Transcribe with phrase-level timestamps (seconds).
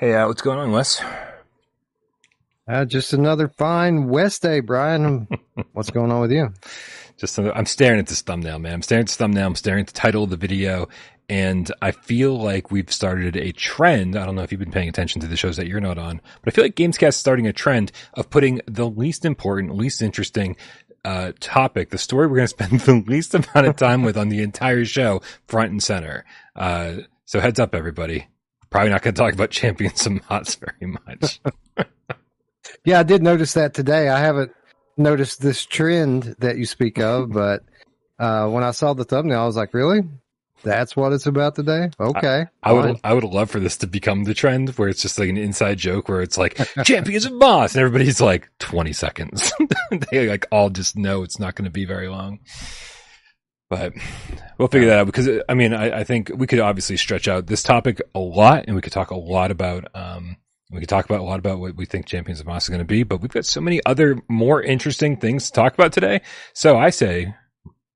[0.00, 1.02] Hey, uh, what's going on, Wes?
[2.68, 5.26] Uh, just another fine West day, Brian.
[5.72, 6.54] What's going on with you?
[7.16, 8.74] Just I'm staring at this thumbnail, man.
[8.74, 9.48] I'm staring at this thumbnail.
[9.48, 10.88] I'm staring at the title of the video,
[11.28, 14.14] and I feel like we've started a trend.
[14.14, 16.20] I don't know if you've been paying attention to the shows that you're not on,
[16.44, 20.00] but I feel like Gamescast is starting a trend of putting the least important, least
[20.00, 20.54] interesting
[21.04, 24.28] uh, topic, the story we're going to spend the least amount of time with on
[24.28, 26.24] the entire show, front and center.
[26.54, 28.28] Uh, so heads up, everybody.
[28.70, 31.40] Probably not going to talk about Champions of Moss very much.
[32.84, 34.08] yeah, I did notice that today.
[34.08, 34.52] I haven't
[34.96, 37.62] noticed this trend that you speak of, but
[38.18, 40.02] uh, when I saw the thumbnail, I was like, really?
[40.64, 41.90] That's what it's about today.
[42.00, 42.46] Okay.
[42.62, 45.16] I, I would I would love for this to become the trend where it's just
[45.16, 49.52] like an inside joke where it's like champions of Moss and everybody's like 20 seconds.
[50.10, 52.40] they like all just know it's not going to be very long.
[53.70, 53.92] But
[54.58, 57.46] we'll figure that out because I mean I, I, think we could obviously stretch out
[57.46, 60.38] this topic a lot and we could talk a lot about um
[60.70, 62.80] we could talk about a lot about what we think Champions of Moss is going
[62.80, 66.20] to be, but we've got so many other more interesting things to talk about today.
[66.52, 67.34] So I say,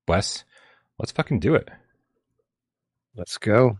[0.07, 0.43] Wes,
[0.97, 1.69] let's fucking do it.
[3.15, 3.77] Let's go.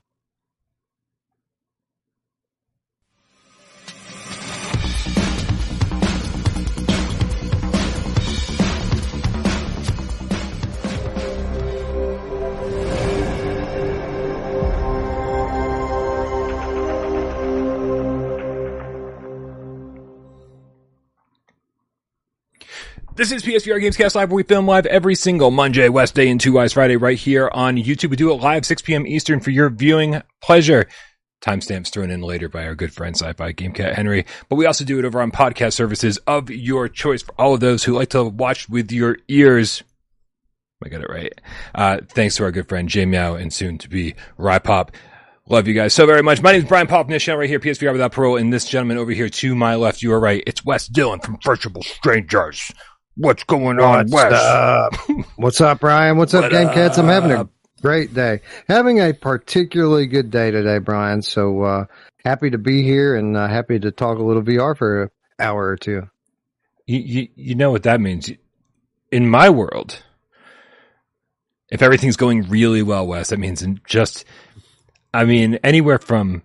[23.15, 26.57] This is PSVR Gamescast Live, where we film live every single Monday, Wednesday, and Two
[26.57, 28.09] Eyes Friday right here on YouTube.
[28.09, 29.05] We do it live 6 p.m.
[29.05, 30.87] Eastern for your viewing pleasure.
[31.39, 34.25] Timestamps thrown in later by our good friend Sci-Fi Gamecat Henry.
[34.49, 37.59] But we also do it over on podcast services of your choice for all of
[37.59, 39.83] those who like to watch with your ears.
[40.83, 41.39] I got it right.
[41.75, 44.89] Uh, thanks to our good friend Jay and soon to be Rypop.
[45.47, 46.41] Love you guys so very much.
[46.41, 49.29] My name is Brian Popnish, right here, PSVR without parole, and this gentleman over here
[49.29, 50.41] to my left, you are right.
[50.47, 52.71] It's Wes Dillon from Virtual Strangers.
[53.15, 54.33] What's going on, What's Wes?
[54.33, 54.95] Up?
[55.35, 56.17] What's up, Brian?
[56.17, 56.97] What's up, what Game Cats?
[56.97, 57.47] I'm having a
[57.81, 58.41] great day.
[58.67, 61.21] Having a particularly good day today, Brian.
[61.21, 61.85] So uh,
[62.25, 65.09] happy to be here and uh, happy to talk a little VR for an
[65.39, 66.09] hour or two.
[66.87, 68.31] You, you, you know what that means?
[69.11, 70.01] In my world,
[71.69, 74.25] if everything's going really well, Wes, that means in just,
[75.13, 76.41] I mean, anywhere from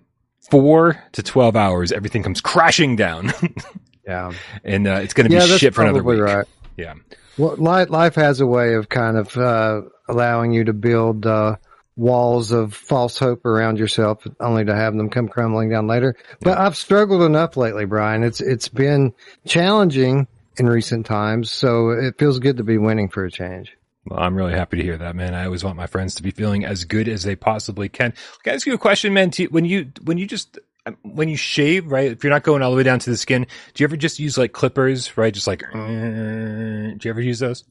[0.50, 3.32] four to 12 hours, everything comes crashing down.
[4.06, 4.32] yeah.
[4.64, 6.20] And uh, it's going to be yeah, shit for another week.
[6.20, 6.46] Right.
[6.78, 6.94] Yeah.
[7.36, 11.56] Well, life, life has a way of kind of uh, allowing you to build uh,
[11.96, 16.14] walls of false hope around yourself, only to have them come crumbling down later.
[16.40, 16.64] But yeah.
[16.64, 18.22] I've struggled enough lately, Brian.
[18.22, 19.12] It's it's been
[19.44, 23.76] challenging in recent times, so it feels good to be winning for a change.
[24.06, 25.34] Well, I'm really happy to hear that, man.
[25.34, 28.14] I always want my friends to be feeling as good as they possibly can.
[28.42, 29.32] Can I ask you a question, man?
[29.50, 30.58] When you when you just
[31.03, 32.10] when you shave, right?
[32.10, 34.19] If you're not going all the way down to the skin, do you ever just
[34.19, 35.32] use like clippers, right?
[35.32, 37.65] Just like, uh, do you ever use those?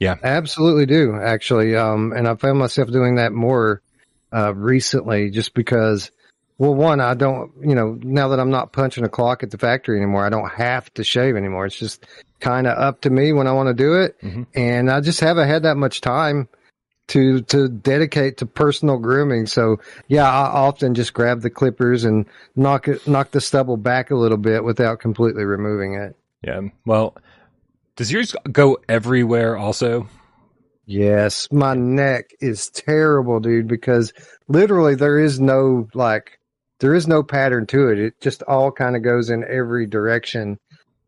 [0.00, 1.76] Yeah, I absolutely do actually.
[1.76, 3.82] Um, and I found myself doing that more
[4.32, 6.10] uh, recently, just because.
[6.58, 9.58] Well, one, I don't, you know, now that I'm not punching a clock at the
[9.58, 11.66] factory anymore, I don't have to shave anymore.
[11.66, 12.06] It's just
[12.38, 14.42] kind of up to me when I want to do it, mm-hmm.
[14.54, 16.48] and I just haven't had that much time
[17.12, 19.46] to to dedicate to personal grooming.
[19.46, 22.24] So yeah, I often just grab the clippers and
[22.56, 26.16] knock it knock the stubble back a little bit without completely removing it.
[26.42, 26.62] Yeah.
[26.86, 27.14] Well,
[27.96, 30.08] does yours go everywhere also?
[30.86, 34.14] Yes, my neck is terrible, dude, because
[34.48, 36.38] literally there is no like
[36.80, 37.98] there is no pattern to it.
[37.98, 40.58] It just all kind of goes in every direction.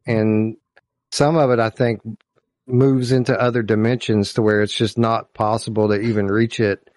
[0.06, 0.58] And
[1.12, 2.02] some of it I think
[2.66, 6.90] moves into other dimensions to where it's just not possible to even reach it.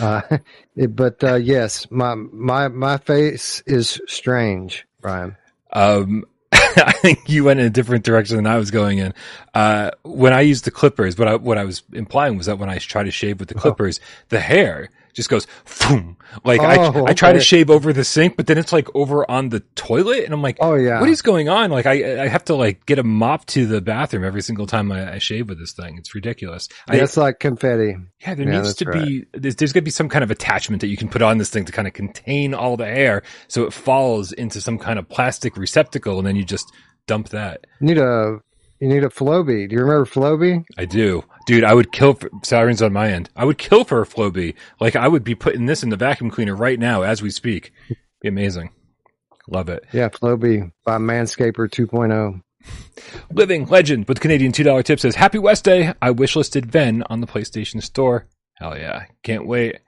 [0.00, 0.22] Uh,
[0.76, 5.36] it but uh, yes, my my my face is strange, Brian.
[5.72, 9.14] Um, I think you went in a different direction than I was going in.
[9.54, 12.68] Uh, when I used the clippers, what I what I was implying was that when
[12.68, 13.60] I try to shave with the oh.
[13.60, 14.06] clippers, oh.
[14.30, 15.46] the hair just goes
[15.80, 16.16] boom.
[16.44, 17.04] Like oh, I, okay.
[17.06, 20.24] I try to shave over the sink, but then it's like over on the toilet,
[20.24, 21.70] and I'm like, oh yeah, what is going on?
[21.70, 24.90] Like I, I have to like get a mop to the bathroom every single time
[24.90, 25.98] I, I shave with this thing.
[25.98, 26.68] It's ridiculous.
[26.88, 27.96] It's like confetti.
[28.20, 29.04] Yeah, there yeah, needs to right.
[29.04, 29.26] be.
[29.32, 31.50] There's, there's going to be some kind of attachment that you can put on this
[31.50, 35.08] thing to kind of contain all the hair, so it falls into some kind of
[35.08, 36.72] plastic receptacle, and then you just
[37.06, 37.66] dump that.
[37.80, 38.38] You need a
[38.82, 39.68] you need a Flowbee.
[39.68, 40.64] Do you remember Flowbee?
[40.76, 41.22] I do.
[41.46, 43.30] Dude, I would kill for sirens on my end.
[43.36, 44.56] I would kill for a Flowbee.
[44.80, 47.72] Like I would be putting this in the vacuum cleaner right now as we speak.
[48.20, 48.70] Be amazing.
[49.48, 49.84] Love it.
[49.92, 52.42] Yeah, Flowbee by Manscaper 2.0.
[53.32, 55.94] Living Legend with Canadian $2 tip says, Happy West Day.
[56.02, 58.26] I wishlisted Ven on the PlayStation Store.
[58.56, 59.04] Hell yeah.
[59.22, 59.78] Can't wait.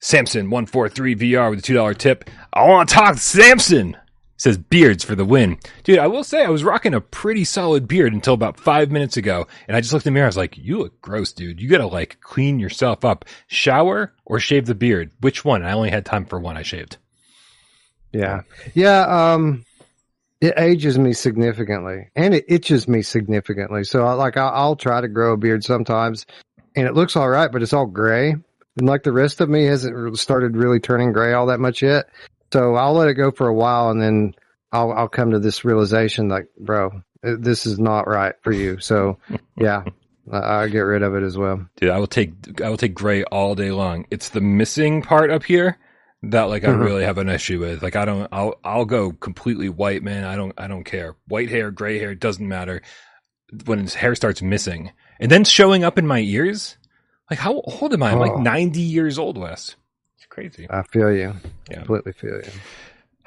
[0.00, 2.30] Samson one four three VR with a two dollar tip.
[2.54, 3.94] I want to talk to Samson.
[4.40, 5.98] Says beards for the win, dude.
[5.98, 9.46] I will say I was rocking a pretty solid beard until about five minutes ago,
[9.68, 10.24] and I just looked in the mirror.
[10.24, 11.60] I was like, "You look gross, dude.
[11.60, 15.10] You gotta like clean yourself up, shower or shave the beard.
[15.20, 16.56] Which one?" I only had time for one.
[16.56, 16.96] I shaved.
[18.14, 18.40] Yeah,
[18.72, 19.32] yeah.
[19.34, 19.66] Um,
[20.40, 23.84] it ages me significantly, and it itches me significantly.
[23.84, 26.24] So, I, like, I'll, I'll try to grow a beard sometimes,
[26.74, 29.66] and it looks all right, but it's all gray, and like the rest of me
[29.66, 32.06] hasn't started really turning gray all that much yet.
[32.52, 34.34] So I'll let it go for a while, and then
[34.72, 38.78] I'll I'll come to this realization, like, bro, this is not right for you.
[38.80, 39.18] So,
[39.56, 39.84] yeah,
[40.32, 41.66] I, I get rid of it as well.
[41.76, 44.06] Dude, I will take I will take gray all day long.
[44.10, 45.78] It's the missing part up here
[46.22, 46.84] that like I Mhm.
[46.84, 47.82] really have an issue with.
[47.82, 50.24] Like I don't I'll I'll go completely white, man.
[50.24, 51.16] I don't I don't care.
[51.28, 52.82] White hair, gray hair, doesn't matter.
[53.64, 54.92] When his hair starts missing.
[55.18, 56.76] And then showing up in my ears?
[57.30, 58.10] Like how old am I?
[58.12, 58.40] I'm like Oh.
[58.40, 59.76] 90 years old, Wes.
[60.30, 60.66] Crazy.
[60.70, 61.34] I feel you.
[61.68, 61.76] Yeah.
[61.78, 62.50] Completely feel you.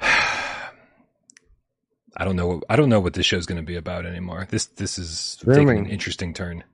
[2.16, 4.46] I don't know I don't know what this show's going to be about anymore.
[4.50, 6.64] This this is taking an interesting turn.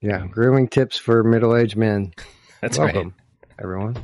[0.00, 2.12] Yeah, um, grooming tips for middle-aged men.
[2.60, 3.06] That's right.
[3.60, 3.96] Everyone.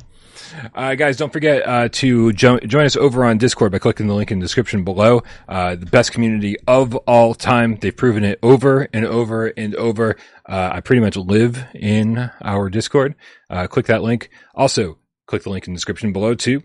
[0.73, 4.13] Uh, guys, don't forget uh, to jo- join us over on Discord by clicking the
[4.13, 5.23] link in the description below.
[5.47, 7.77] Uh, the best community of all time.
[7.77, 10.15] They've proven it over and over and over.
[10.47, 13.15] Uh, I pretty much live in our Discord.
[13.49, 14.29] Uh, click that link.
[14.55, 16.63] Also, click the link in the description below too.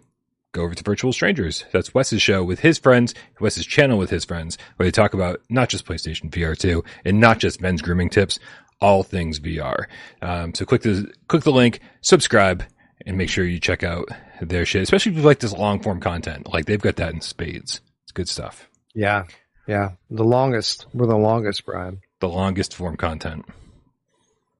[0.53, 1.65] Go over to Virtual Strangers.
[1.73, 5.41] That's Wes's show with his friends, Wes's channel with his friends, where they talk about
[5.50, 8.38] not just PlayStation VR 2 and not just men's grooming tips,
[8.81, 9.87] all things VR.
[10.23, 12.62] Um, so click the click the link, subscribe,
[13.06, 14.09] and make sure you check out
[14.41, 16.53] their shit, especially if you like this long form content.
[16.53, 17.81] Like they've got that in spades.
[18.05, 18.69] It's good stuff.
[18.95, 19.25] Yeah,
[19.67, 19.93] yeah.
[20.11, 20.87] The longest.
[20.95, 22.01] We're the longest, Brian.
[22.21, 23.45] The longest form content.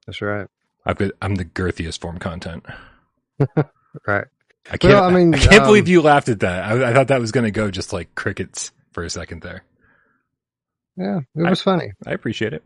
[0.05, 0.47] That's right.
[0.85, 2.65] I've got, I'm the girthiest form content.
[4.05, 4.25] Right.
[4.69, 4.93] I can't.
[4.93, 6.65] Well, I mean, I can't um, believe you laughed at that.
[6.65, 9.63] I, I thought that was going to go just like crickets for a second there.
[10.97, 11.91] Yeah, it was funny.
[12.05, 12.63] I appreciate it.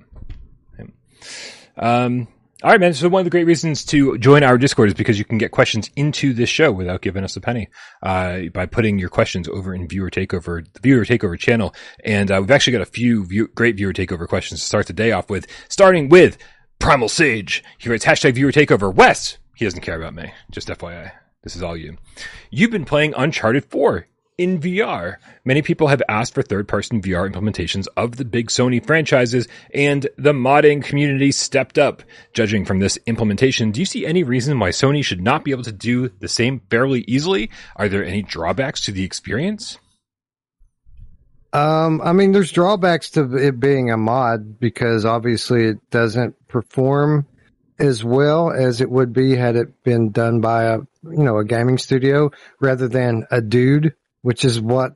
[1.75, 2.27] Um,
[2.61, 2.93] all right, man.
[2.93, 5.51] So one of the great reasons to join our Discord is because you can get
[5.51, 7.69] questions into this show without giving us a penny,
[8.03, 11.73] uh, by putting your questions over in Viewer Takeover, the Viewer Takeover channel.
[12.03, 14.93] And, uh, we've actually got a few view, great Viewer Takeover questions to start the
[14.93, 16.37] day off with, starting with
[16.79, 17.63] Primal Sage.
[17.77, 18.93] He writes hashtag Viewer Takeover.
[18.93, 20.33] Wes, he doesn't care about me.
[20.51, 21.13] Just FYI.
[21.43, 21.95] This is all you.
[22.51, 24.05] You've been playing Uncharted 4
[24.39, 25.17] in VR.
[25.43, 30.07] Many people have asked for third person VR implementations of the big Sony franchises, and
[30.17, 32.01] the modding community stepped up.
[32.33, 35.63] Judging from this implementation, do you see any reason why Sony should not be able
[35.63, 37.51] to do the same fairly easily?
[37.75, 39.77] Are there any drawbacks to the experience?
[41.51, 47.27] Um, I mean, there's drawbacks to it being a mod because obviously it doesn't perform
[47.77, 51.45] as well as it would be had it been done by a you know a
[51.45, 54.95] gaming studio rather than a dude, which is what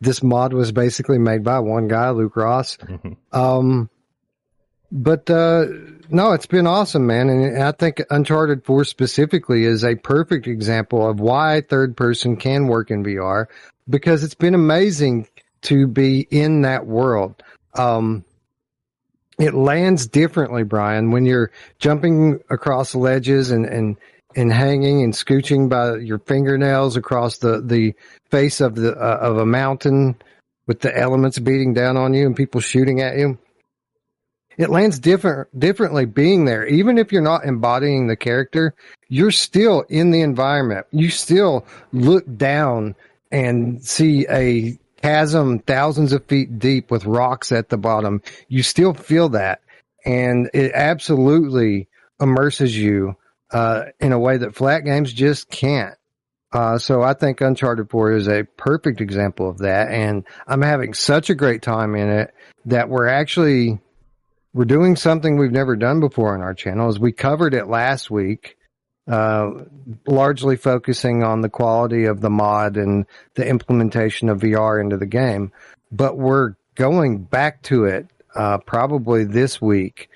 [0.00, 2.78] this mod was basically made by one guy, Luke Ross.
[3.32, 3.90] Um,
[4.90, 5.66] but uh,
[6.08, 11.06] no, it's been awesome, man, and I think Uncharted Four specifically is a perfect example
[11.08, 13.46] of why third person can work in VR
[13.88, 15.28] because it's been amazing
[15.62, 17.42] to be in that world.
[17.74, 18.24] Um,
[19.38, 23.96] it lands differently, Brian, when you're jumping across ledges and, and,
[24.36, 27.94] and hanging and scooching by your fingernails across the, the
[28.30, 30.14] face of the, uh, of a mountain
[30.66, 33.38] with the elements beating down on you and people shooting at you.
[34.58, 36.66] It lands different, differently being there.
[36.66, 38.74] Even if you're not embodying the character,
[39.08, 40.86] you're still in the environment.
[40.92, 42.94] You still look down
[43.30, 48.22] and see a chasm thousands of feet deep with rocks at the bottom.
[48.48, 49.60] You still feel that.
[50.04, 51.88] And it absolutely
[52.20, 53.16] immerses you
[53.50, 55.96] uh, in a way that flat games just can't.
[56.52, 59.90] Uh, so I think Uncharted 4 is a perfect example of that.
[59.90, 62.34] And I'm having such a great time in it
[62.66, 63.78] that we're actually,
[64.54, 68.10] we're doing something we've never done before on our channel is we covered it last
[68.10, 68.56] week,
[69.08, 69.50] uh,
[70.06, 75.06] largely focusing on the quality of the mod and the implementation of VR into the
[75.06, 75.52] game.
[75.92, 80.08] But we're going back to it, uh, probably this week.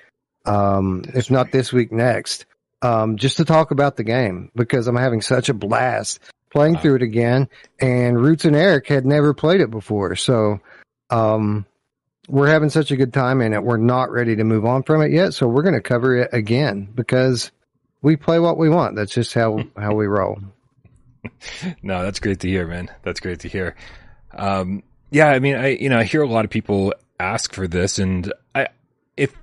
[0.45, 2.45] Um, if not this week, next
[2.81, 6.19] um, just to talk about the game because I'm having such a blast
[6.51, 6.81] playing Wow.
[6.81, 7.47] through it again.
[7.79, 10.59] And Roots and Eric had never played it before, so
[11.09, 11.65] um,
[12.27, 13.63] we're having such a good time in it.
[13.63, 16.29] We're not ready to move on from it yet, so we're going to cover it
[16.33, 17.51] again because
[18.01, 18.95] we play what we want.
[18.95, 20.39] That's just how how we roll.
[21.83, 22.89] No, that's great to hear, man.
[23.03, 23.75] That's great to hear.
[24.33, 27.67] Um, yeah, I mean, I you know I hear a lot of people ask for
[27.67, 28.67] this, and I
[29.17, 29.33] if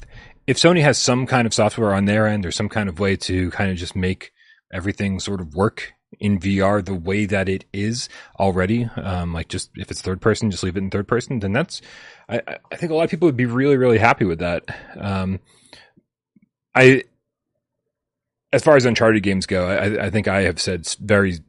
[0.49, 3.17] if Sony has some kind of software on their end or some kind of way
[3.17, 4.33] to kind of just make
[4.73, 8.09] everything sort of work in VR the way that it is
[8.41, 8.85] already.
[8.97, 11.41] Um, like just if it's third person, just leave it in third person.
[11.41, 11.83] Then that's,
[12.31, 12.41] I,
[12.73, 14.65] I think a lot of people would be really, really happy with that.
[14.99, 15.41] Um,
[16.75, 17.05] I,
[18.51, 21.41] as far as Uncharted games go, I, I think I have said very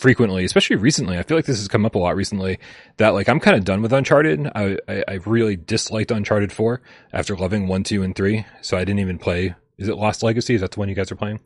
[0.00, 1.18] frequently, especially recently.
[1.18, 2.58] I feel like this has come up a lot recently
[2.96, 4.50] that like I'm kind of done with Uncharted.
[4.54, 6.80] I, I, I really disliked Uncharted 4
[7.12, 8.46] after loving 1, 2, and 3.
[8.62, 9.54] So I didn't even play.
[9.78, 10.54] Is it Lost Legacy?
[10.54, 11.40] Is that the one you guys are playing?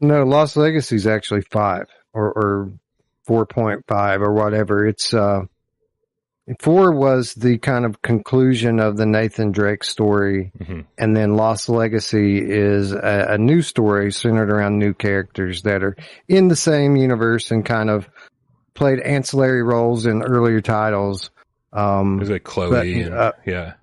[0.00, 2.72] No, Lost Legacy is actually five or, or
[3.28, 4.86] 4.5 or whatever.
[4.86, 5.42] It's, uh,
[6.60, 10.52] four was the kind of conclusion of the Nathan Drake story.
[10.58, 10.80] Mm-hmm.
[10.98, 15.96] And then Lost Legacy is a, a new story centered around new characters that are
[16.28, 18.08] in the same universe and kind of
[18.74, 21.30] played ancillary roles in earlier titles.
[21.72, 23.74] Um, It was like Chloe But, and uh, yeah.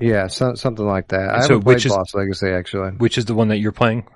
[0.00, 1.34] yeah, so, something like that.
[1.34, 2.90] I So which is- Lost Legacy actually.
[2.92, 4.06] Which is the one that you're playing?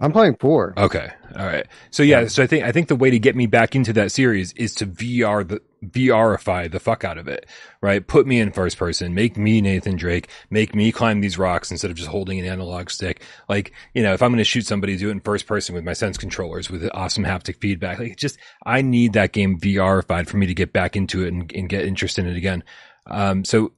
[0.00, 0.74] I'm playing four.
[0.76, 1.10] Okay.
[1.36, 1.66] All right.
[1.90, 4.12] So yeah, so I think I think the way to get me back into that
[4.12, 7.46] series is to VR the VRify the fuck out of it.
[7.80, 8.06] Right?
[8.06, 11.90] Put me in first person, make me Nathan Drake, make me climb these rocks instead
[11.90, 13.22] of just holding an analog stick.
[13.48, 15.84] Like, you know, if I'm going to shoot somebody, do it in first person with
[15.84, 17.98] my sense controllers with awesome haptic feedback.
[17.98, 21.50] Like just I need that game VRified for me to get back into it and,
[21.54, 22.64] and get interested in it again.
[23.06, 23.72] Um so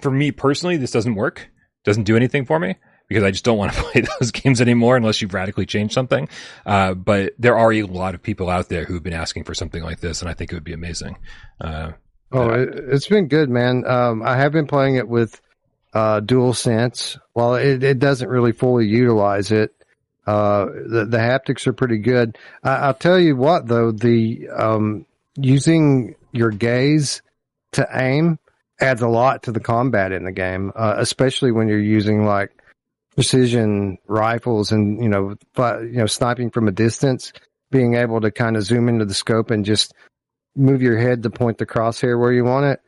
[0.00, 1.48] for me personally, this doesn't work.
[1.84, 2.76] Doesn't do anything for me
[3.12, 6.28] because I just don't want to play those games anymore unless you've radically changed something.
[6.66, 9.82] Uh, but there are a lot of people out there who've been asking for something
[9.82, 11.18] like this, and I think it would be amazing.
[11.60, 11.92] Uh,
[12.32, 13.84] Oh, it, it's been good, man.
[13.86, 15.40] Um, I have been playing it with
[15.92, 17.18] uh, Dual Sense.
[17.34, 19.74] While it, it doesn't really fully utilize it,
[20.26, 22.38] uh, the, the haptics are pretty good.
[22.64, 25.04] I, I'll tell you what, though, the um,
[25.36, 27.22] using your gaze
[27.72, 28.38] to aim
[28.80, 32.50] adds a lot to the combat in the game, uh, especially when you're using like
[33.14, 37.32] precision rifles and you know, fi- you know, sniping from a distance.
[37.70, 39.94] Being able to kind of zoom into the scope and just
[40.54, 42.80] move your head to point the crosshair where you want it.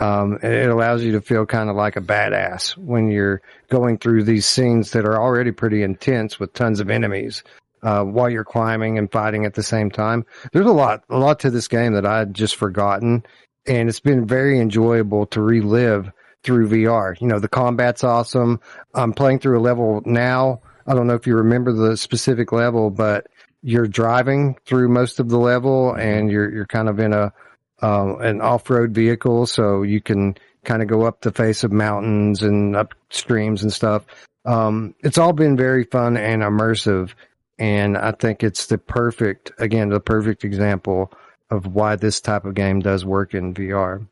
[0.00, 3.98] Um, it it allows you to feel kind of like a badass when you're going
[3.98, 7.42] through these scenes that are already pretty intense with tons of enemies,
[7.82, 10.24] uh, while you're climbing and fighting at the same time.
[10.52, 13.24] There's a lot, a lot to this game that I had just forgotten
[13.68, 16.10] and it's been very enjoyable to relive
[16.42, 17.20] through VR.
[17.20, 18.60] You know, the combat's awesome.
[18.94, 20.60] I'm playing through a level now.
[20.86, 23.26] I don't know if you remember the specific level, but
[23.62, 27.32] you're driving through most of the level and you're you're kind of in a
[27.80, 32.42] um, an off-road vehicle, so you can kind of go up the face of mountains
[32.42, 34.04] and up streams and stuff.
[34.44, 37.12] Um, it's all been very fun and immersive,
[37.58, 41.12] and I think it's the perfect, again, the perfect example
[41.50, 44.06] of why this type of game does work in VR.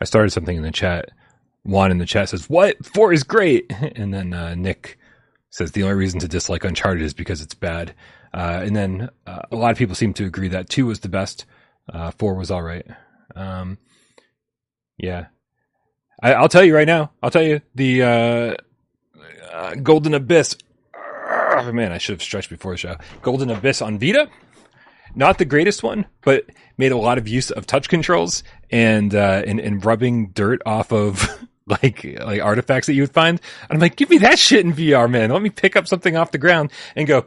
[0.00, 1.10] I started something in the chat.
[1.64, 4.98] Juan in the chat says, "What four is great," and then uh, Nick
[5.50, 7.94] says the only reason to dislike Uncharted is because it's bad.
[8.32, 11.08] Uh, and then uh, a lot of people seem to agree that two was the
[11.08, 11.44] best.
[11.92, 12.86] Uh, four was all right.
[13.34, 13.78] Um,
[14.96, 15.26] yeah,
[16.22, 17.10] I, I'll tell you right now.
[17.22, 18.54] I'll tell you the uh,
[19.52, 20.56] uh, Golden Abyss.
[20.94, 22.96] Oh, man, I should have stretched before the show.
[23.22, 24.28] Golden Abyss on Vita.
[25.14, 26.44] Not the greatest one, but
[26.78, 30.92] made a lot of use of touch controls and uh, and, and rubbing dirt off
[30.92, 31.28] of
[31.70, 33.40] like like artifacts that you would find.
[33.68, 35.30] And I'm like, give me that shit in VR, man.
[35.30, 37.26] Let me pick up something off the ground and go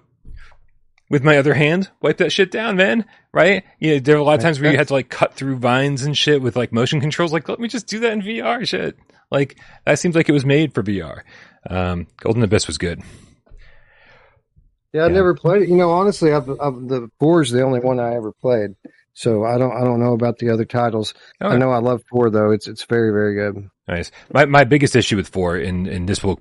[1.10, 3.06] with my other hand, wipe that shit down, man.
[3.34, 3.64] Right?
[3.80, 6.04] Yeah, there are a lot of times where you had to like cut through vines
[6.04, 7.34] and shit with like motion controls.
[7.34, 8.98] Like, let me just do that in VR, shit.
[9.32, 11.22] Like that seems like it was made for VR.
[11.70, 13.02] Um, Golden Abyss was good.
[14.94, 15.14] Yeah, I Yeah.
[15.14, 15.70] never played it.
[15.70, 18.72] You know, honestly, I've, I've, the four is the only one I ever played,
[19.14, 21.14] so I don't I don't know about the other titles.
[21.42, 22.52] I know I love four though.
[22.52, 23.70] It's it's very very good.
[23.88, 24.12] Nice.
[24.34, 26.40] My my biggest issue with four, and and this will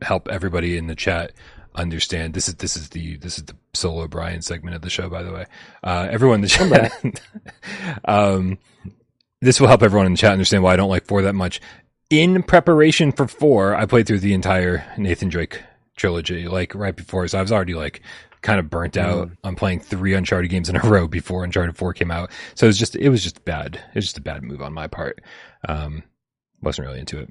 [0.00, 1.32] help everybody in the chat
[1.74, 2.34] understand.
[2.34, 5.22] This is this is the this is the solo Brian segment of the show, by
[5.22, 5.46] the way.
[5.82, 7.20] Uh, everyone in the chat,
[8.04, 8.58] um,
[9.40, 11.60] this will help everyone in the chat understand why I don't like four that much.
[12.10, 15.60] In preparation for four, I played through the entire Nathan Drake
[15.96, 18.02] trilogy, like right before, so I was already like
[18.42, 21.94] kind of burnt out on playing three Uncharted games in a row before Uncharted Four
[21.94, 22.30] came out.
[22.54, 23.76] So it was just it was just bad.
[23.76, 25.20] It was just a bad move on my part.
[25.68, 26.02] Um,
[26.62, 27.28] wasn't really into it.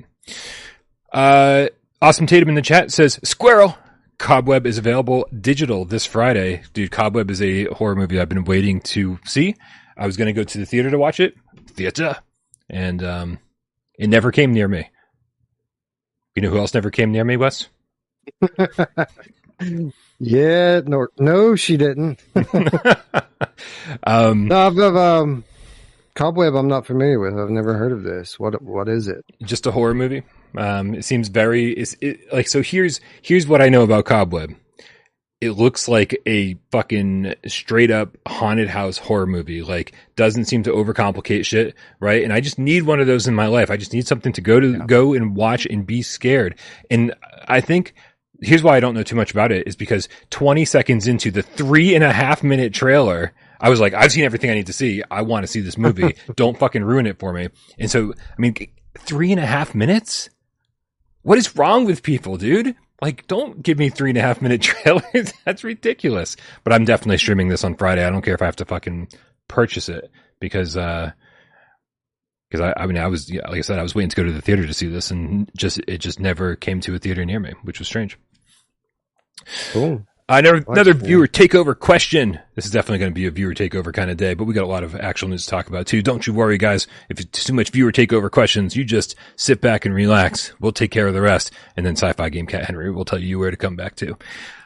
[1.12, 1.68] Uh,
[2.02, 3.78] awesome Tatum in the chat says Squirrel
[4.18, 6.64] Cobweb is available digital this Friday.
[6.74, 9.56] Dude, Cobweb is a horror movie I've been waiting to see.
[9.98, 11.36] I was going to go to the theater to watch it,
[11.68, 12.18] theater,
[12.70, 13.40] and um,
[13.98, 14.90] it never came near me.
[16.36, 17.68] You know who else never came near me, Wes?
[20.20, 22.20] Yeah, no, no, she didn't.
[24.04, 25.44] um, No, I've, I've, um,
[26.16, 26.56] Cobweb.
[26.56, 27.38] I'm not familiar with.
[27.38, 28.40] I've never heard of this.
[28.40, 29.24] What what is it?
[29.44, 30.24] just a horror movie.
[30.58, 32.62] Um, it seems very it's it, like so.
[32.62, 34.56] Here's here's what I know about Cobweb.
[35.42, 39.62] it looks like a fucking straight up haunted house horror movie.
[39.64, 42.24] Like doesn't seem to overcomplicate shit, right?
[42.24, 43.72] And I just need one of those in my life.
[43.72, 44.86] I just need something to go to yeah.
[44.86, 46.56] go and watch and be scared.
[46.92, 47.14] And
[47.48, 47.96] I think
[48.42, 51.44] here's why I don't know too much about it is because 20 seconds into the
[51.44, 54.74] three and a half minute trailer, I was like, I've seen everything I need to
[54.74, 55.04] see.
[55.10, 56.16] I want to see this movie.
[56.36, 57.50] don't fucking ruin it for me.
[57.78, 58.56] And so, I mean,
[58.98, 60.30] three and a half minutes?
[61.22, 62.76] What is wrong with people, dude?
[63.02, 65.34] Like, don't give me three and a half minute trailers.
[65.46, 66.36] That's ridiculous.
[66.64, 68.04] But I'm definitely streaming this on Friday.
[68.04, 69.10] I don't care if I have to fucking
[69.48, 71.12] purchase it because, uh,
[72.50, 74.24] because I, I mean, I was, yeah, like I said, I was waiting to go
[74.24, 77.24] to the theater to see this and just, it just never came to a theater
[77.26, 78.18] near me, which was strange.
[79.72, 80.06] Cool.
[80.32, 82.40] Uh, another, another viewer takeover question.
[82.56, 84.64] This is definitely going to be a viewer takeover kind of day, but we got
[84.64, 86.02] a lot of actual news to talk about too.
[86.02, 86.88] Don't you worry, guys.
[87.10, 90.54] If it's too much viewer takeover questions, you just sit back and relax.
[90.62, 91.52] We'll take care of the rest.
[91.76, 94.18] And then Sci-Fi Game Cat Henry will tell you where to come back to.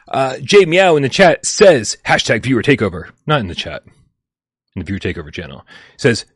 [0.06, 3.10] Uh, Jay Meow in the chat says hashtag viewer takeover.
[3.26, 3.82] Not in the chat.
[4.76, 5.66] In the viewer takeover channel.
[5.96, 6.26] Says,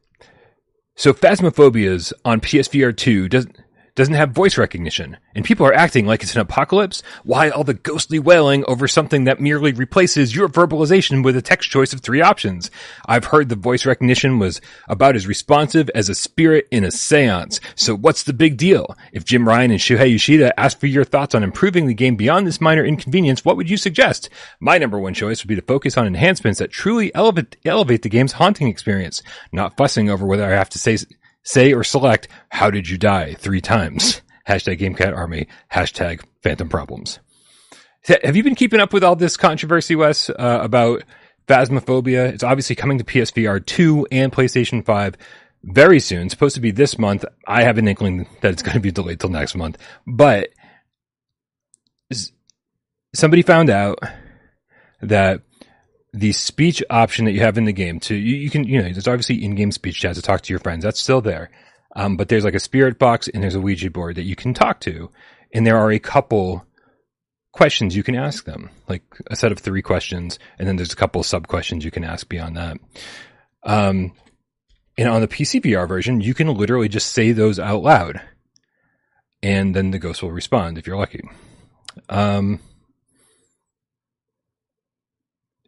[0.97, 3.57] so Phasmophobia on PSVR 2 doesn't,
[4.01, 7.03] doesn't have voice recognition, and people are acting like it's an apocalypse.
[7.23, 11.69] Why all the ghostly wailing over something that merely replaces your verbalization with a text
[11.69, 12.71] choice of three options?
[13.05, 17.61] I've heard the voice recognition was about as responsive as a spirit in a seance.
[17.75, 18.97] So what's the big deal?
[19.13, 22.47] If Jim Ryan and Shuhei Yoshida asked for your thoughts on improving the game beyond
[22.47, 24.31] this minor inconvenience, what would you suggest?
[24.61, 28.09] My number one choice would be to focus on enhancements that truly elevate, elevate the
[28.09, 30.97] game's haunting experience, not fussing over whether I have to say
[31.43, 34.23] Say or select how did you die three times.
[34.49, 35.47] Hashtag GameCat Army.
[35.73, 37.19] Hashtag Phantom Problems.
[38.05, 41.03] Have you been keeping up with all this controversy, Wes, uh, about
[41.47, 42.33] Phasmophobia?
[42.33, 45.17] It's obviously coming to PSVR 2 and PlayStation 5
[45.65, 46.23] very soon.
[46.23, 47.25] It's supposed to be this month.
[47.47, 49.77] I have an inkling that it's going to be delayed till next month.
[50.07, 50.49] But
[53.15, 53.99] somebody found out
[55.03, 55.43] that
[56.13, 58.91] the speech option that you have in the game to you, you can you know
[58.91, 60.85] there's obviously in-game speech chat to talk to your friends.
[60.85, 61.51] That's still there.
[61.97, 64.55] Um, but there's like a spirit box and there's a ouija board that you can
[64.55, 65.11] talk to.
[65.53, 66.65] And there are a couple
[67.53, 70.39] questions you can ask them like a set of three questions.
[70.59, 72.79] And then there's a couple sub questions you can ask beyond that.
[73.65, 74.13] Um,
[74.97, 78.21] and on the pc vr version you can literally just say those out loud.
[79.43, 81.29] And then the ghost will respond if you're lucky.
[82.09, 82.61] Um,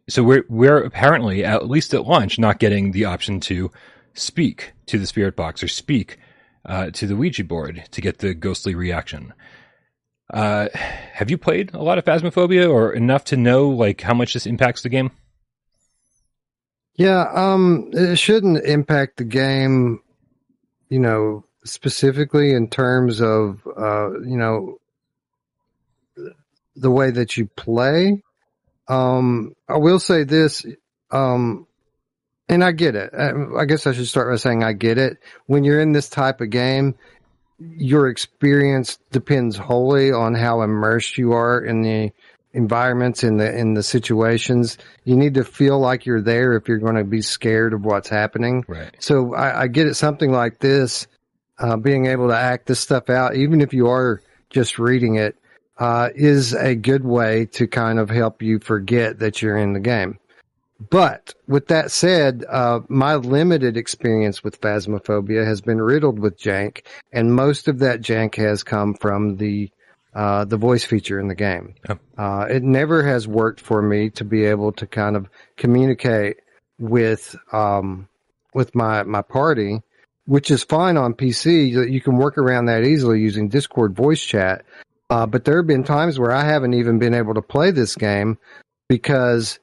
[0.09, 3.71] so we're we're apparently at least at launch not getting the option to
[4.13, 6.17] speak to the spirit box or speak
[6.65, 9.33] uh, to the Ouija board to get the ghostly reaction.
[10.33, 14.33] Uh, have you played a lot of Phasmophobia or enough to know like how much
[14.33, 15.11] this impacts the game?
[16.95, 20.01] Yeah, um, it shouldn't impact the game,
[20.89, 24.77] you know, specifically in terms of, uh, you know,
[26.75, 28.21] the way that you play.
[28.93, 30.65] Um, I will say this,
[31.11, 31.67] um,
[32.49, 33.13] and I get it.
[33.13, 35.17] Uh, I guess I should start by saying I get it.
[35.47, 36.95] When you're in this type of game,
[37.59, 42.11] your experience depends wholly on how immersed you are in the
[42.53, 44.77] environments in the in the situations.
[45.05, 48.09] You need to feel like you're there if you're going to be scared of what's
[48.09, 48.63] happening.
[48.67, 48.95] Right.
[48.99, 49.95] So I, I get it.
[49.95, 51.07] Something like this,
[51.57, 55.35] uh, being able to act this stuff out, even if you are just reading it,
[55.77, 59.79] uh, is a good way to kind of help you forget that you're in the
[59.79, 60.19] game.
[60.89, 66.85] But with that said, uh, my limited experience with Phasmophobia has been riddled with jank,
[67.11, 69.71] and most of that jank has come from the
[70.13, 71.73] uh, the voice feature in the game.
[71.89, 71.97] Oh.
[72.17, 76.37] Uh, it never has worked for me to be able to kind of communicate
[76.79, 78.07] with um,
[78.53, 79.81] with my my party,
[80.25, 81.69] which is fine on PC.
[81.91, 84.65] You can work around that easily using Discord voice chat.
[85.09, 87.95] Uh, but there have been times where I haven't even been able to play this
[87.95, 88.37] game
[88.89, 89.59] because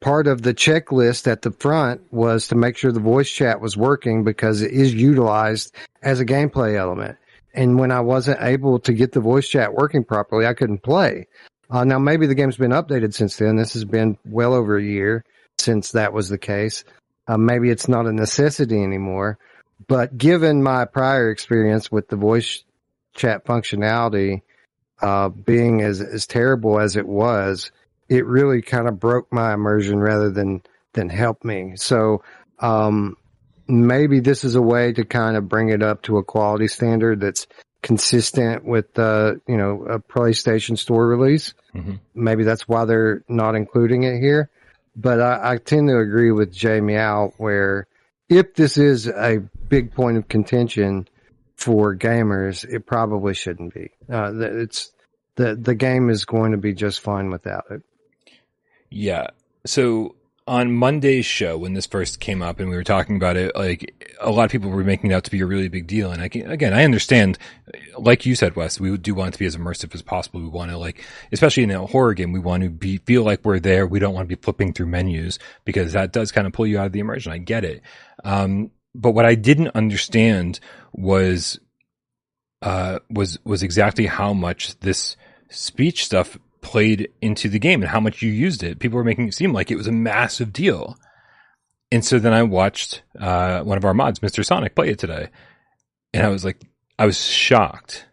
[0.00, 3.76] part of the checklist at the front was to make sure the voice chat was
[3.76, 7.18] working because it is utilized as a gameplay element.
[7.52, 11.26] And when I wasn't able to get the voice chat working properly, I couldn't play.
[11.68, 13.56] Uh, now maybe the game's been updated since then.
[13.56, 15.24] This has been well over a year
[15.58, 16.84] since that was the case.
[17.28, 19.38] Uh, maybe it's not a necessity anymore,
[19.86, 22.64] but given my prior experience with the voice
[23.14, 24.42] chat functionality,
[25.02, 27.70] uh, being as, as terrible as it was,
[28.08, 31.74] it really kind of broke my immersion rather than, than help me.
[31.76, 32.22] So,
[32.58, 33.16] um,
[33.70, 37.20] maybe this is a way to kind of bring it up to a quality standard
[37.20, 37.46] that's
[37.82, 41.54] consistent with the, you know, a PlayStation Store release.
[41.74, 41.94] Mm-hmm.
[42.14, 44.50] Maybe that's why they're not including it here.
[44.96, 47.86] But I, I tend to agree with Jay Meow where
[48.28, 51.08] if this is a big point of contention,
[51.60, 53.90] for gamers, it probably shouldn't be.
[54.10, 54.92] Uh, it's
[55.36, 57.82] the the game is going to be just fine without it.
[58.90, 59.28] Yeah.
[59.66, 63.54] So on Monday's show, when this first came up and we were talking about it,
[63.54, 66.10] like a lot of people were making it out to be a really big deal.
[66.10, 67.38] And I can, again, I understand,
[67.96, 70.40] like you said, Wes, we do want to be as immersive as possible.
[70.40, 73.44] We want to like, especially in a horror game, we want to be, feel like
[73.44, 73.86] we're there.
[73.86, 76.80] We don't want to be flipping through menus because that does kind of pull you
[76.80, 77.30] out of the immersion.
[77.30, 77.82] I get it.
[78.24, 80.60] Um, but what I didn't understand
[80.92, 81.58] was,
[82.62, 85.16] uh, was, was exactly how much this
[85.48, 88.78] speech stuff played into the game and how much you used it.
[88.78, 90.96] People were making it seem like it was a massive deal.
[91.92, 94.44] And so then I watched uh, one of our mods, Mr.
[94.44, 95.28] Sonic, play it today.
[96.12, 96.62] And I was like,
[96.98, 98.06] I was shocked.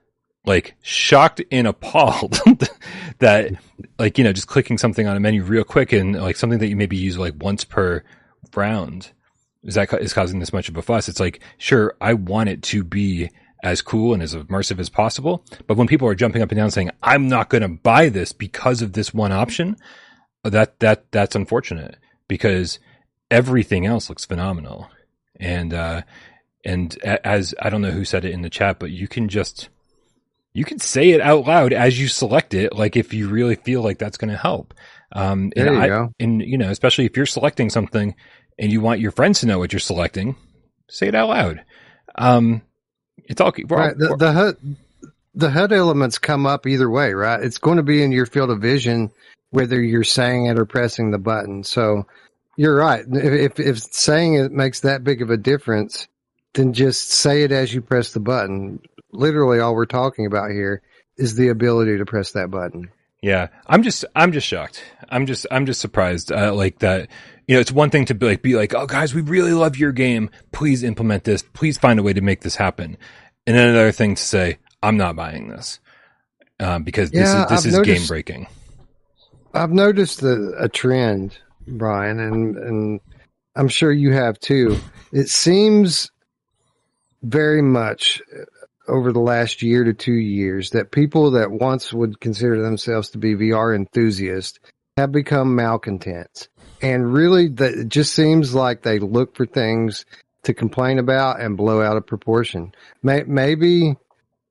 [0.46, 2.40] Like, shocked and appalled
[3.20, 3.52] that,
[4.00, 6.70] like, you know, just clicking something on a menu real quick and like something that
[6.70, 8.04] you maybe use like once per
[8.56, 9.12] round
[9.68, 11.10] is that is causing this much of a fuss.
[11.10, 13.30] It's like, sure, I want it to be
[13.64, 15.44] as cool and as immersive as possible.
[15.68, 18.32] But when people are jumping up and down saying, I'm not going to buy this
[18.32, 19.78] because of this one option,
[20.44, 22.80] that, that, that's unfortunate because
[23.30, 24.90] everything else looks phenomenal.
[25.40, 26.04] And, uh,
[26.64, 29.70] and as I don't know who said it in the chat, but you can just,
[30.54, 32.74] you can say it out loud as you select it.
[32.74, 34.74] Like if you really feel like that's going to help.
[35.12, 36.14] Um, there and you I, go.
[36.20, 38.16] and you know, especially if you're selecting something
[38.58, 40.36] and you want your friends to know what you're selecting,
[40.90, 41.64] say it out loud.
[42.16, 42.62] Um,
[43.26, 43.98] it's all we're right.
[43.98, 44.58] The, the HUD,
[45.36, 47.42] the HUD elements come up either way, right?
[47.42, 49.12] It's going to be in your field of vision,
[49.52, 51.64] whether you're saying it or pressing the button.
[51.64, 52.08] So
[52.56, 53.06] you're right.
[53.08, 56.08] If, if saying it makes that big of a difference,
[56.54, 58.80] then just say it as you press the button.
[59.12, 60.82] Literally all we're talking about here
[61.18, 62.90] is the ability to press that button.
[63.22, 64.84] Yeah, I'm just I'm just shocked.
[65.10, 66.32] I'm just I'm just surprised.
[66.32, 67.10] Uh, like that,
[67.48, 69.78] you know, it's one thing to be like be like, oh guys, we really love
[69.78, 70.30] your game.
[70.52, 71.42] Please implement this.
[71.42, 72.96] Please find a way to make this happen.
[73.48, 75.80] And then another thing to say, I'm not buying this
[76.60, 78.48] uh, because this Yeah, is this I've is noticed- game breaking.
[79.54, 83.00] I've noticed a, a trend, Brian, and and
[83.56, 84.78] I'm sure you have too.
[85.12, 86.12] It seems
[87.24, 88.22] very much
[88.88, 93.18] over the last year to two years that people that once would consider themselves to
[93.18, 94.60] be VR enthusiasts
[94.98, 96.50] have become malcontents,
[96.82, 100.06] and really, that it just seems like they look for things
[100.44, 102.74] to complain about and blow out of proportion.
[103.04, 103.96] May, maybe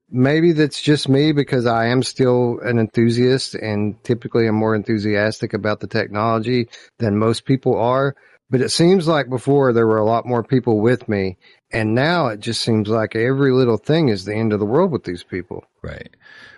[0.08, 5.52] maybe that's just me because I am still an enthusiast and typically I'm more enthusiastic
[5.52, 6.68] about the technology
[6.98, 8.14] than most people are.
[8.48, 11.36] But it seems like before there were a lot more people with me.
[11.72, 14.92] And now it just seems like every little thing is the end of the world
[14.92, 15.64] with these people.
[15.82, 16.10] Right.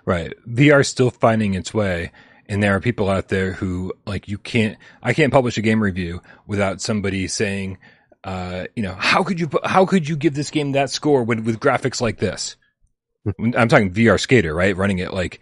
[0.04, 0.34] Right.
[0.46, 2.12] VR is still finding its way.
[2.46, 5.82] And there are people out there who like you can't, I can't publish a game
[5.82, 7.78] review without somebody saying,
[8.24, 11.40] uh, you know, how could you, how could you give this game that score with,
[11.40, 12.56] with graphics like this?
[13.38, 14.76] I'm talking VR skater, right?
[14.76, 15.40] Running it like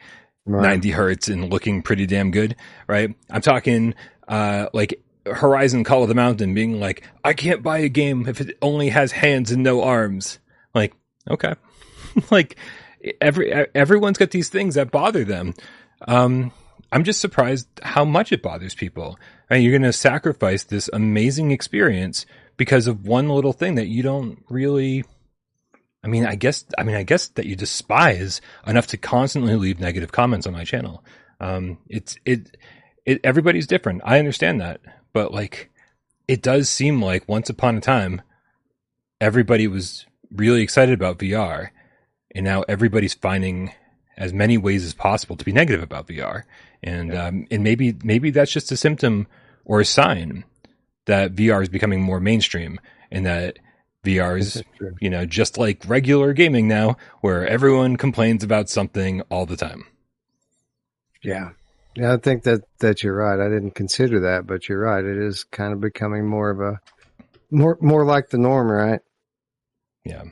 [0.49, 0.63] Right.
[0.63, 2.55] 90 hertz and looking pretty damn good,
[2.87, 3.13] right?
[3.31, 3.95] I'm talking,
[4.29, 5.03] uh, like
[5.35, 8.89] Horizon Call of the Mountain being like, I can't buy a game if it only
[8.91, 10.39] has hands and no arms.
[10.75, 10.95] Like,
[11.29, 11.55] okay.
[12.31, 12.57] like
[13.21, 15.55] every, everyone's got these things that bother them.
[16.07, 16.53] Um,
[16.93, 19.19] I'm just surprised how much it bothers people.
[19.51, 24.03] And you're going to sacrifice this amazing experience because of one little thing that you
[24.03, 25.05] don't really
[26.07, 29.81] I mean, I guess, I mean, I guess that you despise enough to constantly leave
[29.81, 31.05] negative comments on my channel.
[31.41, 32.57] Um, it's, it,
[33.05, 34.03] it, everybody's different.
[34.05, 34.81] I understand that,
[35.17, 35.71] but like,
[36.29, 38.21] it does seem like once upon a time,
[39.19, 41.71] everybody was really excited about VR
[42.35, 43.73] and now everybody's finding
[44.19, 46.43] as many ways as possible to be negative about VR.
[46.83, 49.27] And, um, and maybe, maybe that's just a symptom
[49.65, 50.45] or a sign
[51.07, 52.79] that VR is becoming more mainstream
[53.11, 53.59] and that
[54.05, 54.63] VR is
[55.01, 59.87] you know, just like regular gaming now, where everyone complains about something all the time.
[61.23, 61.53] Yeah.
[61.97, 63.41] Yeah, I think that, that you're right.
[63.41, 65.03] I didn't consider that, but you're right.
[65.03, 66.81] It is kind of becoming more of a,
[67.51, 69.01] more, more like the norm, right?
[70.05, 70.25] Yeah.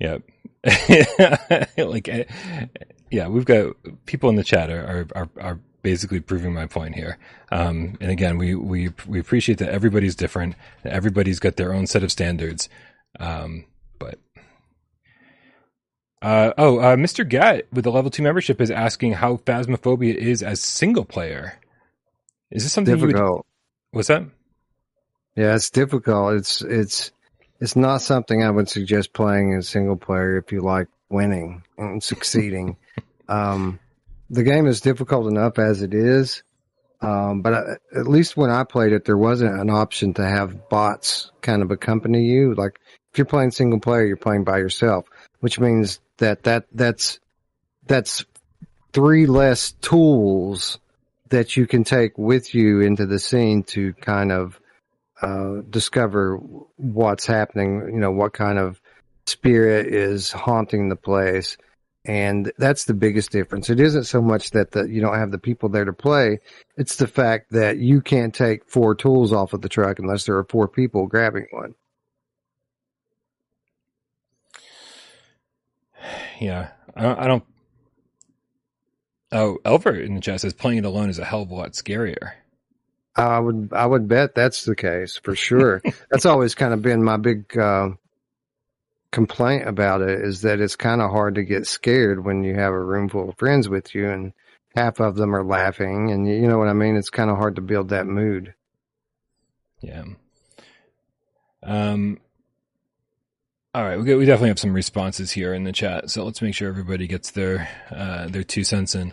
[0.00, 0.18] Yeah.
[1.78, 2.24] like, eh,
[3.10, 3.74] yeah, we've got
[4.06, 7.16] people in the chat are, are, are, basically proving my point here.
[7.52, 10.56] Um, and again, we, we, we appreciate that everybody's different.
[10.84, 12.68] Everybody's got their own set of standards.
[13.20, 13.64] Um,
[16.22, 17.28] uh, oh, uh, Mr.
[17.28, 21.58] Gat with the level two membership is asking how Phasmophobia is as single player.
[22.50, 23.46] Is this something you would, Difficult.
[23.92, 24.24] what's that?
[25.36, 26.34] Yeah, it's difficult.
[26.34, 27.12] It's it's
[27.60, 32.02] it's not something I would suggest playing in single player if you like winning and
[32.02, 32.76] succeeding.
[33.28, 33.78] um,
[34.30, 36.42] the game is difficult enough as it is,
[37.00, 37.60] um, but I,
[37.96, 41.70] at least when I played it, there wasn't an option to have bots kind of
[41.70, 42.54] accompany you.
[42.54, 42.80] Like
[43.12, 45.06] if you're playing single player, you're playing by yourself,
[45.40, 47.20] which means that that that's
[47.86, 48.24] that's
[48.92, 50.78] three less tools
[51.30, 54.60] that you can take with you into the scene to kind of
[55.20, 56.36] uh, discover
[56.76, 57.90] what's happening.
[57.92, 58.80] You know, what kind of
[59.26, 61.56] spirit is haunting the place.
[62.04, 63.68] And that's the biggest difference.
[63.68, 66.38] It isn't so much that the, you don't have the people there to play.
[66.76, 70.38] It's the fact that you can't take four tools off of the truck unless there
[70.38, 71.74] are four people grabbing one.
[76.40, 76.68] Yeah.
[76.94, 77.44] I don't, I don't
[79.30, 81.72] Oh, Elver in the chat says playing it alone is a hell of a lot
[81.72, 82.32] scarier.
[83.14, 85.82] I would I would bet that's the case for sure.
[86.10, 87.90] that's always kind of been my big uh,
[89.10, 92.72] complaint about it is that it's kind of hard to get scared when you have
[92.72, 94.32] a room full of friends with you and
[94.74, 96.96] half of them are laughing and you know what I mean.
[96.96, 98.54] It's kind of hard to build that mood.
[99.80, 100.04] Yeah.
[101.62, 102.18] Um.
[103.74, 106.54] All right, we we definitely have some responses here in the chat, so let's make
[106.54, 109.12] sure everybody gets their uh, their two cents in.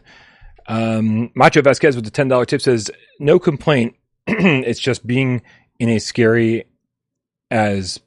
[0.68, 2.90] Um, Macho Vasquez with the ten dollar tip says,
[3.20, 3.96] "No complaint.
[4.28, 5.42] it's just being
[5.78, 6.66] in a scary
[7.52, 8.00] as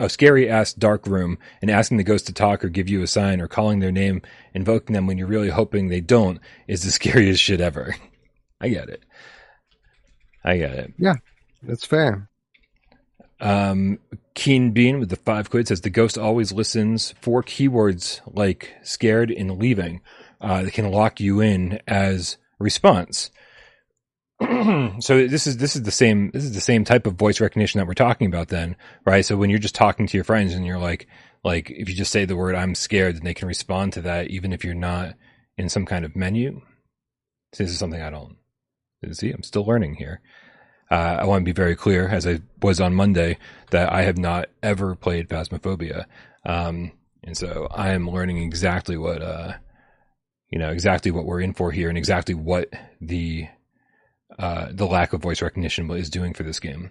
[0.00, 3.06] a scary ass dark room and asking the ghost to talk or give you a
[3.06, 4.22] sign or calling their name,
[4.54, 7.94] invoking them when you're really hoping they don't is the scariest shit ever.
[8.60, 9.04] I get it.
[10.42, 10.94] I get it.
[10.98, 11.14] Yeah,
[11.62, 12.30] that's fair.
[13.40, 13.98] Um,
[14.34, 19.30] Keen Bean with the five quid says the ghost always listens for keywords like scared
[19.30, 20.00] and leaving.
[20.40, 23.30] Uh, that can lock you in as response.
[25.00, 27.78] so this is this is the same this is the same type of voice recognition
[27.78, 29.24] that we're talking about then, right?
[29.24, 31.06] So when you're just talking to your friends and you're like
[31.42, 34.28] like if you just say the word I'm scared, then they can respond to that
[34.28, 35.14] even if you're not
[35.56, 36.60] in some kind of menu.
[37.54, 38.36] So this is something I don't
[39.12, 39.30] see.
[39.30, 40.20] I'm still learning here.
[40.90, 43.38] Uh, I want to be very clear, as I was on Monday,
[43.70, 46.04] that I have not ever played Phasmophobia,
[46.44, 46.92] um,
[47.24, 49.54] and so I am learning exactly what uh,
[50.50, 52.68] you know exactly what we're in for here, and exactly what
[53.00, 53.48] the
[54.38, 56.90] uh, the lack of voice recognition is doing for this game.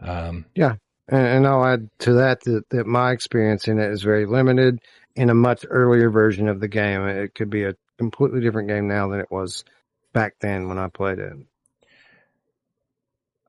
[0.00, 0.76] Um, yeah,
[1.08, 4.80] and, and, I'll add to that, that that my experience in it is very limited.
[5.16, 8.86] In a much earlier version of the game, it could be a completely different game
[8.86, 9.64] now than it was
[10.12, 11.32] back then when I played it.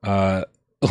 [0.03, 0.43] Uh,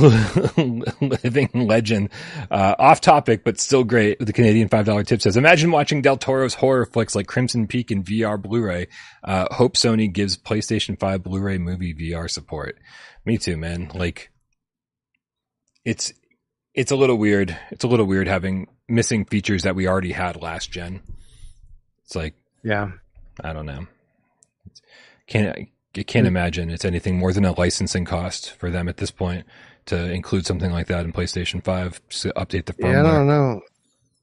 [1.01, 2.11] living legend.
[2.51, 4.19] Uh, off topic, but still great.
[4.21, 8.05] The Canadian $5 tip says, imagine watching Del Toro's horror flicks like Crimson Peak in
[8.05, 8.87] VR Blu-ray.
[9.25, 12.79] Uh, hope Sony gives PlayStation 5 Blu-ray movie VR support.
[13.25, 13.91] Me too, man.
[13.93, 14.31] Like,
[15.85, 16.13] it's,
[16.73, 17.57] it's a little weird.
[17.73, 21.01] It's a little weird having missing features that we already had last gen.
[22.05, 22.93] It's like, yeah,
[23.43, 23.87] I don't know.
[25.27, 29.11] Can't, I can't imagine it's anything more than a licensing cost for them at this
[29.11, 29.45] point
[29.87, 32.93] to include something like that in PlayStation 5 to update the firmware.
[32.93, 33.61] Yeah, I don't know.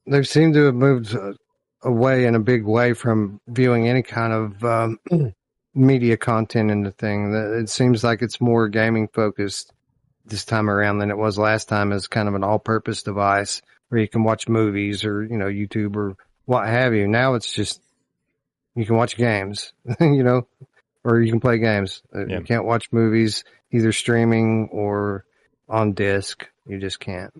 [0.06, 1.34] They seem to have moved uh,
[1.82, 4.98] away in a big way from viewing any kind of um,
[5.74, 7.34] media content in the thing.
[7.34, 9.72] It seems like it's more gaming focused
[10.24, 13.60] this time around than it was last time as kind of an all purpose device
[13.88, 17.06] where you can watch movies or, you know, YouTube or what have you.
[17.06, 17.80] Now it's just,
[18.74, 20.46] you can watch games, you know,
[21.08, 22.02] or you can play games.
[22.14, 22.38] Uh, yeah.
[22.38, 25.24] You can't watch movies either streaming or
[25.68, 26.46] on disc.
[26.66, 27.32] You just can't.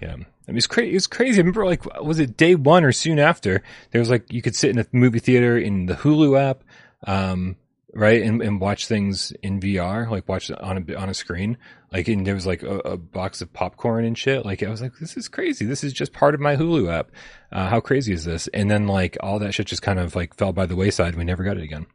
[0.00, 0.12] Yeah.
[0.12, 0.94] I mean, it's crazy.
[0.94, 1.38] It's crazy.
[1.38, 3.62] I remember, like, was it day one or soon after?
[3.90, 6.64] There was like you could sit in a movie theater in the Hulu app,
[7.06, 7.56] um,
[7.94, 11.56] right, and, and watch things in VR, like watch on a on a screen.
[11.90, 14.44] Like, and there was like a, a, box of popcorn and shit.
[14.44, 15.64] Like, I was like, this is crazy.
[15.64, 17.12] This is just part of my Hulu app.
[17.52, 18.48] Uh, how crazy is this?
[18.48, 21.14] And then like all that shit just kind of like fell by the wayside.
[21.14, 21.86] We never got it again.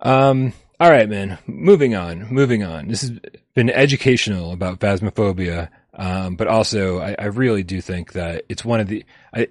[0.00, 0.52] Um.
[0.78, 1.38] All right, man.
[1.46, 2.28] Moving on.
[2.30, 2.88] Moving on.
[2.88, 3.12] This has
[3.54, 8.80] been educational about phasmophobia, um, but also I, I, really do think that it's one
[8.80, 9.04] of the.
[9.34, 9.48] I,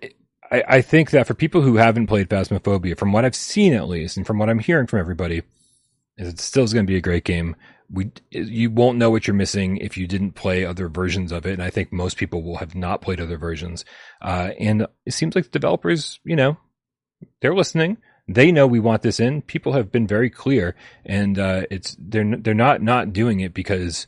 [0.52, 3.90] I, I think that for people who haven't played phasmophobia, from what I've seen at
[3.90, 5.42] least, and from what I'm hearing from everybody,
[6.18, 7.56] is it still is going to be a great game.
[7.90, 11.54] We you won't know what you're missing if you didn't play other versions of it,
[11.54, 13.84] and I think most people will have not played other versions.
[14.22, 16.58] Uh, and it seems like the developers, you know,
[17.42, 19.42] they're listening they know we want this in.
[19.44, 24.08] People have been very clear, and uh, it's they're they're not not doing it because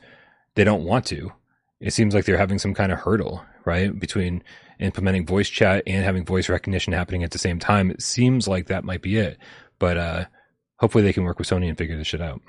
[0.56, 1.32] they don't want to.
[1.80, 4.44] It seems like they're having some kind of hurdle, right, between
[4.80, 7.92] implementing voice chat and having voice recognition happening at the same time.
[7.92, 9.38] It seems like that might be it,
[9.78, 10.26] but uh,
[10.78, 12.42] hopefully they can work with Sony and figure this shit out.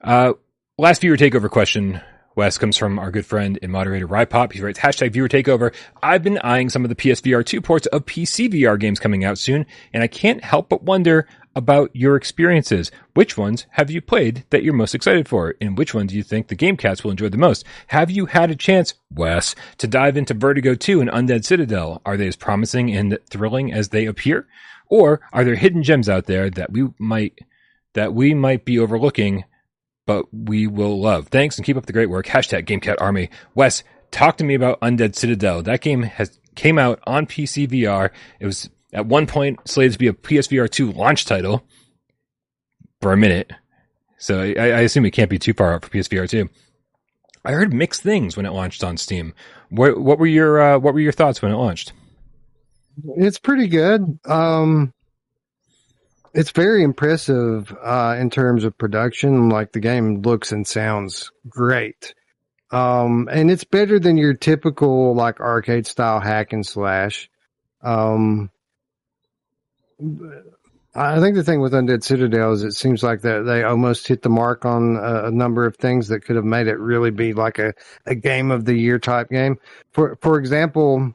[0.00, 0.32] Uh,
[0.78, 2.00] last viewer takeover question
[2.36, 4.52] Wes comes from our good friend and moderator Rypop.
[4.52, 5.74] He writes, hashtag viewer takeover.
[6.02, 9.36] I've been eyeing some of the PSVR 2 ports of PC VR games coming out
[9.36, 12.92] soon, and I can't help but wonder about your experiences.
[13.14, 15.54] Which ones have you played that you're most excited for?
[15.60, 17.64] And which one do you think the game cats will enjoy the most?
[17.88, 22.00] Have you had a chance, Wes, to dive into Vertigo 2 and Undead Citadel?
[22.06, 24.46] Are they as promising and thrilling as they appear?
[24.88, 27.38] Or are there hidden gems out there that we might
[27.94, 29.44] that we might be overlooking,
[30.10, 31.28] but we will love?
[31.28, 32.26] Thanks and keep up the great work.
[32.26, 33.30] Hashtag GameCat Army.
[33.54, 35.62] Wes, talk to me about Undead Citadel.
[35.62, 38.10] That game has came out on PC VR.
[38.40, 41.62] It was at one point slated to be a PSVR 2 launch title
[43.00, 43.52] for a minute.
[44.18, 46.48] So I, I assume it can't be too far out for PSVR 2.
[47.44, 49.32] I heard mixed things when it launched on Steam.
[49.68, 51.92] What, what were your uh, what were your thoughts when it launched?
[53.16, 54.18] It's pretty good.
[54.24, 54.92] Um,
[56.32, 59.48] it's very impressive uh, in terms of production.
[59.48, 62.14] Like the game looks and sounds great.
[62.70, 67.28] Um, and it's better than your typical like arcade style hack and slash.
[67.82, 68.50] Um,
[70.94, 74.22] I think the thing with Undead Citadel is it seems like that they almost hit
[74.22, 77.32] the mark on a, a, number of things that could have made it really be
[77.32, 77.74] like a,
[78.06, 79.58] a game of the year type game.
[79.92, 81.14] For for example,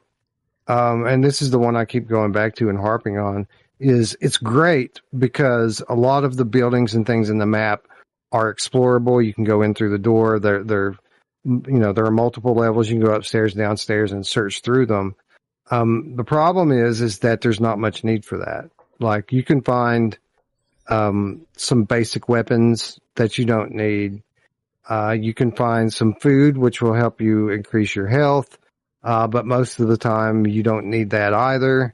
[0.67, 3.47] um, and this is the one I keep going back to and harping on,
[3.79, 7.87] is it's great because a lot of the buildings and things in the map
[8.31, 9.25] are explorable.
[9.25, 10.39] You can go in through the door.
[10.39, 10.95] They're they're
[11.43, 12.89] you know there are multiple levels.
[12.89, 15.15] You can go upstairs, downstairs, and search through them.
[15.71, 18.69] Um, the problem is is that there's not much need for that.
[18.99, 20.17] Like you can find
[20.87, 24.21] um, some basic weapons that you don't need.
[24.87, 28.57] Uh, you can find some food which will help you increase your health.
[29.03, 31.93] Uh, but most of the time you don't need that either.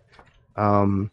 [0.55, 1.11] Um,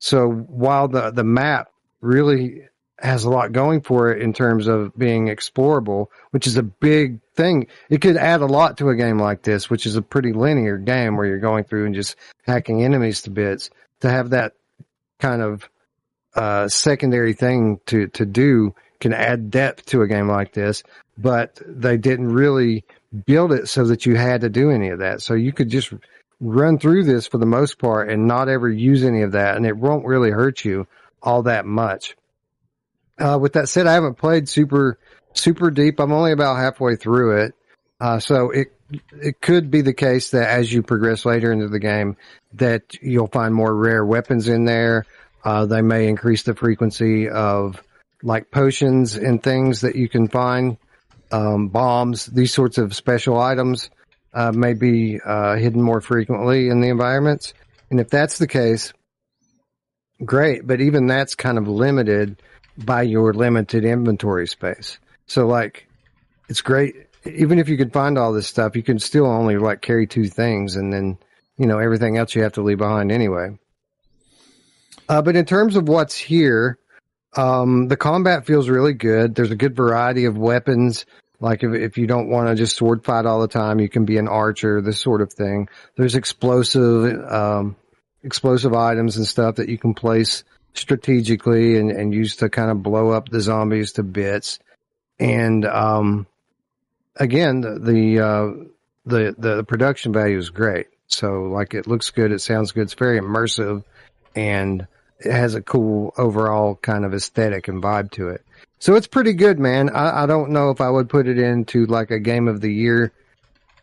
[0.00, 2.62] so while the, the map really
[2.98, 7.20] has a lot going for it in terms of being explorable, which is a big
[7.34, 7.66] thing.
[7.88, 10.76] It could add a lot to a game like this, which is a pretty linear
[10.76, 13.70] game where you're going through and just hacking enemies to bits.
[14.00, 14.54] To have that
[15.18, 15.68] kind of
[16.34, 20.82] uh, secondary thing to to do can add depth to a game like this.
[21.18, 22.84] But they didn't really
[23.26, 25.20] build it so that you had to do any of that.
[25.20, 25.92] So you could just
[26.40, 29.66] run through this for the most part and not ever use any of that, and
[29.66, 30.86] it won't really hurt you
[31.22, 32.16] all that much.
[33.18, 34.98] Uh, with that said, I haven't played super
[35.34, 36.00] super deep.
[36.00, 37.54] I'm only about halfway through it,
[38.00, 38.72] uh, so it
[39.12, 42.16] it could be the case that as you progress later into the game,
[42.54, 45.06] that you'll find more rare weapons in there.
[45.44, 47.82] Uh, they may increase the frequency of
[48.22, 50.76] like potions and things that you can find
[51.32, 53.90] um, bombs, these sorts of special items
[54.32, 57.54] uh, may be uh, hidden more frequently in the environments.
[57.90, 58.92] And if that's the case,
[60.24, 60.66] great.
[60.66, 62.40] But even that's kind of limited
[62.76, 64.98] by your limited inventory space.
[65.26, 65.86] So like,
[66.48, 66.94] it's great.
[67.24, 70.26] Even if you could find all this stuff, you can still only like carry two
[70.26, 71.18] things and then,
[71.58, 73.58] you know, everything else you have to leave behind anyway.
[75.08, 76.78] Uh, but in terms of what's here,
[77.36, 79.34] um, the combat feels really good.
[79.34, 81.04] There's a good variety of weapons.
[81.40, 84.04] Like if, if you don't want to just sword fight all the time, you can
[84.04, 85.68] be an archer, this sort of thing.
[85.96, 87.76] There's explosive, um,
[88.22, 92.82] explosive items and stuff that you can place strategically and, and use to kind of
[92.82, 94.58] blow up the zombies to bits.
[95.18, 96.26] And, um,
[97.16, 98.64] again, the, the, uh,
[99.06, 100.88] the, the production value is great.
[101.06, 102.30] So like it looks good.
[102.30, 102.82] It sounds good.
[102.82, 103.82] It's very immersive
[104.36, 104.86] and,
[105.22, 108.42] it has a cool overall kind of aesthetic and vibe to it.
[108.80, 109.90] So it's pretty good, man.
[109.90, 112.72] I, I don't know if I would put it into like a game of the
[112.72, 113.12] year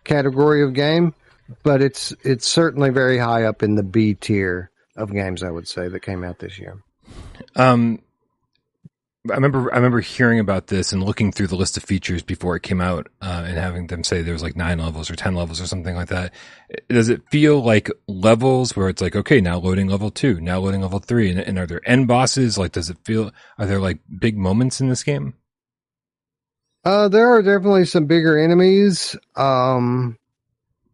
[0.04, 1.14] category of game,
[1.64, 5.44] but it's it's certainly very high up in the B tier of games.
[5.44, 6.82] I would say that came out this year.
[7.56, 8.02] Um,
[9.32, 12.56] I remember I remember hearing about this and looking through the list of features before
[12.56, 15.36] it came out, uh, and having them say there was like nine levels or ten
[15.36, 16.34] levels or something like that.
[16.90, 20.82] Does it feel like levels where it's like okay, now loading level two, now loading
[20.82, 22.58] level three, and, and are there end bosses?
[22.58, 23.32] Like, does it feel?
[23.58, 25.36] Are there like big moments in this game?
[26.84, 29.16] Uh, there are definitely some bigger enemies.
[29.36, 30.18] Um,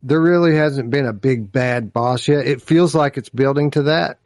[0.02, 2.48] there really hasn't been a big bad boss yet.
[2.48, 4.20] It feels like it's building to that.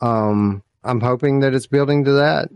[0.00, 2.50] Um, I'm hoping that it's building to that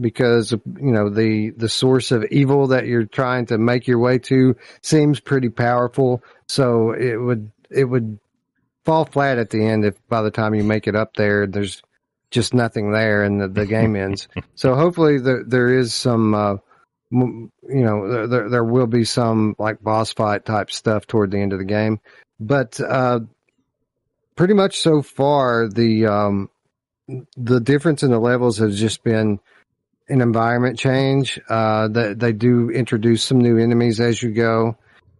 [0.00, 4.18] because you know the the source of evil that you're trying to make your way
[4.18, 6.22] to seems pretty powerful.
[6.48, 8.18] So it would it would
[8.84, 11.82] fall flat at the end if by the time you make it up there there's
[12.30, 14.28] just nothing there and the, the game ends.
[14.54, 16.56] So hopefully there there is some uh,
[17.10, 21.52] you know there there will be some like boss fight type stuff toward the end
[21.52, 22.00] of the game.
[22.38, 23.20] But uh
[24.34, 26.50] pretty much so far the um
[27.36, 29.40] the difference in the levels has just been
[30.08, 31.40] an environment change.
[31.48, 34.76] Uh, they, they do introduce some new enemies as you go,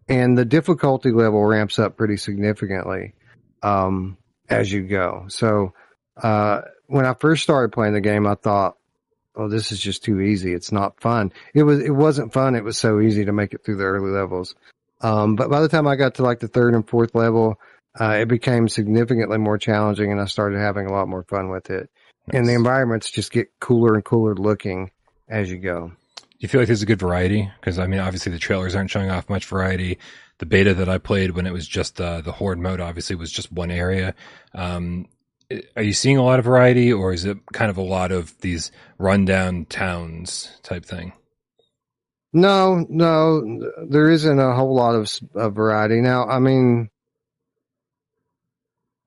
[0.09, 3.15] and the difficulty level ramps up pretty significantly
[3.63, 4.17] um,
[4.49, 5.27] as you go.
[5.29, 5.73] So
[6.17, 8.77] uh, when I first started playing the game, I thought,
[9.35, 10.53] "Oh, this is just too easy.
[10.53, 11.81] It's not fun." It was.
[11.81, 12.55] It wasn't fun.
[12.55, 14.55] It was so easy to make it through the early levels.
[15.01, 17.61] Um, but by the time I got to like the third and fourth level,
[17.99, 21.71] uh, it became significantly more challenging and I started having a lot more fun with
[21.71, 21.91] it.
[22.27, 22.39] Nice.
[22.39, 24.91] And the environments just get cooler and cooler looking
[25.29, 25.93] as you go.
[26.17, 27.51] Do you feel like there's a good variety?
[27.61, 29.99] Because I mean, obviously the trailers aren't showing off much variety.
[30.39, 33.33] The beta that I played when it was just uh, the horde mode, obviously, was
[33.33, 34.15] just one area.
[34.55, 35.07] Um,
[35.77, 38.39] are you seeing a lot of variety, or is it kind of a lot of
[38.41, 41.13] these rundown towns type thing?
[42.33, 46.03] No, no, there isn't a whole lot of, of variety.
[46.03, 46.91] Now, I mean,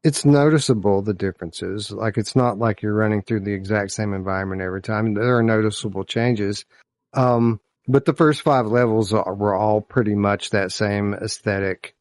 [0.04, 1.92] it's noticeable the differences.
[1.92, 5.14] Like it's not like you're running through the exact same environment every time.
[5.14, 6.66] There are noticeable changes.
[7.14, 11.96] Um, but the first five levels are, were all pretty much that same aesthetic,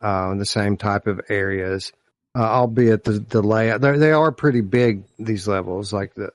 [0.00, 1.92] uh, the same type of areas,
[2.34, 5.92] uh, albeit the, the layout, They're, they are pretty big, these levels.
[5.92, 6.30] Like the,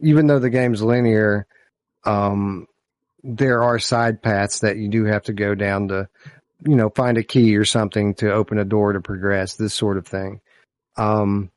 [0.00, 1.46] even though the game's linear,
[2.04, 2.66] um,
[3.22, 6.08] there are side paths that you do have to go down to,
[6.66, 9.98] you know, find a key or something to open a door to progress, this sort
[9.98, 10.40] of thing.
[10.96, 11.50] Um,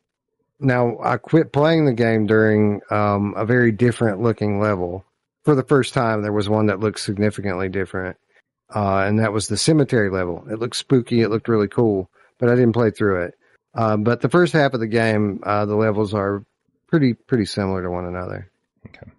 [0.59, 5.05] now I quit playing the game during, um, a very different looking level
[5.49, 8.17] for the first time, there was one that looked significantly different.
[8.73, 10.45] Uh, and that was the cemetery level.
[10.47, 11.21] It looked spooky.
[11.21, 13.35] It looked really cool, but I didn't play through it.
[13.73, 16.45] Uh, but the first half of the game, uh, the levels are
[16.87, 18.51] pretty, pretty similar to one another.
[18.87, 19.11] Okay.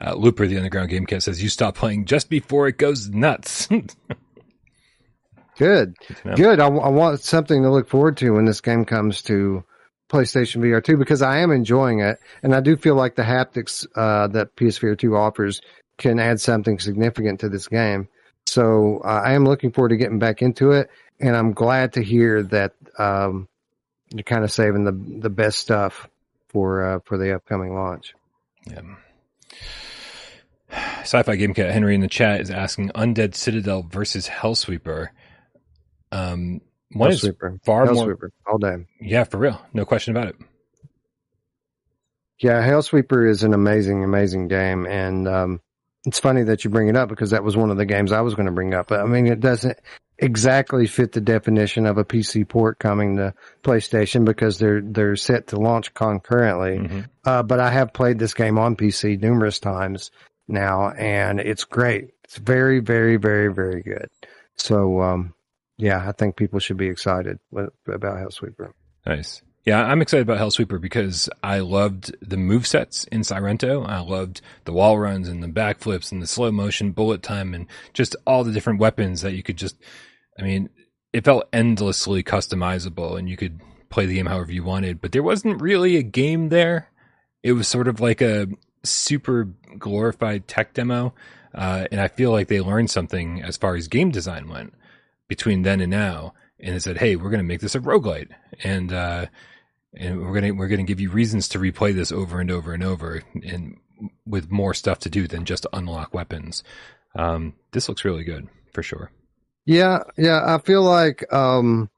[0.00, 3.68] Uh, Looper, the underground game cat says you stop playing just before it goes nuts.
[5.60, 5.94] Good,
[6.36, 6.58] good.
[6.58, 9.62] I, I want something to look forward to when this game comes to
[10.08, 12.18] PlayStation VR 2 because I am enjoying it.
[12.42, 15.60] And I do feel like the haptics, uh, that PSVR 2 offers
[15.98, 18.08] can add something significant to this game.
[18.46, 20.88] So uh, I am looking forward to getting back into it.
[21.20, 23.46] And I'm glad to hear that, um,
[24.08, 26.08] you're kind of saving the, the best stuff
[26.48, 28.14] for, uh, for the upcoming launch.
[28.66, 28.80] Yeah.
[31.00, 35.08] Sci-fi game cat Henry in the chat is asking Undead Citadel versus Hellsweeper.
[36.12, 36.60] Um,
[36.92, 37.28] one is
[37.64, 38.86] far Hell more Sweeper, all day.
[39.00, 40.36] Yeah, for real, no question about it.
[42.40, 45.60] Yeah, Hellsweeper is an amazing, amazing game, and um,
[46.06, 48.22] it's funny that you bring it up because that was one of the games I
[48.22, 48.88] was going to bring up.
[48.88, 49.78] But I mean, it doesn't
[50.18, 55.48] exactly fit the definition of a PC port coming to PlayStation because they're they're set
[55.48, 56.78] to launch concurrently.
[56.78, 57.00] Mm-hmm.
[57.24, 60.10] Uh, but I have played this game on PC numerous times
[60.48, 62.10] now, and it's great.
[62.24, 64.08] It's very, very, very, very good.
[64.56, 65.34] So um,
[65.80, 68.72] yeah, I think people should be excited about Hellsweeper.
[69.06, 69.42] Nice.
[69.64, 73.86] Yeah, I'm excited about Hellsweeper because I loved the move sets in Sairento.
[73.86, 77.66] I loved the wall runs and the backflips and the slow motion bullet time and
[77.92, 79.76] just all the different weapons that you could just,
[80.38, 80.70] I mean,
[81.12, 83.60] it felt endlessly customizable and you could
[83.90, 86.90] play the game however you wanted, but there wasn't really a game there.
[87.42, 88.48] It was sort of like a
[88.82, 91.14] super glorified tech demo.
[91.54, 94.72] Uh, and I feel like they learned something as far as game design went
[95.30, 98.30] between then and now and it said, Hey, we're going to make this a roguelite
[98.64, 99.26] and, uh,
[99.94, 102.50] and we're going to, we're going to give you reasons to replay this over and
[102.50, 103.76] over and over and
[104.26, 106.64] with more stuff to do than just unlock weapons.
[107.16, 109.12] Um, this looks really good for sure.
[109.64, 110.00] Yeah.
[110.18, 110.40] Yeah.
[110.44, 111.90] I feel like, um,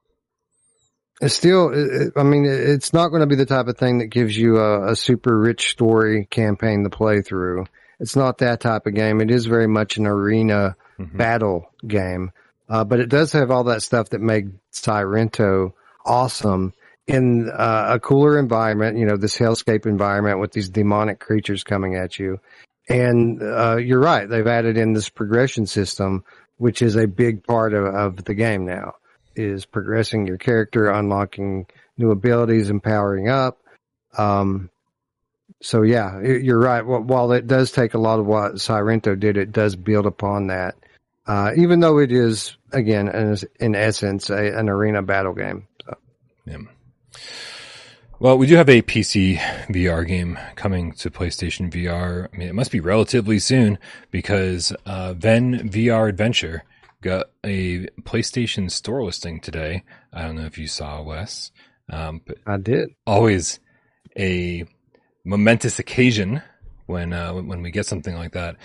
[1.22, 4.08] it's still, it, I mean, it's not going to be the type of thing that
[4.08, 7.64] gives you a, a super rich story campaign to play through.
[7.98, 9.22] It's not that type of game.
[9.22, 11.16] It is very much an arena mm-hmm.
[11.16, 12.32] battle game.
[12.72, 15.74] Uh, but it does have all that stuff that made Sairento
[16.06, 16.72] awesome
[17.06, 21.96] in uh, a cooler environment, you know, this hellscape environment with these demonic creatures coming
[21.96, 22.40] at you.
[22.88, 26.24] And uh, you're right, they've added in this progression system,
[26.56, 28.94] which is a big part of, of the game now,
[29.36, 31.66] is progressing your character, unlocking
[31.98, 33.58] new abilities, and powering up.
[34.16, 34.70] Um,
[35.60, 36.80] so yeah, you're right.
[36.80, 40.74] While it does take a lot of what Sairento did, it does build upon that
[41.26, 45.68] uh, even though it is again in, in essence a, an arena battle game.
[45.84, 45.96] So.
[46.46, 46.58] Yeah.
[48.18, 49.36] Well, we do have a PC
[49.68, 52.28] VR game coming to PlayStation VR.
[52.32, 53.78] I mean, it must be relatively soon
[54.12, 56.62] because uh, Ven VR Adventure
[57.00, 59.82] got a PlayStation Store listing today.
[60.12, 61.50] I don't know if you saw Wes,
[61.90, 62.90] um, but I did.
[63.08, 63.58] Always
[64.16, 64.66] a
[65.24, 66.42] momentous occasion
[66.86, 68.56] when uh, when we get something like that.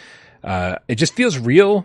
[0.44, 1.84] Uh, it just feels real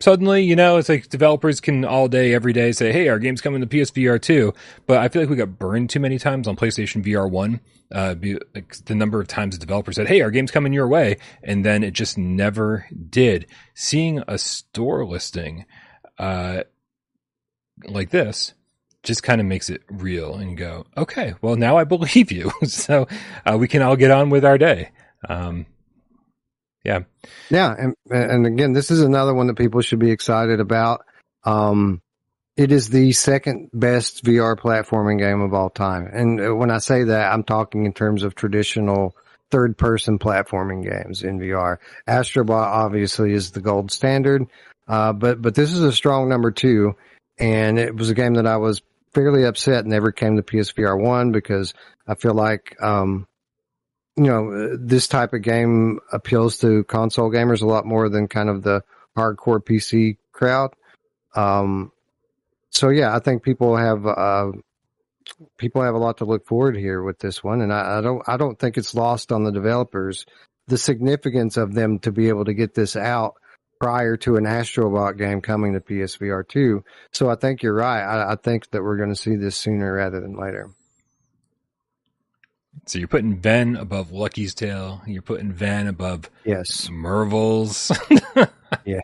[0.00, 3.40] suddenly, you know, it's like developers can all day, every day say, Hey, our game's
[3.40, 4.52] coming to PSVR 2.
[4.86, 7.60] But I feel like we got burned too many times on PlayStation VR 1.
[7.92, 8.14] Uh,
[8.54, 11.18] like, the number of times the developer said, Hey, our game's coming your way.
[11.42, 13.46] And then it just never did.
[13.74, 15.66] Seeing a store listing,
[16.18, 16.64] uh,
[17.84, 18.54] like this,
[19.02, 22.50] just kind of makes it real and go, okay, well, now I believe you.
[22.64, 23.06] so,
[23.44, 24.90] uh, we can all get on with our day.
[25.28, 25.66] Um,
[26.84, 27.00] yeah.
[27.50, 27.74] Yeah.
[27.76, 31.04] And, and again, this is another one that people should be excited about.
[31.44, 32.02] Um,
[32.56, 36.08] it is the second best VR platforming game of all time.
[36.12, 39.16] And when I say that, I'm talking in terms of traditional
[39.50, 41.78] third person platforming games in VR.
[42.06, 44.44] Astrobot obviously is the gold standard.
[44.86, 46.94] Uh, but, but this is a strong number two.
[47.38, 48.82] And it was a game that I was
[49.14, 51.74] fairly upset never came to PSVR one because
[52.06, 53.26] I feel like, um,
[54.16, 58.48] you know, this type of game appeals to console gamers a lot more than kind
[58.48, 58.82] of the
[59.16, 60.74] hardcore PC crowd.
[61.34, 61.90] Um,
[62.70, 64.52] so yeah, I think people have, uh,
[65.58, 67.60] people have a lot to look forward here with this one.
[67.60, 70.26] And I, I don't, I don't think it's lost on the developers
[70.66, 73.34] the significance of them to be able to get this out
[73.80, 76.84] prior to an Astrobot game coming to PSVR 2.
[77.12, 78.02] So I think you're right.
[78.02, 80.70] I, I think that we're going to see this sooner rather than later.
[82.86, 85.00] So you're putting Ven above Lucky's Tale.
[85.06, 87.90] You're putting Ven above yes Mervils.
[88.84, 89.00] yeah,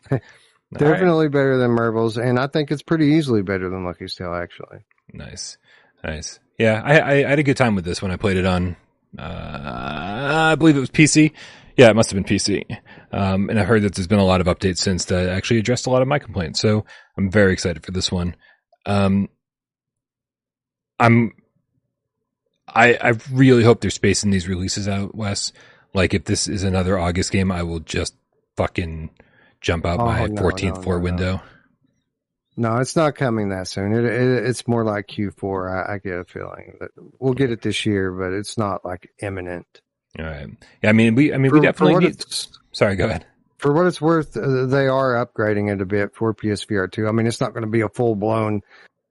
[0.73, 1.31] definitely right.
[1.31, 4.33] better than Mervils, and I think it's pretty easily better than Lucky's Tale.
[4.33, 4.79] Actually,
[5.13, 5.57] nice,
[6.03, 6.39] nice.
[6.57, 8.75] Yeah, I, I, I had a good time with this when I played it on.
[9.17, 11.31] Uh, I believe it was PC.
[11.75, 12.63] Yeah, it must have been PC.
[13.11, 15.87] Um, and I heard that there's been a lot of updates since that actually addressed
[15.87, 16.59] a lot of my complaints.
[16.59, 16.85] So
[17.17, 18.35] I'm very excited for this one.
[18.85, 19.29] Um,
[20.99, 21.33] I'm
[22.73, 25.51] I, I really hope they're spacing these releases out, Wes.
[25.93, 28.15] Like if this is another August game, I will just
[28.55, 29.09] fucking
[29.59, 31.41] jump out oh, my no, 14th no, floor no, window.
[32.57, 33.93] No, it's not coming that soon.
[33.93, 35.89] It, it, it's more like Q4.
[35.89, 39.11] I, I, get a feeling that we'll get it this year, but it's not like
[39.21, 39.81] imminent.
[40.19, 40.47] All right.
[40.83, 42.23] Yeah, I mean, we, I mean, for, we definitely need.
[42.73, 43.25] Sorry, go ahead.
[43.57, 47.07] For what it's worth, uh, they are upgrading it a bit for PSVR two.
[47.07, 48.61] I mean, it's not going to be a full blown,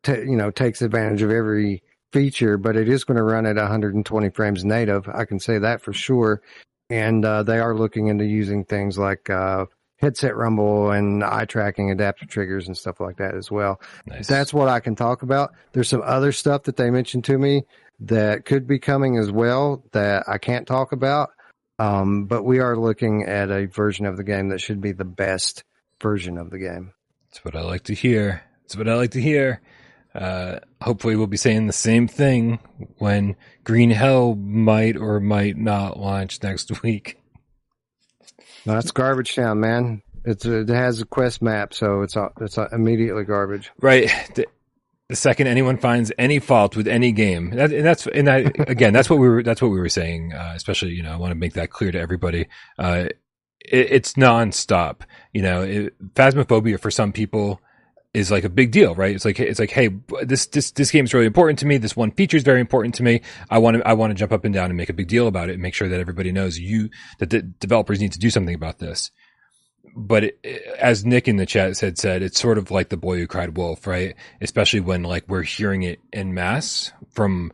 [0.02, 1.82] t- you know, takes advantage of every
[2.12, 5.08] feature, but it is going to run at 120 frames native.
[5.08, 6.42] I can say that for sure.
[6.88, 9.66] And uh, they are looking into using things like uh,
[9.98, 13.80] headset rumble and eye tracking adaptive triggers and stuff like that as well.
[14.06, 14.26] Nice.
[14.26, 15.52] That's what I can talk about.
[15.72, 17.62] There's some other stuff that they mentioned to me
[18.00, 21.30] that could be coming as well that I can't talk about.
[21.78, 25.04] Um, but we are looking at a version of the game that should be the
[25.04, 25.64] best
[26.00, 26.92] version of the game.
[27.30, 28.42] That's what I like to hear.
[28.62, 29.60] That's what I like to hear.
[30.14, 32.58] Uh, hopefully we'll be saying the same thing
[32.98, 37.18] when Green Hell might or might not launch next week.
[38.66, 40.02] No, that's garbage town, man.
[40.24, 43.70] It's a, it has a quest map, so it's a, it's a immediately garbage.
[43.80, 44.10] Right.
[44.34, 44.46] The,
[45.08, 48.92] the, second anyone finds any fault with any game, that, and that's and I, again,
[48.92, 50.34] that's what we were that's what we were saying.
[50.34, 52.48] Uh, especially, you know, I want to make that clear to everybody.
[52.78, 53.08] Uh,
[53.60, 55.00] it, it's nonstop.
[55.32, 57.60] You know, it, phasmophobia for some people
[58.12, 59.14] is like a big deal, right?
[59.14, 59.90] It's like it's like, hey,
[60.22, 61.76] this this this game is really important to me.
[61.76, 63.20] This one feature is very important to me.
[63.50, 65.28] I want to I want to jump up and down and make a big deal
[65.28, 68.30] about it and make sure that everybody knows you that the developers need to do
[68.30, 69.10] something about this.
[69.96, 70.40] But it,
[70.78, 73.56] as Nick in the chat had said, it's sort of like the boy who cried
[73.56, 74.14] wolf, right?
[74.40, 77.52] Especially when like we're hearing it in mass from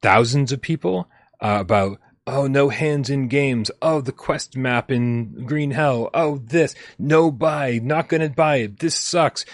[0.00, 1.08] thousands of people
[1.40, 3.68] uh, about Oh, no hands in games.
[3.80, 6.08] Oh, the quest map in Green Hell.
[6.14, 6.76] Oh, this.
[6.96, 7.80] No buy.
[7.82, 8.78] Not gonna buy it.
[8.78, 9.44] This sucks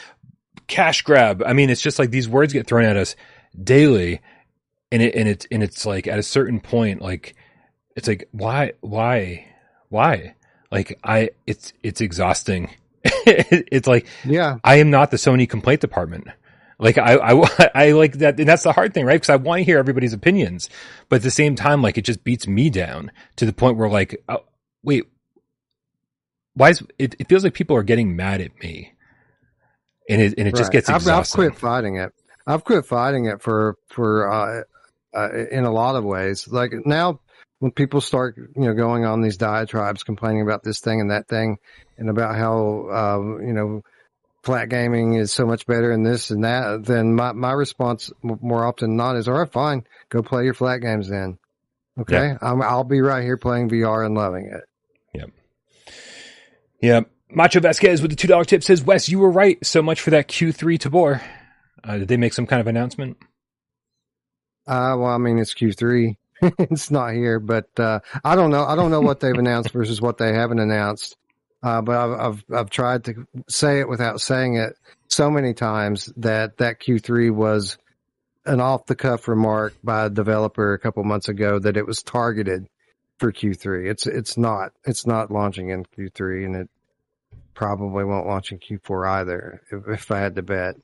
[0.69, 1.43] cash grab.
[1.45, 3.16] I mean, it's just like these words get thrown at us
[3.61, 4.21] daily,
[4.93, 7.35] and it and it's and it's like at a certain point, like
[7.97, 9.49] it's like why why
[9.89, 10.35] why
[10.71, 12.71] like I it's it's exhausting.
[13.05, 16.29] it's like yeah, I am not the Sony complaint department.
[16.79, 19.14] Like I, I, I like that, and that's the hard thing, right?
[19.14, 20.71] Because I want to hear everybody's opinions,
[21.09, 23.89] but at the same time, like it just beats me down to the point where,
[23.89, 24.45] like, oh,
[24.85, 25.05] wait,
[26.55, 27.16] why is it?
[27.19, 28.93] It feels like people are getting mad at me
[30.09, 30.59] and it and it right.
[30.59, 31.12] just gets exhausting.
[31.12, 32.12] I've, I've, quit fighting it.
[32.46, 34.62] I've quit fighting it for for uh,
[35.14, 36.48] uh, in a lot of ways.
[36.48, 37.20] Like now,
[37.59, 41.28] when people start you know going on these diatribes, complaining about this thing and that
[41.28, 41.59] thing,
[41.96, 43.82] and about how um, you know
[44.42, 48.64] flat gaming is so much better and this and that, then my my response more
[48.64, 51.38] often than not is, all right, fine, go play your flat games then.
[52.00, 54.62] Okay, i will be right here playing VR and loving it.
[55.14, 55.30] Yep.
[56.80, 57.11] Yep.
[57.31, 59.64] Macho Vasquez with the $2 tip says, Wes, you were right.
[59.64, 61.22] So much for that Q3 Tabor.
[61.85, 63.18] Uh, did they make some kind of announcement?
[64.66, 66.16] Uh, well, I mean, it's Q3.
[66.43, 68.64] it's not here, but, uh, I don't know.
[68.64, 71.16] I don't know what they've announced versus what they haven't announced.
[71.62, 74.76] Uh, but I've, I've, I've tried to say it without saying it
[75.09, 77.79] so many times that that Q3 was
[78.47, 82.03] an off the cuff remark by a developer a couple months ago that it was
[82.03, 82.68] targeted
[83.18, 83.91] for Q3.
[83.91, 86.70] It's, it's not, it's not launching in Q3 and it,
[87.59, 90.76] probably won't launch in Q4 either, if, if I had to bet.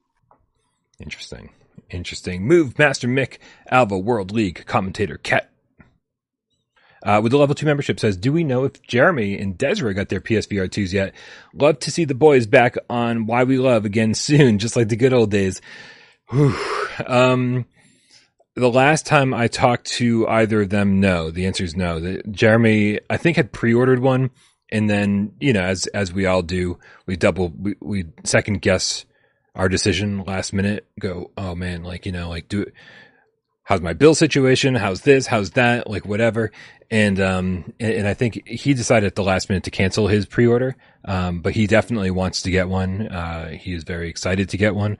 [0.99, 1.51] Interesting.
[1.89, 2.43] Interesting.
[2.43, 3.39] Move Master Mick,
[3.71, 5.49] Alva World League commentator Ket.
[7.05, 10.09] uh, with the level two membership says, do we know if Jeremy and Desra got
[10.09, 11.15] their PSVR 2s yet?
[11.55, 14.97] Love to see the boys back on Why We Love again soon, just like the
[14.97, 15.61] good old days.
[16.31, 16.59] Whew.
[17.07, 17.67] Um,
[18.57, 21.31] the last time I talked to either of them, no.
[21.31, 22.01] The answer is no.
[22.01, 24.31] The, Jeremy, I think, had pre-ordered one,
[24.71, 29.05] and then you know, as as we all do, we double, we, we second guess
[29.55, 30.87] our decision last minute.
[30.99, 32.67] Go, oh man, like you know, like do
[33.65, 34.75] how's my bill situation?
[34.75, 35.27] How's this?
[35.27, 35.91] How's that?
[35.91, 36.53] Like whatever.
[36.91, 40.27] And, um, and, and, I think he decided at the last minute to cancel his
[40.27, 40.77] pre-order.
[41.05, 43.09] Um, but he definitely wants to get one.
[43.09, 44.99] Uh, he is very excited to get one.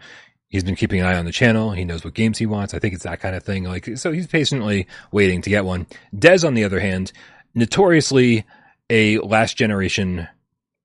[0.49, 1.73] He's been keeping an eye on the channel.
[1.73, 2.75] He knows what games he wants.
[2.75, 3.65] I think it's that kind of thing.
[3.65, 5.87] Like, so he's patiently waiting to get one.
[6.15, 7.13] Dez, on the other hand,
[7.55, 8.45] notoriously
[8.91, 10.29] a last generation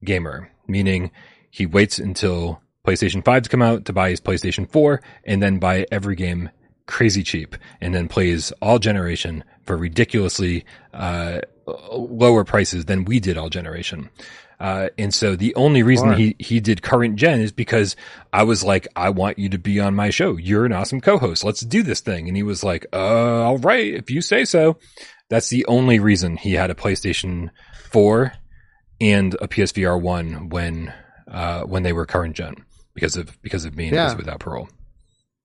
[0.04, 1.12] gamer, meaning
[1.52, 5.60] he waits until PlayStation 5 to come out to buy his PlayStation 4 and then
[5.60, 6.50] buy every game
[6.86, 11.39] crazy cheap and then plays all generation for ridiculously uh,
[11.91, 14.10] lower prices than we did all generation.
[14.60, 17.95] Uh, and so the only reason he, he did current gen is because
[18.34, 20.36] I was like, I want you to be on my show.
[20.36, 21.45] You're an awesome co-host.
[21.45, 22.28] Let's do this thing.
[22.28, 24.78] And he was like, uh, all right, if you say so.
[25.30, 27.52] That's the only reason he had a PlayStation
[27.91, 28.33] 4
[29.01, 30.93] and a PSVR 1 when,
[31.27, 32.55] uh, when they were current gen
[32.93, 34.15] because of, because of and yeah.
[34.15, 34.69] without parole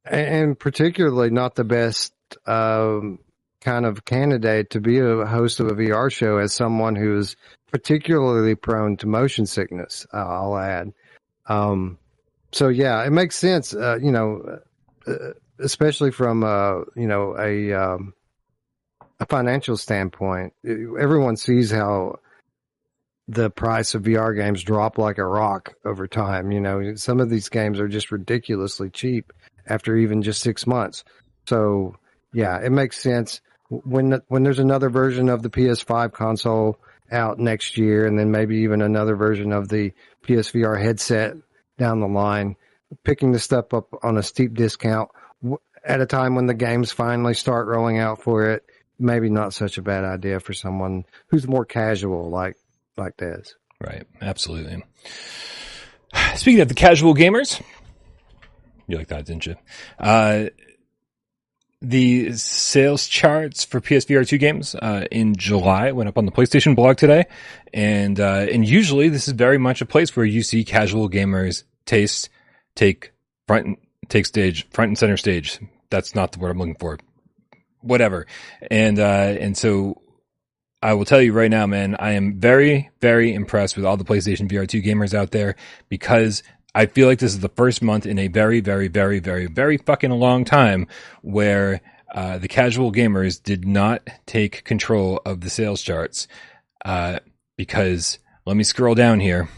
[0.04, 2.12] and particularly not the best
[2.46, 3.18] um,
[3.60, 7.36] kind of candidate to be a host of a VR show as someone who is
[7.70, 10.06] particularly prone to motion sickness.
[10.12, 10.92] Uh, I'll add.
[11.46, 11.98] Um,
[12.52, 13.74] so yeah, it makes sense.
[13.74, 14.60] Uh, you know,
[15.06, 18.14] uh, especially from uh, you know a um,
[19.20, 22.18] a financial standpoint, everyone sees how
[23.28, 26.52] the price of VR games drop like a rock over time.
[26.52, 29.32] You know, some of these games are just ridiculously cheap
[29.66, 31.04] after even just six months.
[31.48, 31.96] So
[32.32, 36.78] yeah, it makes sense when when there's another version of the PS5 console
[37.10, 39.92] out next year, and then maybe even another version of the
[40.26, 41.34] PSVR headset
[41.78, 42.56] down the line,
[43.04, 45.10] picking the stuff up on a steep discount
[45.84, 48.64] at a time when the games finally start rolling out for it,
[48.98, 52.56] maybe not such a bad idea for someone who's more casual like
[52.96, 53.54] like this.
[53.80, 54.82] Right, absolutely.
[56.36, 57.60] Speaking of the casual gamers,
[58.86, 59.56] you like that, didn't you?
[59.98, 60.46] Uh,
[61.80, 66.74] the sales charts for PSVR 2 games uh, in July went up on the PlayStation
[66.74, 67.24] blog today,
[67.72, 71.64] and uh, and usually this is very much a place where you see casual gamers
[71.84, 72.30] taste
[72.74, 73.12] take
[73.46, 73.78] front
[74.08, 75.60] take stage front and center stage.
[75.90, 76.98] That's not the word I'm looking for.
[77.80, 78.26] Whatever,
[78.70, 80.00] and uh, and so
[80.84, 84.04] I will tell you right now, man, I am very, very impressed with all the
[84.04, 85.56] PlayStation VR 2 gamers out there
[85.88, 86.42] because
[86.74, 89.78] I feel like this is the first month in a very, very, very, very, very
[89.78, 90.86] fucking long time
[91.22, 91.80] where
[92.14, 96.28] uh, the casual gamers did not take control of the sales charts.
[96.84, 97.20] Uh,
[97.56, 99.48] because let me scroll down here.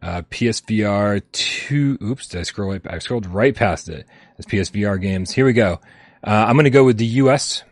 [0.00, 1.98] Uh, PSVR 2.
[2.00, 2.82] Oops, did I scroll right?
[2.88, 4.06] I scrolled right past it.
[4.38, 5.32] It's PSVR games.
[5.32, 5.80] Here we go.
[6.22, 7.64] Uh, I'm going to go with the US.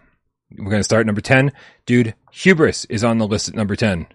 [0.59, 1.53] We're going to start number 10.
[1.87, 4.07] Dude, Hubris is on the list at number 10.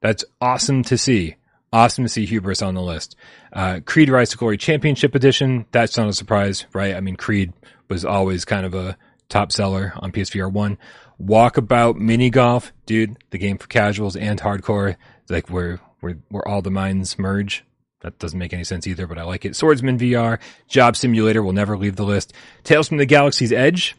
[0.00, 1.36] That's awesome to see.
[1.72, 3.16] Awesome to see Hubris on the list.
[3.52, 5.66] Uh, Creed Rise to Glory Championship Edition.
[5.72, 6.94] That's not a surprise, right?
[6.94, 7.52] I mean, Creed
[7.88, 8.96] was always kind of a
[9.28, 10.78] top seller on PSVR 1.
[11.20, 14.96] Walkabout Mini Golf, dude, the game for casuals and hardcore.
[15.28, 17.64] like where, where, where all the minds merge.
[18.00, 19.56] That doesn't make any sense either, but I like it.
[19.56, 20.38] Swordsman VR,
[20.68, 22.32] Job Simulator will never leave the list.
[22.62, 23.96] Tales from the Galaxy's Edge.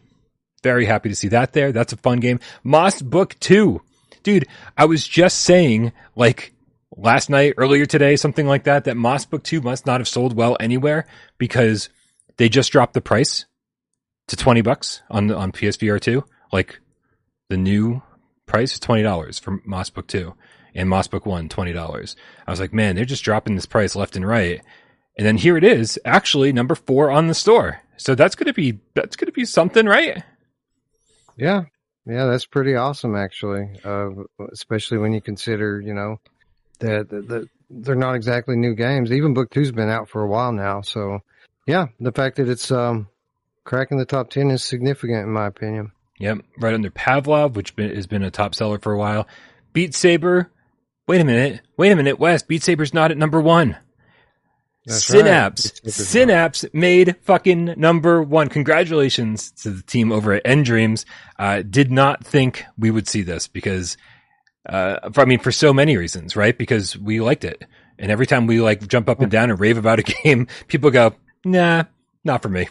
[0.64, 1.72] Very happy to see that there.
[1.72, 2.39] That's a fun game.
[2.64, 3.82] Moss Book 2.
[4.24, 4.47] Dude,
[4.78, 6.53] I was just saying, like,
[6.95, 10.36] last night, earlier today, something like that, that Moss Book 2 must not have sold
[10.36, 11.05] well anywhere
[11.38, 11.89] because
[12.38, 13.45] they just dropped the price
[14.28, 16.24] to 20 bucks on, on PSVR 2.
[16.51, 16.80] Like
[17.49, 18.01] the new
[18.45, 20.34] price is $20 for Moss Book 2
[20.76, 22.16] and Moss Book 1, $20.
[22.45, 24.62] I was like, man, they're just dropping this price left and right.
[25.18, 27.82] And then here it is, actually number four on the store.
[27.97, 30.24] So that's going to be, that's going to be something, right?
[31.38, 31.64] Yeah.
[32.06, 33.70] Yeah, that's pretty awesome, actually.
[33.84, 34.10] Uh,
[34.52, 36.20] especially when you consider, you know,
[36.80, 39.12] that, that, they're not exactly new games.
[39.12, 41.20] Even Book Two's been out for a while now, so
[41.66, 43.10] yeah, the fact that it's um,
[43.66, 45.92] cracking the top ten is significant in my opinion.
[46.20, 49.28] Yep, right under Pavlov, which has been a top seller for a while.
[49.74, 50.50] Beat Saber.
[51.08, 51.62] Wait a minute.
[51.76, 52.42] Wait a minute, Wes.
[52.42, 53.78] Beat Saber's not at number one.
[54.88, 55.82] That's Synapse.
[55.84, 55.94] Right.
[55.94, 58.48] Synapse made fucking number one.
[58.48, 61.04] Congratulations to the team over at nDreams.
[61.38, 63.98] Uh, did not think we would see this because
[64.68, 66.58] uh, for, I mean, for so many reasons, right?
[66.58, 67.66] Because we liked it.
[68.00, 70.90] And every time we like jump up and down and rave about a game, people
[70.90, 71.14] go,
[71.44, 71.84] nah,
[72.24, 72.70] not for me.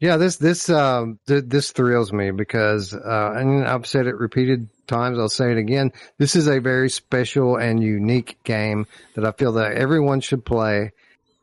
[0.00, 4.68] Yeah, this this um th- this thrills me because uh and I've said it repeated
[4.86, 5.92] times, I'll say it again.
[6.18, 10.92] This is a very special and unique game that I feel that everyone should play.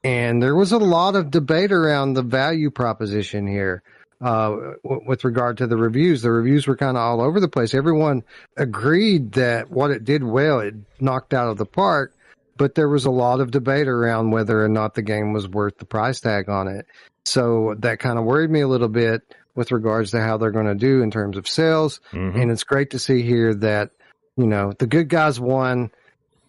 [0.03, 3.83] And there was a lot of debate around the value proposition here.
[4.19, 7.47] Uh, w- with regard to the reviews, the reviews were kind of all over the
[7.47, 7.75] place.
[7.75, 8.23] Everyone
[8.55, 12.13] agreed that what it did well, it knocked out of the park,
[12.57, 15.77] but there was a lot of debate around whether or not the game was worth
[15.77, 16.87] the price tag on it.
[17.27, 19.21] So that kind of worried me a little bit
[19.55, 21.99] with regards to how they're going to do in terms of sales.
[22.11, 22.41] Mhm.
[22.41, 23.91] And it's great to see here that,
[24.35, 25.89] you know, the good guys won,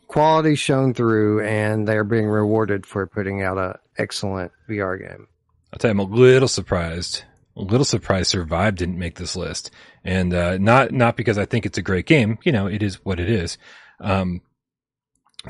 [0.08, 5.26] quality shown through, and they're being rewarded for putting out a excellent VR game.
[5.72, 7.24] I'll tell you, I'm a little surprised.
[7.56, 9.70] A little surprised Survive didn't make this list,
[10.04, 12.38] and uh, not not because I think it's a great game.
[12.44, 13.58] You know, it is what it is.
[14.00, 14.42] Um,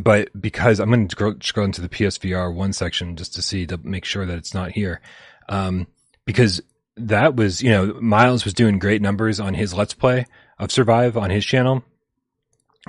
[0.00, 3.78] but because I'm going to go into the PSVR one section just to see to
[3.82, 5.00] make sure that it's not here,
[5.48, 5.86] um,
[6.24, 6.60] because
[6.96, 10.26] that was you know Miles was doing great numbers on his Let's Play
[10.58, 11.84] of Survive on his channel.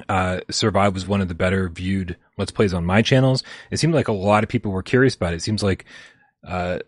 [0.08, 3.43] Uh, Survive was one of the better viewed Let's Plays on my channels.
[3.72, 5.38] It seemed like a lot of people were curious about it.
[5.38, 5.86] It seems like
[6.45, 6.80] uh,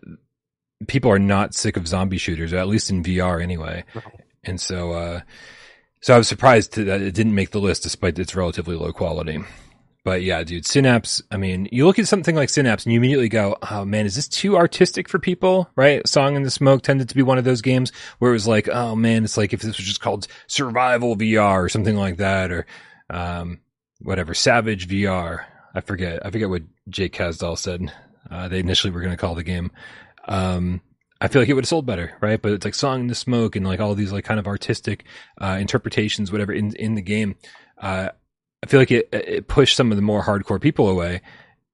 [0.88, 3.84] people are not sick of zombie shooters, or at least in VR anyway.
[4.44, 5.20] And so, uh,
[6.00, 9.38] so I was surprised that it didn't make the list despite its relatively low quality.
[10.04, 11.22] But yeah, dude, Synapse.
[11.30, 14.16] I mean, you look at something like Synapse and you immediately go, "Oh man, is
[14.16, 16.06] this too artistic for people?" Right?
[16.08, 18.68] Song in the Smoke tended to be one of those games where it was like,
[18.68, 22.50] "Oh man, it's like if this was just called Survival VR or something like that,
[22.50, 22.66] or
[23.10, 23.60] um,
[24.00, 25.44] whatever, Savage VR."
[25.74, 26.24] I forget.
[26.26, 27.92] I forget what Jake Kazdal said.
[28.30, 29.70] Uh, they initially were going to call the game.
[30.26, 30.80] Um,
[31.20, 32.40] I feel like it would have sold better, right?
[32.40, 35.04] But it's like Song in the Smoke and like all these like kind of artistic
[35.40, 37.36] uh, interpretations, whatever in in the game.
[37.78, 38.08] Uh,
[38.62, 41.22] I feel like it, it pushed some of the more hardcore people away.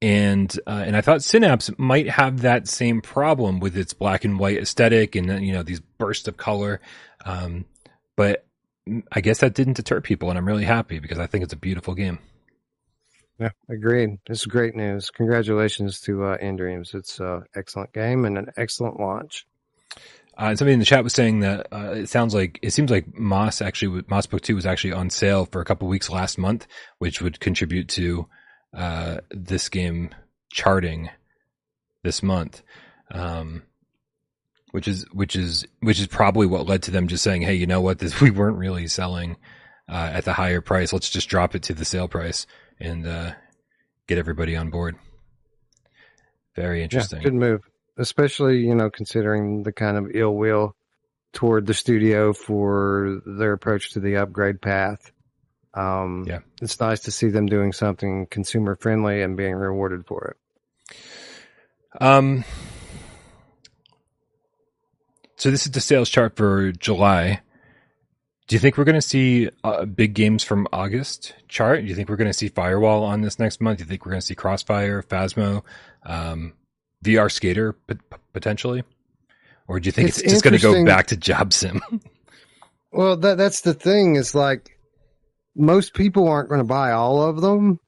[0.01, 4.39] And, uh, and I thought Synapse might have that same problem with its black and
[4.39, 6.81] white aesthetic and, uh, you know, these bursts of color.
[7.25, 7.65] Um,
[8.17, 8.47] but
[9.13, 11.57] I guess that didn't deter people and I'm really happy because I think it's a
[11.57, 12.21] beautiful game.
[13.39, 14.19] Yeah, agreed.
[14.27, 15.11] This is great news.
[15.11, 16.37] Congratulations to uh.
[16.41, 19.47] It's an excellent game and an excellent launch.
[20.39, 23.19] Uh, somebody in the chat was saying that uh, it sounds like it seems like
[23.19, 26.69] Moss actually Moss Book Two was actually on sale for a couple weeks last month,
[26.99, 28.29] which would contribute to
[28.73, 30.11] uh, this game
[30.53, 31.11] charting
[32.05, 32.63] this month,
[33.11, 33.65] um,
[34.71, 37.67] which is which is which is probably what led to them just saying, "Hey, you
[37.67, 37.99] know what?
[37.99, 39.37] This we weren't really selling
[39.89, 40.93] uh, at the higher price.
[40.93, 42.47] Let's just drop it to the sale price
[42.79, 43.33] and uh,
[44.07, 44.95] get everybody on board."
[46.55, 47.23] Very interesting.
[47.23, 47.61] Yeah, good move,
[47.99, 50.75] especially you know considering the kind of ill will
[51.33, 55.13] toward the studio for their approach to the upgrade path.
[55.75, 56.41] Um, Yeah.
[56.63, 60.97] it's nice to see them doing something consumer friendly and being rewarded for it.
[62.01, 62.45] Um,
[65.37, 67.41] so this is the sales chart for July.
[68.49, 71.81] Do you think we're going to see uh, big games from August chart?
[71.83, 73.79] Do you think we're going to see Firewall on this next month?
[73.79, 75.63] Do you think we're going to see Crossfire, Phasmo,
[76.05, 76.55] um,
[77.05, 77.97] VR Skater p-
[78.33, 78.83] potentially?
[79.67, 81.81] Or do you think it's, It's just going to go back to Job Sim?
[82.91, 84.17] Well, that that's the thing.
[84.17, 84.79] Is like
[85.55, 87.81] most people aren't going to buy all of them.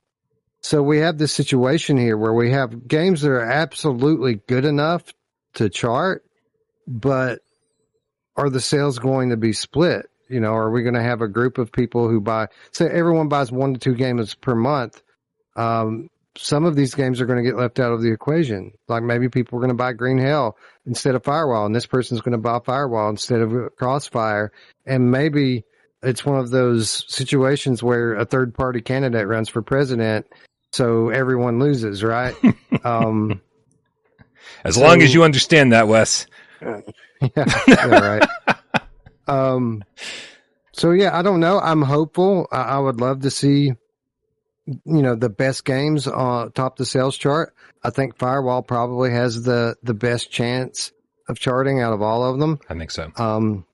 [0.60, 5.04] So we have this situation here where we have games that are absolutely good enough
[5.54, 6.22] to chart,
[6.86, 7.40] but
[8.36, 10.06] are the sales going to be split?
[10.28, 13.28] You know, are we going to have a group of people who buy, say everyone
[13.28, 15.02] buys one to two games per month?
[15.56, 18.72] Um, some of these games are going to get left out of the equation.
[18.88, 20.56] Like maybe people are going to buy Green Hell
[20.86, 24.52] instead of Firewall, and this person's going to buy Firewall instead of Crossfire.
[24.86, 25.64] And maybe
[26.02, 30.26] it's one of those situations where a third party candidate runs for president,
[30.72, 32.34] so everyone loses, right?
[32.84, 33.40] um,
[34.64, 36.26] As long as you understand that, Wes.
[36.62, 36.80] yeah,
[37.68, 38.28] yeah, right.
[39.28, 39.84] Um,
[40.72, 41.60] so yeah, I don't know.
[41.60, 42.48] I'm hopeful.
[42.50, 43.74] I, I would love to see,
[44.66, 47.54] you know, the best games on top the sales chart.
[47.82, 50.92] I think Firewall probably has the the best chance
[51.28, 52.58] of charting out of all of them.
[52.68, 53.10] I think so.
[53.16, 53.64] Um,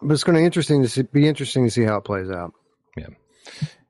[0.00, 2.52] but it's going to interesting to see, be interesting to see how it plays out.
[2.96, 3.08] Yeah.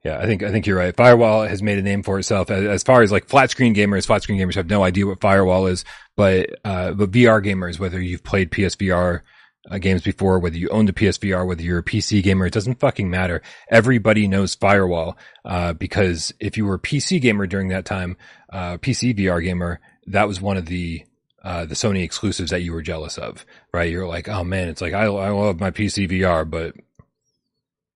[0.05, 0.95] Yeah, I think I think you're right.
[0.95, 4.07] Firewall has made a name for itself as, as far as like flat screen gamers.
[4.07, 7.99] Flat screen gamers have no idea what Firewall is, but uh, but VR gamers, whether
[7.99, 9.23] you've played PSVR
[9.71, 12.81] uh, games before, whether you owned a PSVR, whether you're a PC gamer, it doesn't
[12.81, 13.43] fucking matter.
[13.69, 18.17] Everybody knows Firewall uh, because if you were a PC gamer during that time,
[18.51, 21.05] uh, PC VR gamer, that was one of the
[21.43, 23.91] uh, the Sony exclusives that you were jealous of, right?
[23.91, 26.75] You're like, oh man, it's like I I love my PC VR, but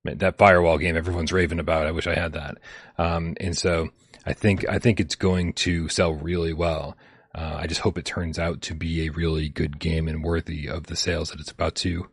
[0.05, 1.87] Man, that firewall game everyone's raving about.
[1.87, 2.59] I wish I had that.
[2.99, 3.89] Um, and so
[4.25, 6.97] I think I think it's going to sell really well.
[7.35, 10.69] Uh, I just hope it turns out to be a really good game and worthy
[10.69, 12.09] of the sales that it's about to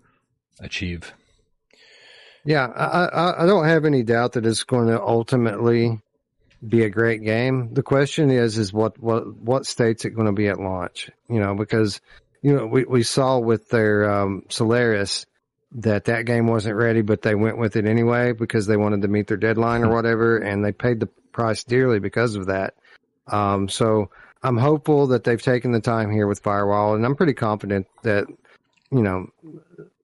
[0.60, 1.14] achieve.
[2.44, 6.00] Yeah, I, I, I don't have any doubt that it's going to ultimately
[6.68, 7.74] be a great game.
[7.74, 11.10] The question is, is what, what, what state's it going to be at launch?
[11.28, 12.02] You know, because,
[12.42, 15.26] you know, we, we saw with their, um, Solaris
[15.78, 19.08] that that game wasn't ready, but they went with it anyway because they wanted to
[19.08, 20.38] meet their deadline or whatever.
[20.38, 22.76] And they paid the price dearly because of that.
[23.28, 24.12] Um, so
[24.46, 28.28] I'm hopeful that they've taken the time here with Firewall and I'm pretty confident that,
[28.92, 29.28] you know,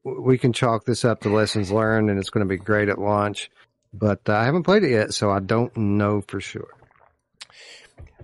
[0.03, 2.99] we can chalk this up to lessons learned and it's going to be great at
[2.99, 3.49] launch
[3.93, 6.69] but uh, I haven't played it yet, so I don't know for sure.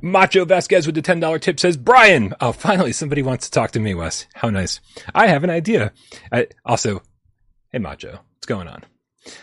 [0.01, 3.79] Macho Vasquez with the $10 tip says, Brian, oh, finally somebody wants to talk to
[3.79, 4.27] me, Wes.
[4.33, 4.79] How nice.
[5.13, 5.91] I have an idea.
[6.31, 7.01] I, also,
[7.71, 8.83] hey, Macho, what's going on?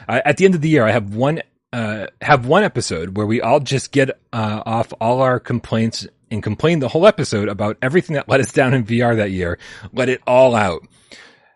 [0.09, 3.27] Uh, at the end of the year, I have one, uh, have one episode where
[3.27, 7.79] we all just get, uh, off all our complaints and complain the whole episode about
[7.81, 9.59] everything that let us down in VR that year.
[9.93, 10.87] Let it all out.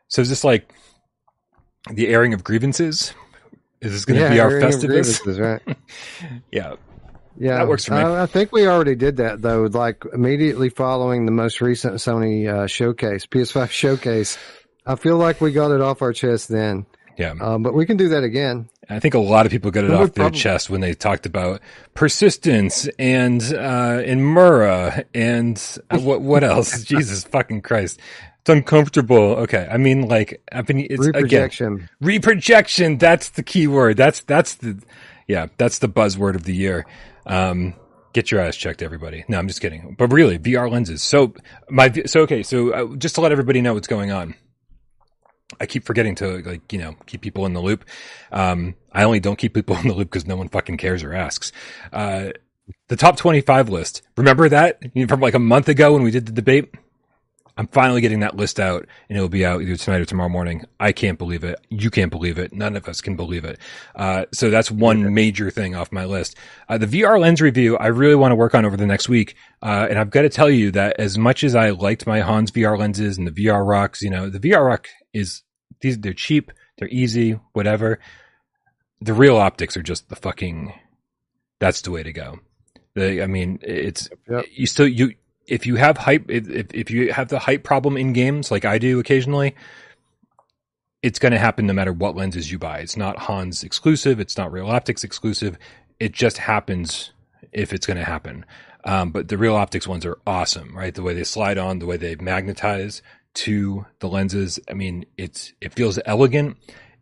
[0.09, 0.73] So is this like
[1.93, 3.13] the airing of grievances?
[3.81, 5.39] Is this going to Yeah, be our Festivus?
[5.39, 5.77] right?
[6.53, 6.75] yeah.
[7.41, 8.01] Yeah, That works for me.
[8.01, 9.65] Uh, I think we already did that though.
[9.65, 14.37] Like immediately following the most recent Sony uh, showcase, PS5 showcase.
[14.85, 16.87] I feel like we got it off our chest then,
[17.19, 17.35] Yeah.
[17.41, 18.69] uh, but we can do that again.
[18.89, 21.27] I think a lot of people got it off their probably- chest when they talked
[21.27, 21.61] about
[21.95, 25.61] persistence and uh and Mura and
[25.91, 26.83] uh, what what else?
[26.85, 28.01] Jesus fucking Christ.
[28.41, 29.35] It's uncomfortable.
[29.45, 29.69] Okay.
[29.71, 31.89] I mean like I mean it's again Reprojection.
[32.01, 33.97] reprojection, that's the key word.
[33.97, 34.81] That's that's the
[35.27, 36.87] yeah, that's the buzzword of the year.
[37.27, 37.75] Um
[38.15, 39.25] get your eyes checked everybody.
[39.29, 39.95] No, I'm just kidding.
[39.99, 41.03] But really, VR lenses.
[41.03, 41.35] So
[41.69, 44.35] my so okay, so uh, just to let everybody know what's going on.
[45.61, 47.85] I keep forgetting to like, you know, keep people in the loop.
[48.33, 51.15] Um, I only don't keep people in the loop because no one fucking cares or
[51.15, 51.53] asks.
[51.93, 52.31] Uh,
[52.89, 54.03] the top 25 list.
[54.17, 56.75] Remember that You know, from like a month ago when we did the debate?
[57.59, 60.65] I'm finally getting that list out and it'll be out either tonight or tomorrow morning.
[60.79, 61.59] I can't believe it.
[61.69, 62.53] You can't believe it.
[62.53, 63.59] None of us can believe it.
[63.97, 66.37] Uh, so that's one major thing off my list.
[66.69, 69.35] Uh, the VR lens review, I really want to work on over the next week.
[69.61, 72.53] Uh, and I've got to tell you that as much as I liked my Hans
[72.53, 75.43] VR lenses and the VR rocks, you know, the VR rock is
[75.81, 76.53] these, they're cheap.
[76.79, 77.99] They're easy, whatever.
[79.01, 80.73] The Reloptix are just the fucking,
[81.61, 82.41] that's the way to go.
[82.95, 84.45] The, I mean, it's, Yep.
[84.53, 85.15] you still, you,
[85.47, 88.65] if you have hype, if, if- if you have the hype problem in games like
[88.65, 89.55] I do occasionally,
[91.03, 92.79] it's going to happen no matter what lenses you buy.
[92.79, 94.19] It's not Hans exclusive.
[94.21, 95.57] It's not Reloptix exclusive.
[96.01, 97.13] It just happens
[97.53, 98.45] if it's going to happen.
[98.85, 100.95] Um, but the Reloptix ones are awesome, right?
[100.95, 103.01] The way they slide on, the way they magnetize
[103.35, 104.59] to the lenses.
[104.69, 106.57] I mean, it's it feels elegant.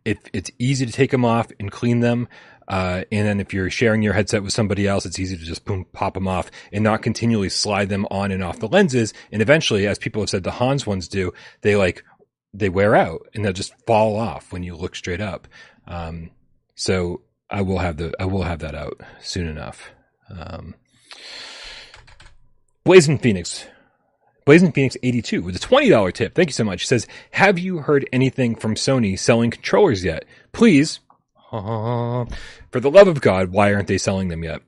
[0.05, 2.29] It, it's easy to take them off and clean them.
[2.67, 5.65] Uh, and then if you're sharing your headset with somebody else, it's easy to just
[5.65, 9.13] boom, pop them off and not continually slide them on and off the lenses.
[9.31, 12.03] And eventually, as people have said, the Hans ones do, they like,
[12.53, 15.47] they wear out and they'll just fall off when you look straight up.
[15.87, 16.31] Um,
[16.75, 19.91] so I will have the, I will have that out soon enough.
[20.29, 20.75] Um,
[22.83, 23.65] Blazing Phoenix,
[24.47, 26.33] Blazing Phoenix 82 with a $20 tip.
[26.33, 26.87] Thank you so much.
[26.87, 30.23] Says, have you heard anything from Sony selling controllers yet?
[30.53, 31.01] Please,
[31.51, 32.23] uh,
[32.71, 34.61] for the love of God, why aren't they selling them yet?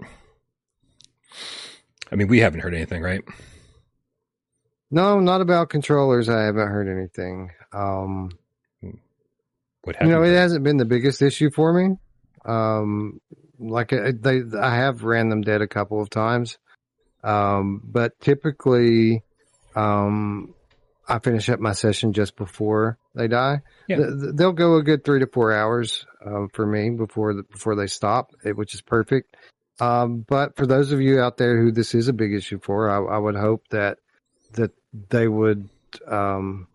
[2.11, 3.21] I mean, we haven't heard anything, right?
[4.91, 6.27] No, not about controllers.
[6.27, 7.51] I haven't heard anything.
[7.71, 8.31] Um,
[9.83, 10.33] What you know, happened?
[10.33, 11.95] it hasn't been the biggest issue for me.
[12.43, 13.21] Um,
[13.59, 16.57] like uh, they, I have ran them dead a couple of times.
[17.23, 19.23] Um, but typically,
[19.79, 20.53] um,
[21.07, 23.61] I finish up my session just before they die.
[23.87, 23.97] Yeah.
[23.97, 27.43] Th- th- They'll go a good three to four hours, um, for me before, the,
[27.43, 29.35] before they stop, which is perfect.
[29.79, 32.89] Um, but for those of you out there who this is a big issue for,
[32.89, 33.97] I, I would hope that,
[34.53, 34.71] that
[35.09, 35.69] they would,
[36.07, 36.67] um,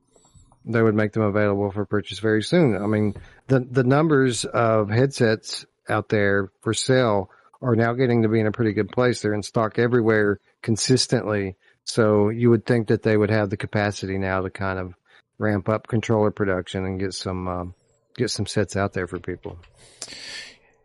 [0.64, 2.76] they would make them available for purchase very soon.
[2.82, 3.14] I mean,
[3.48, 7.28] the the numbers of headsets out there for sale
[7.60, 9.20] are now getting to be in a pretty good place.
[9.20, 11.56] They're in stock everywhere consistently.
[11.84, 14.94] So you would think that they would have the capacity now to kind of
[15.38, 17.74] ramp up controller production and get some um,
[18.16, 19.58] get some sets out there for people.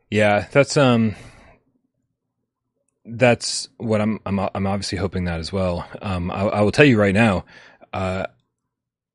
[0.10, 1.16] Yeah, that's um
[3.06, 5.88] that's what I'm I'm I'm obviously hoping that as well.
[6.02, 7.46] Um I, I will tell you right now,
[7.94, 8.26] uh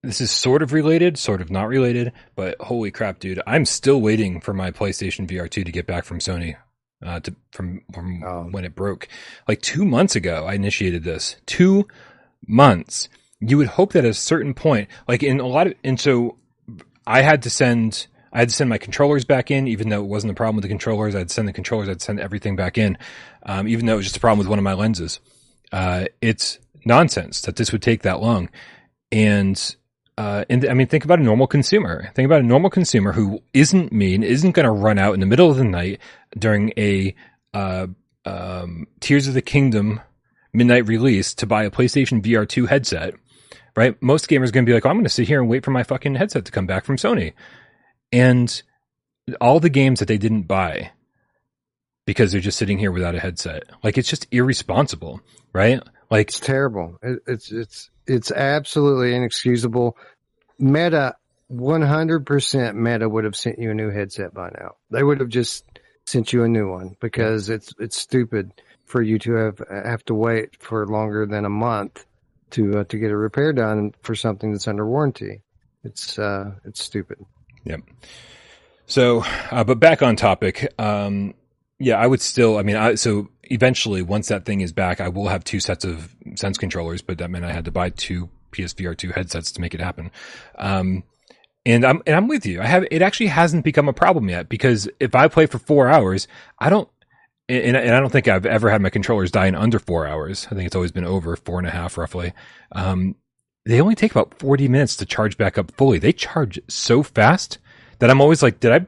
[0.02, 4.02] this is sort of related, sort of not related, but holy crap, dude, I'm still
[4.02, 6.56] waiting for my PlayStation VR 2 to get back from Sony.
[7.04, 8.44] Uh, to, from from Oh.
[8.50, 9.08] when it broke,
[9.46, 11.36] like two months ago, I initiated this.
[11.44, 11.86] Two
[12.46, 13.08] months.
[13.40, 16.38] You would hope that at a certain point, like in a lot of, and so
[17.06, 20.08] I had to send I had to send my controllers back in, even though it
[20.08, 21.14] wasn't a problem with the controllers.
[21.14, 22.98] I'd send the controllers, I'd send everything back in,
[23.44, 25.20] um, even though it was just a problem with one of my lenses.
[25.70, 28.48] Uh, it's nonsense that this would take that long.
[29.12, 29.76] And
[30.16, 32.10] uh, and I mean, think about a normal consumer.
[32.14, 35.26] Think about a normal consumer who isn't mean, isn't going to run out in the
[35.26, 36.00] middle of the night
[36.38, 37.14] during a
[37.52, 37.88] uh,
[38.24, 40.00] um, Tears of the Kingdom
[40.52, 43.14] midnight release to buy a PlayStation VR 2 headset,
[43.76, 44.00] right?
[44.00, 45.64] Most gamers are going to be like, oh, I'm going to sit here and wait
[45.64, 47.32] for my fucking headset to come back from Sony.
[48.12, 48.62] And
[49.40, 50.92] all the games that they didn't buy
[52.06, 55.20] because they're just sitting here without a headset, like it's just irresponsible,
[55.52, 55.82] right?
[56.10, 56.98] Like it's terrible.
[57.02, 59.96] It, it's it's it's absolutely inexcusable.
[60.58, 61.16] Meta,
[61.48, 64.76] one hundred percent, Meta would have sent you a new headset by now.
[64.90, 65.64] They would have just
[66.06, 68.52] sent you a new one because it's it's stupid
[68.84, 72.04] for you to have have to wait for longer than a month
[72.50, 75.42] to uh, to get a repair done for something that's under warranty.
[75.82, 77.18] It's uh it's stupid.
[77.64, 77.80] Yep.
[78.86, 80.72] So, uh, but back on topic.
[80.78, 81.34] Um,
[81.84, 82.56] yeah, I would still.
[82.56, 85.84] I mean, I, so eventually, once that thing is back, I will have two sets
[85.84, 89.60] of sense controllers, but that meant I had to buy two PSVR two headsets to
[89.60, 90.10] make it happen.
[90.56, 91.04] Um,
[91.66, 92.60] and I'm and I'm with you.
[92.60, 95.88] I have it actually hasn't become a problem yet because if I play for four
[95.88, 96.26] hours,
[96.58, 96.88] I don't.
[97.46, 100.46] And, and I don't think I've ever had my controllers die in under four hours.
[100.50, 102.32] I think it's always been over four and a half, roughly.
[102.72, 103.16] Um,
[103.66, 105.98] they only take about 40 minutes to charge back up fully.
[105.98, 107.58] They charge so fast
[107.98, 108.86] that I'm always like, did I,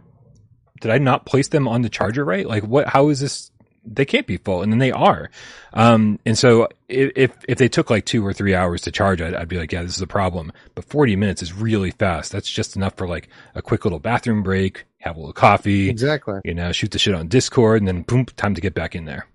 [0.80, 2.46] did I not place them on the charger right?
[2.46, 3.50] Like what, how is this
[3.86, 5.30] they can't be full, and then they are.
[5.72, 9.34] Um, and so if if they took like two or three hours to charge, I'd,
[9.34, 10.52] I'd, be like, yeah, this is a problem.
[10.74, 12.32] But forty minutes is really fast.
[12.32, 16.40] That's just enough for like a quick little bathroom break, have a little coffee, exactly.
[16.44, 19.04] You know, shoot the shit on Discord, and then boom, time to get back in
[19.04, 19.26] there.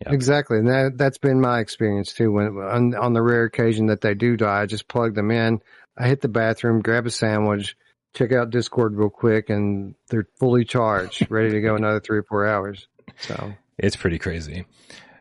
[0.00, 0.12] Yeah.
[0.12, 2.32] Exactly, and that that's been my experience too.
[2.32, 5.60] When on, on the rare occasion that they do die, I just plug them in.
[5.96, 7.76] I hit the bathroom, grab a sandwich,
[8.14, 12.22] check out Discord real quick, and they're fully charged, ready to go another three or
[12.22, 12.86] four hours.
[13.20, 14.64] So it's pretty crazy.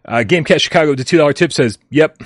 [0.05, 2.21] Uh, Cat Chicago, the two dollar tip says, "Yep."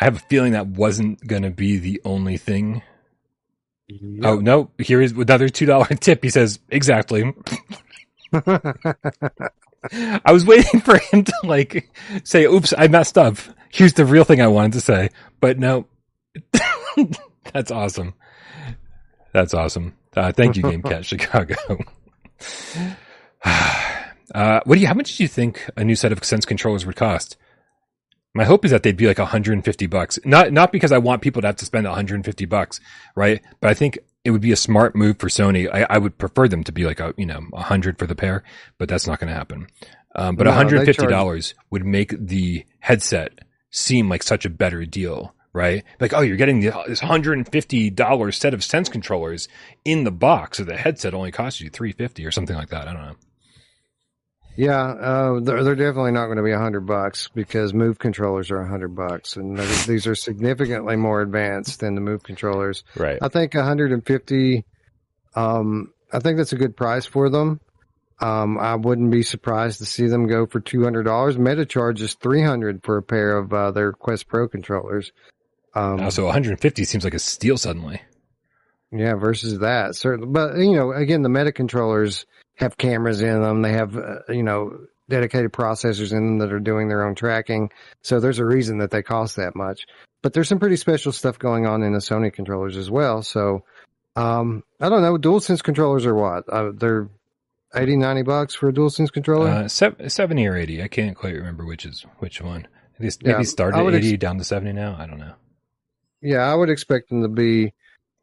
[0.00, 2.82] I have a feeling that wasn't going to be the only thing.
[3.88, 4.24] Yep.
[4.24, 4.70] Oh no!
[4.78, 6.22] Here is another two dollar tip.
[6.22, 7.32] He says, "Exactly."
[10.24, 11.90] I was waiting for him to like
[12.24, 13.36] say, "Oops, I messed up."
[13.70, 15.86] Here's the real thing I wanted to say, but no.
[17.52, 18.14] That's awesome.
[19.34, 19.94] That's awesome.
[20.16, 21.56] Uh, thank you, GameCat Chicago.
[24.34, 24.86] uh, what do you?
[24.86, 27.36] How much do you think a new set of Sense controllers would cost?
[28.32, 30.18] My hope is that they'd be like 150 bucks.
[30.24, 32.80] Not not because I want people to have to spend 150 bucks,
[33.14, 33.42] right?
[33.60, 35.68] But I think it would be a smart move for Sony.
[35.72, 38.44] I, I would prefer them to be like a you know 100 for the pair,
[38.78, 39.66] but that's not going to happen.
[40.14, 44.84] Um, but no, 150 dollars charge- would make the headset seem like such a better
[44.84, 45.84] deal, right?
[46.00, 49.48] Like, oh, you're getting this $150 set of Sense controllers
[49.86, 52.88] in the box, so the headset only costs you 350 or something like that.
[52.88, 53.16] I don't know.
[54.56, 58.52] Yeah, uh, they're, they're, definitely not going to be a hundred bucks because Move controllers
[58.52, 62.84] are a hundred bucks, and these are significantly more advanced than the Move controllers.
[62.94, 63.18] Right.
[63.20, 64.64] I think 150.
[65.34, 67.60] Um, I think that's a good price for them.
[68.20, 71.36] Um, I wouldn't be surprised to see them go for two hundred dollars.
[71.36, 75.10] Meta charges three hundred for a pair of uh, their Quest Pro controllers.
[75.74, 78.00] Um, so 150 seems like a steal suddenly.
[78.92, 83.62] Yeah, versus that certainly, but you know, again, the Meta controllers have cameras in them.
[83.62, 87.70] They have, uh, you know, dedicated processors in them that are doing their own tracking.
[88.02, 89.86] So there's a reason that they cost that much.
[90.22, 93.22] But there's some pretty special stuff going on in the Sony controllers as well.
[93.22, 93.64] So,
[94.16, 95.18] um, I don't know.
[95.18, 96.48] DualSense controllers are what?
[96.48, 97.08] Uh, they're
[97.74, 99.48] 80, 90 bucks for a DualSense controller?
[99.48, 100.82] Uh, 70 or 80.
[100.82, 102.66] I can't quite remember which is which one.
[102.98, 104.96] Maybe yeah, start at 80 ex- down to 70 now.
[104.98, 105.34] I don't know.
[106.24, 107.74] Yeah, I would expect them to be,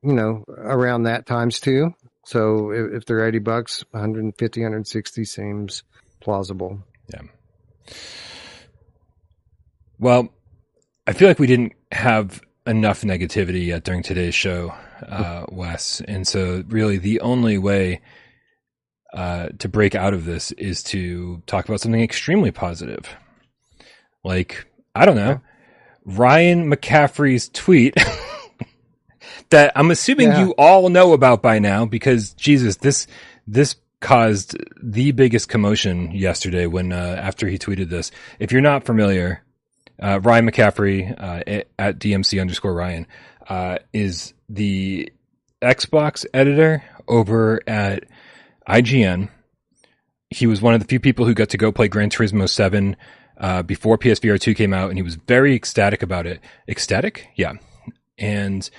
[0.02, 1.94] you know, around that times two.
[2.26, 5.84] So if, if they're 80 bucks, 150, 160 seems
[6.20, 6.80] plausible.
[7.14, 7.22] Yeah.
[10.00, 10.30] Well,
[11.06, 14.74] I feel like we didn't have enough negativity yet during today's show,
[15.08, 16.02] uh, Wes.
[16.02, 18.02] And so really the only way,
[19.14, 23.08] uh, to break out of this is to talk about something extremely positive.
[24.24, 25.42] Like, I don't know,
[26.06, 27.96] Ryan McCaffrey's tweet
[29.50, 30.46] that I'm assuming yeah.
[30.46, 33.08] you all know about by now because Jesus, this
[33.48, 38.12] this caused the biggest commotion yesterday when uh, after he tweeted this.
[38.40, 39.44] If you're not familiar,
[40.02, 43.06] uh, Ryan McCaffrey uh, at DMC underscore Ryan
[43.48, 45.12] uh, is the
[45.62, 48.06] Xbox editor over at
[48.68, 49.30] IGN.
[50.30, 52.96] He was one of the few people who got to go play Gran Turismo 7
[53.42, 56.40] uh, before PSVR 2 came out, and he was very ecstatic about it.
[56.70, 57.28] Ecstatic?
[57.36, 57.54] Yeah.
[58.18, 58.70] And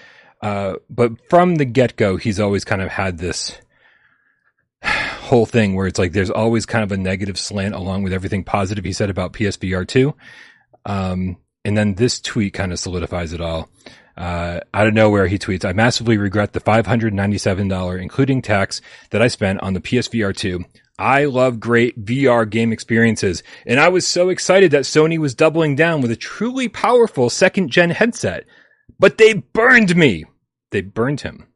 [0.41, 3.59] uh, but from the get go, he's always kind of had this
[4.85, 8.45] whole thing where it's like there's always kind of a negative slant along with everything
[8.45, 10.15] positive he said about PSVR 2.
[10.87, 13.69] Um, and then this tweet kind of solidifies it all.
[14.17, 19.29] Uh, out of nowhere, he tweets, I massively regret the $597, including tax, that I
[19.29, 20.65] spent on the PSVR 2.
[21.03, 25.75] I love great VR game experiences, and I was so excited that Sony was doubling
[25.75, 28.45] down with a truly powerful second gen headset.
[29.01, 30.27] But they burned me.
[30.71, 31.49] They burned him.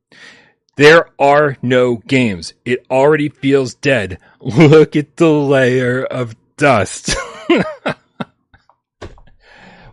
[0.77, 2.55] There are no games.
[2.65, 4.19] It already feels dead.
[4.41, 7.15] Look at the layer of dust.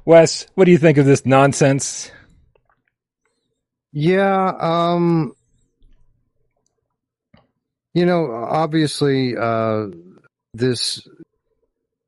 [0.04, 2.10] Wes, what do you think of this nonsense?
[3.92, 5.36] Yeah, um,
[7.94, 9.88] you know, obviously, uh,
[10.54, 11.08] this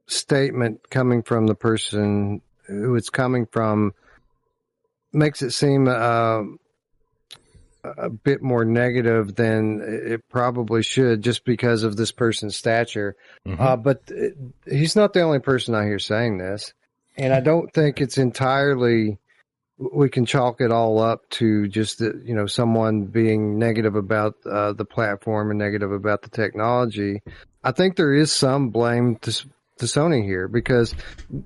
[0.08, 3.94] statement coming from the person who it's coming from
[5.14, 6.42] makes it seem uh,
[7.84, 13.16] a bit more negative than it probably should, just because of this person's stature.
[13.48, 13.62] Mm-hmm.
[13.62, 14.36] Uh, but it,
[14.68, 16.74] he's not the only person I hear saying this,
[17.18, 19.20] and I don't think it's entirely
[19.78, 24.36] we can chalk it all up to just the, you know someone being negative about
[24.46, 27.22] uh, the platform and negative about the technology.
[27.64, 30.94] I think there is some blame to, to Sony here because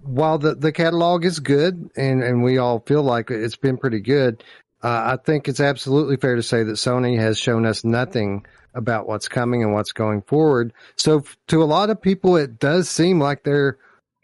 [0.03, 4.01] while the, the catalog is good and, and we all feel like it's been pretty
[4.01, 4.43] good,
[4.83, 9.07] uh, I think it's absolutely fair to say that Sony has shown us nothing about
[9.07, 10.73] what's coming and what's going forward.
[10.97, 13.77] So to a lot of people, it does seem like they're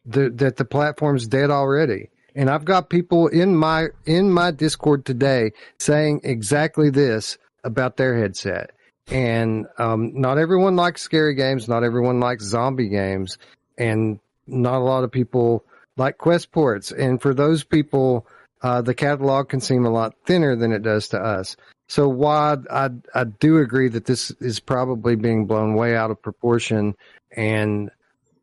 [0.06, 2.10] the, that the platform's dead already.
[2.36, 8.18] And I've got people in my in my Discord today saying exactly this about their
[8.18, 8.72] headset.
[9.08, 11.68] And um, not everyone likes scary games.
[11.68, 13.38] Not everyone likes zombie games,
[13.78, 15.64] and not a lot of people
[15.96, 16.92] like quest ports.
[16.92, 18.28] And for those people,
[18.62, 21.56] uh, the catalog can seem a lot thinner than it does to us.
[21.88, 26.22] So while I I do agree that this is probably being blown way out of
[26.22, 26.96] proportion,
[27.32, 27.92] and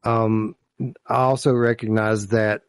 [0.05, 0.55] um,
[1.07, 2.62] I also recognize that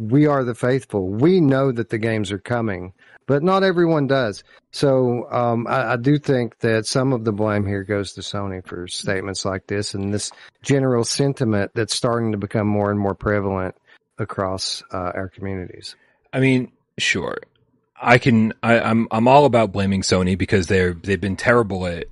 [0.00, 1.08] we are the faithful.
[1.08, 2.94] We know that the games are coming,
[3.26, 4.42] but not everyone does.
[4.72, 8.66] So um, I, I, do think that some of the blame here goes to Sony
[8.66, 10.32] for statements like this and this
[10.62, 13.74] general sentiment that's starting to become more and more prevalent
[14.16, 15.96] across uh, our communities.
[16.32, 17.36] I mean, sure,
[18.00, 18.54] I can.
[18.62, 22.06] I, I'm I'm all about blaming Sony because they're they've been terrible at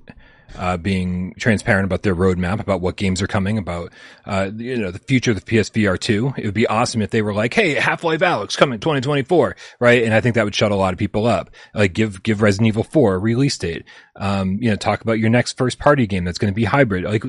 [0.57, 3.91] uh, being transparent about their roadmap, about what games are coming, about
[4.25, 6.33] uh, you know the future of the PSVR two.
[6.37, 10.03] It would be awesome if they were like, "Hey, Half Life Alyx coming 2024," right?
[10.03, 11.49] And I think that would shut a lot of people up.
[11.73, 13.85] Like, give give Resident Evil 4 a release date.
[14.15, 17.03] Um, you know, talk about your next first party game that's going to be hybrid,
[17.03, 17.23] like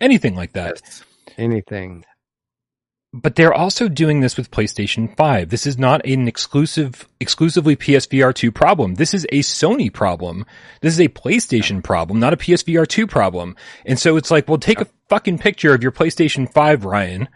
[0.00, 0.82] anything like that.
[1.36, 2.04] Anything
[3.12, 5.48] but they're also doing this with PlayStation 5.
[5.48, 8.96] This is not an exclusive, exclusively PSVR 2 problem.
[8.96, 10.44] This is a Sony problem.
[10.82, 13.56] This is a PlayStation problem, not a PSVR 2 problem.
[13.86, 17.28] And so it's like, well, take a fucking picture of your PlayStation 5, Ryan,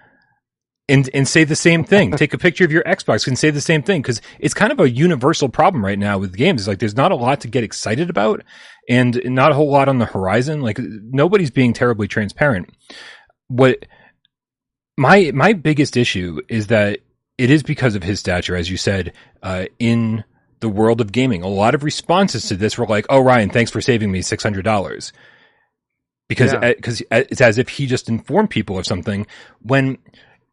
[0.91, 2.13] and, and say the same thing.
[2.19, 4.03] take a picture of your Xbox and say the same thing.
[4.03, 6.63] Cause it's kind of a universal problem right now with games.
[6.63, 8.43] It's like, there's not a lot to get excited about
[8.91, 10.61] and not a whole lot on the horizon.
[10.61, 12.69] Like nobody's being terribly transparent.
[13.49, 13.87] What,
[14.97, 17.01] my my biggest issue is that
[17.39, 19.13] it is because of his stature, as you said,
[19.43, 20.25] uh, in
[20.61, 21.43] the world of gaming.
[21.43, 24.43] A lot of responses to this were like, "Oh, Ryan, thanks for saving me six
[24.43, 25.13] hundred dollars,"
[26.29, 27.19] because because yeah.
[27.19, 29.27] Uh, it's as if he just informed people of something
[29.61, 29.99] when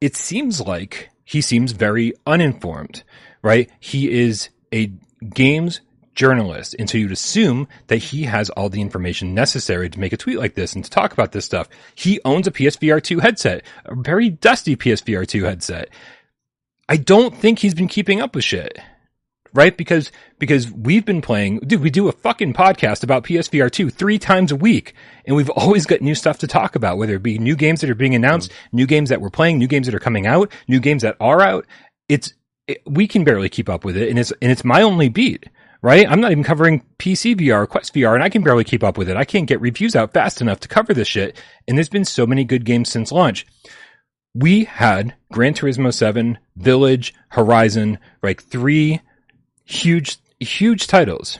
[0.02, 3.04] it seems like he seems very uninformed.
[3.42, 3.70] Right?
[3.80, 4.92] He is a
[5.34, 5.82] games
[6.16, 6.76] journalist.
[6.78, 10.38] And so you'd assume that he has all the information necessary to make a tweet
[10.38, 11.70] like this and to talk about this stuff.
[11.96, 15.90] He owns a PSVR 2 headset, a very dusty PSVR 2 headset.
[16.88, 18.80] I don't think he's been keeping up with shit.
[19.52, 19.76] Right?
[19.76, 24.20] Because, because we've been playing, dude, we do a fucking podcast about PSVR 2 three
[24.20, 24.94] times a week.
[25.26, 27.90] And we've always got new stuff to talk about, whether it be new games that
[27.90, 28.78] are being announced, mm-hmm.
[28.78, 31.42] new games that we're playing, new games that are coming out, new games that are
[31.42, 31.66] out.
[32.08, 32.34] It's,
[32.68, 34.10] it, we can barely keep up with it.
[34.10, 35.48] And it's, and it's my only beat
[35.82, 36.10] right?
[36.10, 39.10] I'm not even covering PC VR, Quest VR, and I can barely keep up with
[39.10, 39.18] it.
[39.18, 41.42] I can't get reviews out fast enough to cover this shit.
[41.68, 43.46] And there's been so many good games since launch.
[44.34, 49.02] We had Gran Turismo 7, Village, Horizon, like three
[49.66, 51.40] huge, huge titles.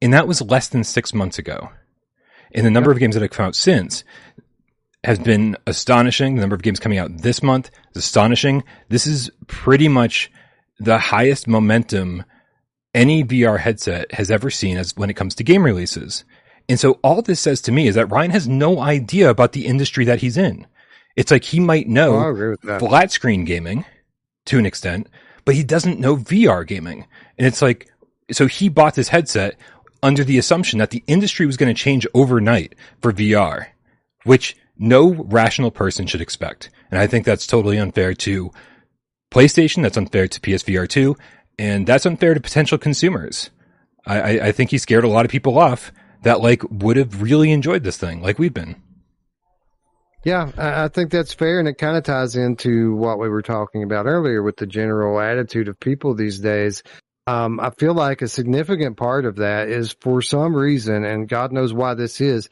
[0.00, 1.70] And that was less than six months ago.
[2.52, 4.04] And the number of games that have come out since
[5.02, 6.34] has been astonishing.
[6.34, 8.64] The number of games coming out this month is astonishing.
[8.88, 10.30] This is pretty much
[10.78, 12.24] the highest momentum
[12.94, 16.24] any VR headset has ever seen as when it comes to game releases.
[16.68, 19.66] And so all this says to me is that Ryan has no idea about the
[19.66, 20.66] industry that he's in.
[21.16, 23.84] It's like he might know oh, flat screen gaming
[24.46, 25.08] to an extent,
[25.44, 27.06] but he doesn't know VR gaming.
[27.38, 27.90] And it's like,
[28.32, 29.56] so he bought this headset
[30.02, 33.66] under the assumption that the industry was going to change overnight for VR,
[34.24, 36.70] which no rational person should expect.
[36.90, 38.50] And I think that's totally unfair to
[39.30, 39.82] PlayStation.
[39.82, 41.16] That's unfair to PSVR 2.
[41.58, 43.50] And that's unfair to potential consumers.
[44.06, 45.90] I, I, think he scared a lot of people off
[46.24, 48.76] that like would have really enjoyed this thing like we've been.
[50.24, 53.82] Yeah, I think that's fair, and it kind of ties into what we were talking
[53.82, 56.82] about earlier with the general attitude of people these days.
[57.26, 61.52] Um, I feel like a significant part of that is for some reason, and God
[61.52, 62.48] knows why this is,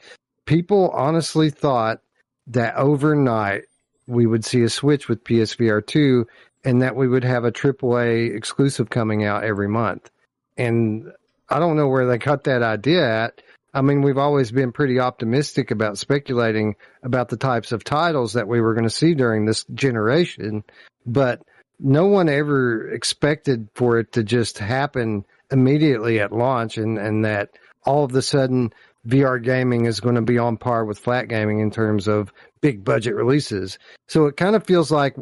[0.47, 2.01] people honestly thought
[2.49, 3.65] that overnight
[4.07, 6.27] we would see a switch with PSVR 2
[6.65, 10.11] and that we would have a AAA exclusive coming out every month.
[10.57, 11.13] And
[11.49, 13.43] I don't know where they got that idea at.
[13.75, 18.49] I mean, we've always been pretty optimistic about speculating about the types of titles that
[18.49, 20.63] we were going to see during this generation,
[21.07, 21.43] but
[21.81, 27.51] no one ever expected for it to just happen immediately at launch and, and that
[27.85, 28.73] all of a sudden
[29.07, 32.85] VR gaming is going to be on par with flat gaming in terms of big
[32.85, 33.79] budget releases.
[34.09, 35.17] So it kind of feels like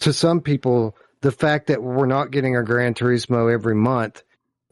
[0.00, 4.22] to some people, the fact that we're not getting a Gran Turismo every month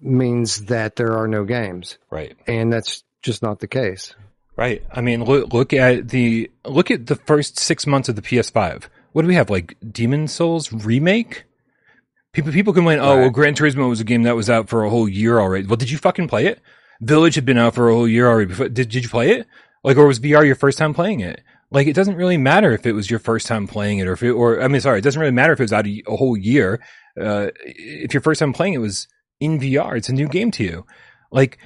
[0.00, 1.98] means that there are no games.
[2.10, 2.36] Right.
[2.46, 4.14] And that's just not the case.
[4.56, 4.82] Right.
[4.92, 8.84] I mean, look, look at the, look at the first six months of the PS5.
[9.12, 9.50] What do we have?
[9.50, 11.44] Like Demon's Souls remake?
[12.32, 14.90] People, people complain, oh, well, Gran Turismo was a game that was out for a
[14.90, 15.66] whole year already.
[15.66, 16.60] Well, did you fucking play it?
[17.00, 18.48] Village had been out for a whole year already.
[18.48, 18.68] Before.
[18.68, 19.46] Did did you play it?
[19.82, 21.40] Like, or was VR your first time playing it?
[21.70, 24.22] Like, it doesn't really matter if it was your first time playing it, or if
[24.22, 26.16] it, or I mean, sorry, it doesn't really matter if it was out a, a
[26.16, 26.80] whole year.
[27.20, 29.08] Uh, if your first time playing it was
[29.40, 30.86] in VR, it's a new game to you.
[31.32, 31.58] Like,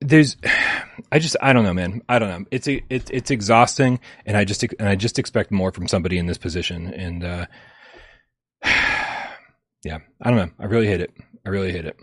[0.00, 0.36] there's,
[1.12, 2.02] I just, I don't know, man.
[2.08, 2.46] I don't know.
[2.50, 6.18] It's a, it's it's exhausting, and I just, and I just expect more from somebody
[6.18, 7.46] in this position, and uh,
[8.64, 10.50] yeah, I don't know.
[10.58, 11.12] I really hate it.
[11.44, 11.96] I really hate it.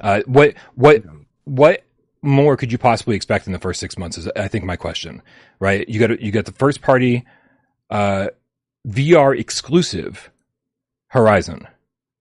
[0.00, 1.02] Uh, what, what
[1.44, 1.84] what
[2.22, 4.18] more could you possibly expect in the first six months?
[4.18, 5.22] Is I think my question,
[5.58, 5.88] right?
[5.88, 7.24] You got you got the first party
[7.90, 8.28] uh,
[8.86, 10.30] VR exclusive
[11.08, 11.66] Horizon,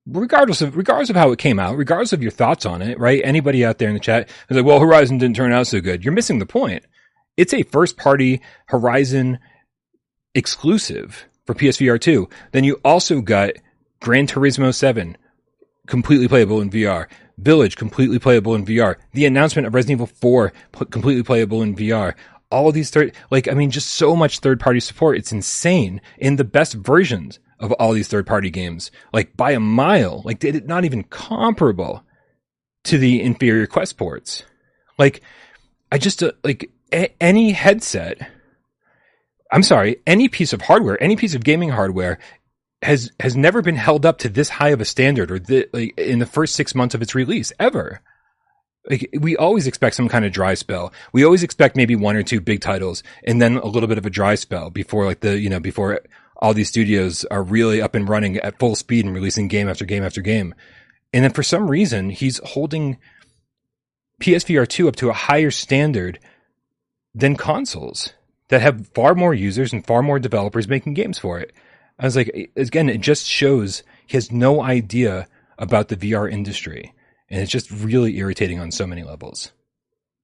[0.07, 3.21] regardless of regardless of how it came out, regardless of your thoughts on it, right?
[3.23, 6.03] Anybody out there in the chat is like, "Well, Horizon didn't turn out so good."
[6.03, 6.85] You're missing the point.
[7.37, 9.39] It's a first party Horizon
[10.35, 12.29] exclusive for PSVR 2.
[12.51, 13.51] Then you also got
[13.99, 15.17] Gran Turismo 7
[15.89, 17.07] completely playable in VR.
[17.37, 18.95] Village completely playable in VR.
[19.13, 20.53] The announcement of Resident Evil 4
[20.89, 22.13] completely playable in VR.
[22.51, 25.17] All of these third, like, I mean, just so much third party support.
[25.17, 29.59] It's insane in the best versions of all these third party games, like by a
[29.59, 32.03] mile, like it's not even comparable
[32.85, 34.43] to the inferior Quest ports.
[34.97, 35.21] Like,
[35.91, 38.17] I just, uh, like, a- any headset,
[39.51, 42.19] I'm sorry, any piece of hardware, any piece of gaming hardware
[42.81, 45.97] has has never been held up to this high of a standard or the, like,
[45.97, 48.01] in the first six months of its release ever.
[48.89, 50.93] Like we always expect some kind of dry spell.
[51.11, 54.05] We always expect maybe one or two big titles and then a little bit of
[54.05, 55.99] a dry spell before like the you know before
[56.37, 59.83] all these studios are really up and running at full speed and releasing game after
[59.83, 60.55] game after game.
[61.13, 62.97] And then for some reason he's holding
[64.21, 66.19] PSVR 2 up to a higher standard
[67.13, 68.13] than consoles
[68.47, 71.53] that have far more users and far more developers making games for it.
[71.99, 75.27] I was like, again, it just shows he has no idea
[75.57, 76.93] about the VR industry.
[77.29, 79.51] And it's just really irritating on so many levels.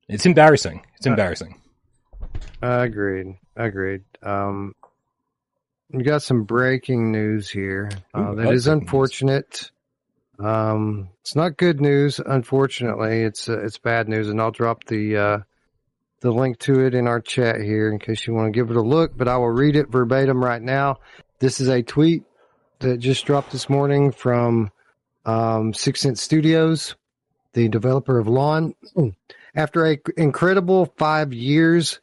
[0.08, 0.86] It's embarrassing.
[0.98, 1.60] It's embarrassing.
[2.64, 3.38] Uh, agreed.
[3.56, 4.04] Agreed.
[4.24, 4.74] Um,
[5.92, 7.92] we got some breaking news here.
[8.14, 9.72] Uh, Ooh, that I like unfortunate.
[10.40, 12.20] Um, it's not good news.
[12.26, 15.38] Unfortunately, it's uh, it's bad news, and I'll drop the uh,
[16.22, 18.78] the link to it in our chat here in case you want to give it
[18.78, 19.16] a look.
[19.16, 20.98] But I will read it verbatim right now.
[21.40, 22.24] This is a tweet
[22.80, 24.72] that just dropped this morning from
[25.26, 26.96] um, Six Sense Studios,
[27.54, 28.74] the developer of Lawn.
[29.56, 32.00] After a incredible five years,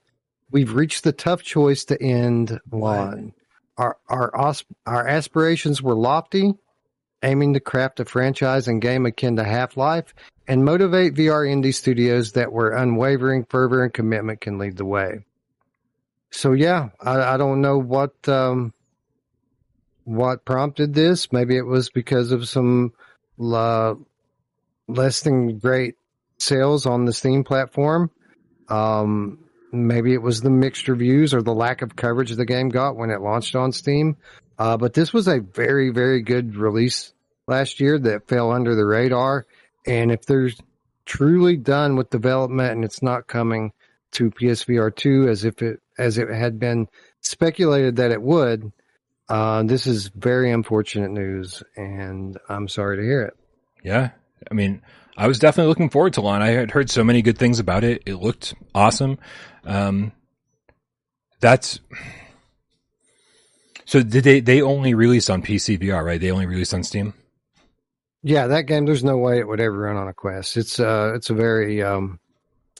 [0.51, 3.33] we've reached the tough choice to end Lawn.
[3.79, 4.55] Our our
[4.85, 6.53] our aspirations were lofty,
[7.23, 10.13] aiming to craft a franchise and game akin to Half Life,
[10.47, 15.25] and motivate VR indie studios that where unwavering fervor and commitment can lead the way.
[16.31, 18.75] So yeah, I, I don't know what um,
[20.05, 21.33] what prompted this.
[21.33, 22.93] Maybe it was because of some
[23.41, 23.95] uh,
[24.89, 25.97] less than great
[26.39, 28.11] sales on the Steam platform.
[28.69, 29.39] Um,
[29.73, 33.11] maybe it was the mixed reviews or the lack of coverage the game got when
[33.11, 34.16] it launched on Steam.
[34.59, 37.12] Uh, but this was a very, very good release
[37.47, 39.47] last year that fell under the radar.
[39.87, 40.57] And if there's
[41.05, 43.73] truly done with development and it's not coming
[44.12, 46.87] to PSVR 2 as if it, as it had been
[47.20, 48.73] speculated that it would,
[49.33, 53.35] uh, this is very unfortunate news and I'm sorry to hear it.
[53.83, 54.11] Yeah.
[54.51, 54.83] I mean,
[55.17, 56.43] I was definitely looking forward to Lawn.
[56.43, 58.03] I had heard so many good things about it.
[58.05, 59.19] It looked awesome.
[59.65, 60.13] Um,
[61.41, 61.81] that's
[63.87, 64.41] So did they?
[64.41, 66.21] They only released on PC VR, right?
[66.21, 67.15] They only released on Steam.
[68.23, 68.85] Yeah, that game.
[68.85, 70.59] There's no way it would ever run on a Quest.
[70.59, 72.21] It's uh, it's a very um,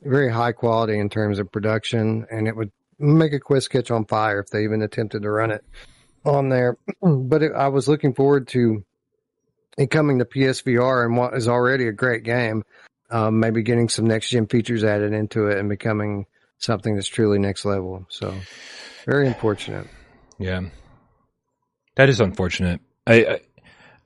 [0.03, 4.05] very high quality in terms of production, and it would make a Quest catch on
[4.05, 5.65] fire if they even attempted to run it
[6.25, 6.79] on there.
[7.03, 8.85] but it, I was looking forward to
[9.79, 12.65] it coming to PSVR and what is already a great game.
[13.11, 16.27] Um, maybe getting some next gen features added into it and becoming
[16.59, 18.07] something that's truly next level.
[18.09, 18.35] So
[19.05, 19.87] very unfortunate.
[20.39, 20.63] Yeah,
[21.97, 22.81] that is unfortunate.
[23.07, 23.41] I, I,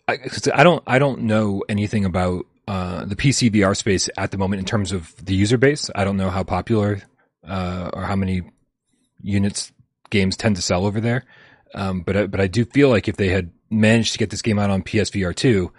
[0.09, 0.19] I,
[0.55, 4.59] I don't, I don't know anything about uh, the PC VR space at the moment
[4.61, 5.89] in terms of the user base.
[5.95, 7.01] I don't know how popular
[7.47, 8.43] uh, or how many
[9.23, 9.73] units
[10.11, 11.25] games tend to sell over there.
[11.77, 14.43] Um, but I, but I do feel like if they had managed to get this
[14.43, 15.73] game out on PSVR two,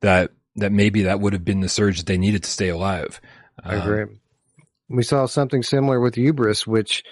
[0.00, 3.20] that that maybe that would have been the surge that they needed to stay alive.
[3.62, 4.02] I agree.
[4.02, 4.20] Um,
[4.88, 7.02] we saw something similar with Hubris, which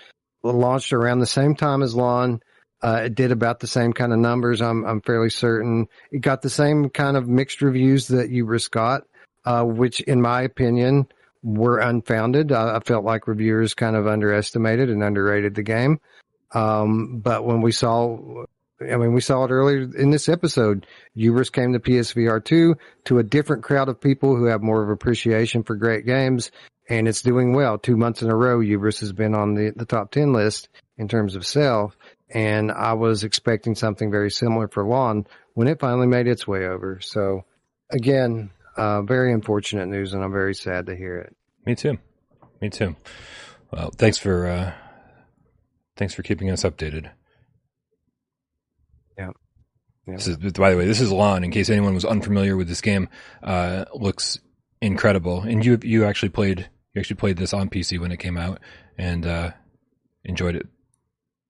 [0.42, 2.40] launched around the same time as Lawn.
[2.82, 4.62] Uh, it did about the same kind of numbers.
[4.62, 9.02] I'm I'm fairly certain it got the same kind of mixed reviews that Hubris got,
[9.44, 11.06] uh, which in my opinion
[11.42, 12.52] were unfounded.
[12.52, 16.00] I, I, felt like reviewers kind of underestimated and underrated the game.
[16.52, 18.44] Um, but when we saw,
[18.80, 20.86] I mean, we saw it earlier in this episode.
[21.14, 24.90] Hubris came to PSVR two to a different crowd of people who have more of
[24.90, 26.50] appreciation for great games,
[26.88, 27.78] and it's doing well.
[27.78, 30.68] Two months in a row, Hubris has been on the the top ten list
[30.98, 31.92] in terms of sale.
[32.32, 36.64] And I was expecting something very similar for Lawn when it finally made its way
[36.64, 37.00] over.
[37.02, 37.44] So,
[37.90, 41.34] again, uh, very unfortunate news, and I'm very sad to hear it.
[41.66, 41.98] Me too.
[42.60, 42.94] Me too.
[43.72, 44.72] Well, thanks for uh,
[45.96, 47.10] thanks for keeping us updated.
[49.18, 49.30] Yeah.
[50.06, 50.16] yeah.
[50.16, 51.44] This is, by the way, this is Lawn.
[51.44, 53.08] In case anyone was unfamiliar with this game,
[53.42, 54.38] uh, looks
[54.80, 55.42] incredible.
[55.42, 58.60] And you you actually played you actually played this on PC when it came out
[58.98, 59.52] and uh,
[60.24, 60.66] enjoyed it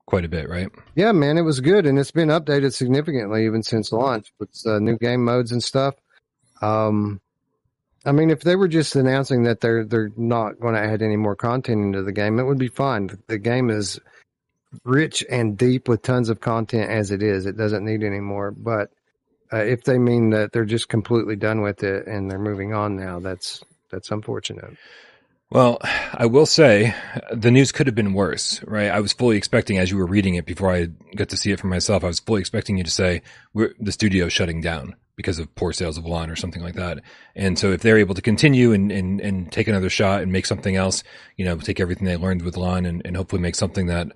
[0.07, 0.69] quite a bit, right?
[0.95, 4.79] Yeah, man, it was good, and it's been updated significantly even since launch with uh,
[4.79, 5.95] new game modes and stuff.
[6.61, 7.21] Um,
[8.05, 11.17] I mean, if they were just announcing that they're they're not going to add any
[11.17, 13.11] more content into the game, it would be fine.
[13.29, 14.01] The game is
[14.85, 17.47] rich and deep with tons of content as it is.
[17.47, 18.51] It doesn't need any more.
[18.51, 18.91] But
[19.53, 22.97] uh, if they mean that they're just completely done with it and they're moving on
[22.97, 24.77] now, that's that's unfortunate.
[25.51, 26.95] Well, I will say
[27.33, 28.89] the news could have been worse, right?
[28.89, 30.87] I was fully expecting, as you were reading it before I
[31.17, 33.23] got to see it for myself, I was fully expecting you to say
[33.53, 37.01] the studio shutting down because of poor sales of Lawn or something like that.
[37.35, 40.47] And so if they're able to continue and, and, and take another shot and make
[40.47, 41.03] something else,
[41.37, 44.07] you know, take everything they learned with Lawn and, and hopefully make something that,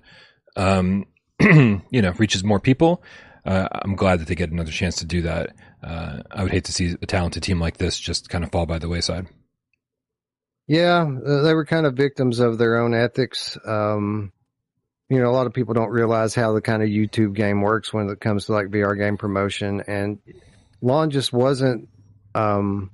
[0.55, 1.05] um,
[1.39, 3.03] you know, reaches more people.
[3.45, 5.55] Uh, I'm glad that they get another chance to do that.
[5.83, 8.65] Uh, I would hate to see a talented team like this just kind of fall
[8.65, 9.27] by the wayside.
[10.67, 13.55] Yeah, uh, they were kind of victims of their own ethics.
[13.65, 14.31] Um,
[15.09, 17.93] you know, a lot of people don't realize how the kind of YouTube game works
[17.93, 19.83] when it comes to like VR game promotion.
[19.85, 20.17] And
[20.81, 21.89] Lawn just wasn't
[22.33, 22.89] um,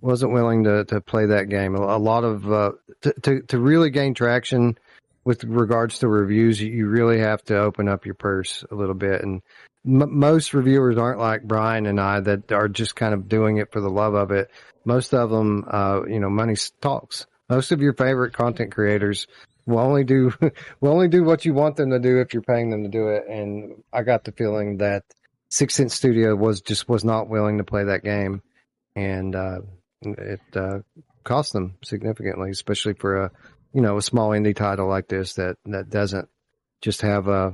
[0.00, 1.74] wasn't willing to to play that game.
[1.74, 2.72] A, lot of uh,
[3.02, 4.78] to, to to really gain traction
[5.24, 9.22] with regards to reviews, you really have to open up your purse a little bit.
[9.22, 9.42] And
[9.86, 13.72] m- most reviewers aren't like Brian and I that are just kind of doing it
[13.72, 14.50] for the love of it.
[14.84, 17.26] Most of them, uh, you know, money talks.
[17.48, 19.26] Most of your favorite content creators
[19.66, 20.32] will only do
[20.80, 23.08] will only do what you want them to do if you're paying them to do
[23.08, 23.24] it.
[23.28, 25.04] And I got the feeling that
[25.48, 28.42] Six Sense Studio was just was not willing to play that game,
[28.96, 29.60] and uh,
[30.02, 30.78] it uh,
[31.22, 33.30] cost them significantly, especially for a
[33.74, 36.28] you know a small indie title like this that that doesn't
[36.80, 37.52] just have a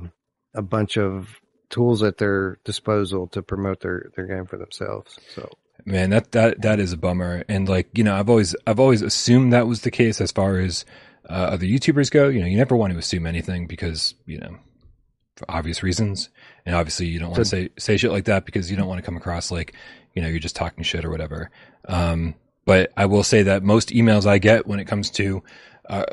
[0.53, 1.39] a bunch of
[1.69, 5.17] tools at their disposal to promote their their game for themselves.
[5.33, 5.49] So
[5.85, 7.43] man, that that that is a bummer.
[7.49, 10.59] And like you know, I've always I've always assumed that was the case as far
[10.59, 10.85] as
[11.29, 12.29] uh, other YouTubers go.
[12.29, 14.57] You know, you never want to assume anything because you know
[15.41, 16.29] for obvious reasons.
[16.65, 18.99] And obviously you don't want to say, say shit like that because you don't want
[18.99, 19.73] to come across like,
[20.13, 21.49] you know, you're just talking shit or whatever.
[21.85, 22.35] Um,
[22.65, 25.43] but I will say that most emails I get when it comes to,
[25.87, 26.05] uh,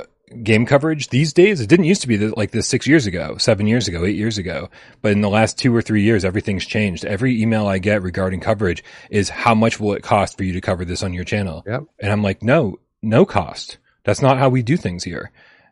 [0.43, 3.67] game coverage these days, it didn't used to be like this six years ago, seven
[3.67, 4.69] years ago, eight years ago.
[5.03, 7.05] But in the last two or three years, everything's changed.
[7.05, 10.61] Every email I get regarding coverage is how much will it cost for you to
[10.61, 11.63] cover this on your channel?
[11.67, 11.85] Yep.
[12.01, 13.79] And I'm like, no, no cost.
[14.05, 15.31] That's not how we do things here.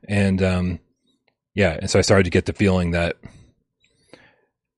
[0.09, 0.81] And, um,
[1.55, 1.79] yeah.
[1.81, 3.17] And so I started to get the feeling that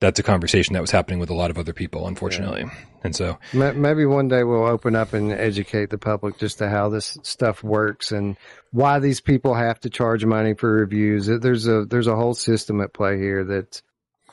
[0.01, 2.63] that's a conversation that was happening with a lot of other people, unfortunately.
[2.63, 2.71] Yeah.
[3.03, 6.89] And so maybe one day we'll open up and educate the public just to how
[6.89, 8.37] this stuff works and
[8.71, 11.27] why these people have to charge money for reviews.
[11.27, 13.83] There's a there's a whole system at play here that's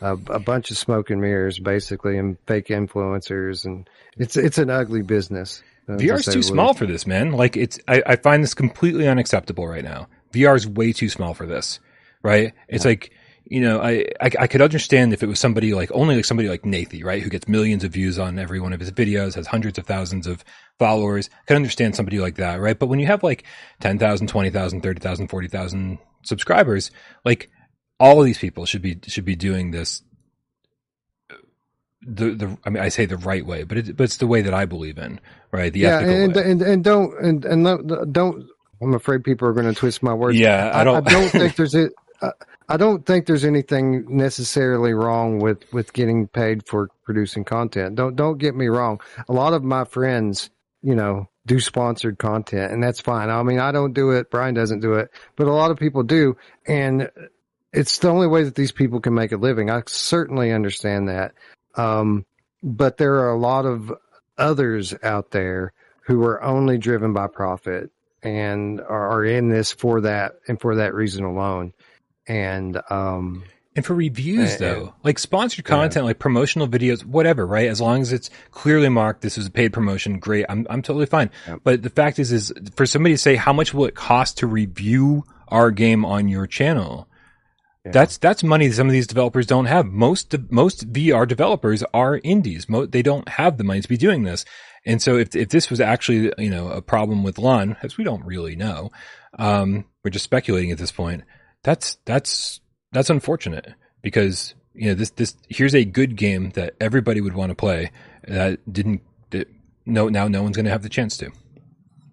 [0.01, 4.69] a, a bunch of smoke and mirrors, basically, and fake influencers, and it's it's an
[4.69, 5.63] ugly business.
[5.87, 7.31] VR is too small for this, man.
[7.31, 10.07] Like it's, I, I find this completely unacceptable right now.
[10.33, 11.79] VR is way too small for this,
[12.23, 12.53] right?
[12.67, 12.89] It's yeah.
[12.89, 13.11] like
[13.45, 16.49] you know, I, I, I could understand if it was somebody like only like somebody
[16.49, 19.47] like Nathie, right, who gets millions of views on every one of his videos, has
[19.47, 20.43] hundreds of thousands of
[20.79, 21.29] followers.
[21.31, 22.77] I could understand somebody like that, right?
[22.77, 23.43] But when you have like
[23.81, 26.91] 10,000, 20,000, 30,000, 40,000 subscribers,
[27.23, 27.49] like
[27.99, 30.01] all of these people should be should be doing this
[32.05, 34.41] the the I mean I say the right way, but it, but it's the way
[34.41, 35.19] that I believe in,
[35.51, 35.71] right?
[35.71, 36.51] The yeah, ethical and, way.
[36.51, 38.47] and and don't and and don't.
[38.81, 40.37] I'm afraid people are going to twist my words.
[40.37, 41.07] yeah, I don't.
[41.07, 41.89] I don't think there's a.
[42.21, 42.31] uh,
[42.67, 47.95] I don't think there's anything necessarily wrong with with getting paid for producing content.
[47.95, 49.01] Don't don't get me wrong.
[49.29, 50.49] A lot of my friends,
[50.81, 53.29] you know, do sponsored content, and that's fine.
[53.29, 54.31] I mean, I don't do it.
[54.31, 57.09] Brian doesn't do it, but a lot of people do, and
[57.71, 59.69] it's the only way that these people can make a living.
[59.69, 61.33] I certainly understand that,
[61.75, 62.25] um,
[62.63, 63.93] but there are a lot of
[64.37, 65.71] others out there
[66.05, 67.91] who are only driven by profit
[68.23, 71.73] and are, are in this for that and for that reason alone.
[72.27, 73.43] And um,
[73.75, 77.67] And for reviews, Uh, though, like sponsored content, like promotional videos, whatever, right?
[77.67, 80.45] As long as it's clearly marked, this is a paid promotion, great.
[80.49, 81.29] I'm I'm totally fine.
[81.47, 81.59] Yep.
[81.63, 84.47] But the fact is, is for somebody to say how much will it cost to
[84.47, 87.07] review our game on your channel?
[87.85, 87.91] Yeah.
[87.91, 89.85] That's that's money that some of these developers don't have.
[89.85, 92.67] Most most VR developers are indies.
[92.67, 94.43] Mo- they don't have the money to be doing this.
[94.87, 98.03] And so if if this was actually you know a problem with Lon, as we
[98.03, 98.91] don't really know,
[99.37, 101.23] um, we're just speculating at this point.
[101.65, 102.61] That's that's
[102.91, 103.73] that's unfortunate
[104.03, 107.89] because you know this this here's a good game that everybody would want to play
[108.27, 109.01] that didn't
[109.31, 109.47] that
[109.83, 111.31] no now no one's going to have the chance to.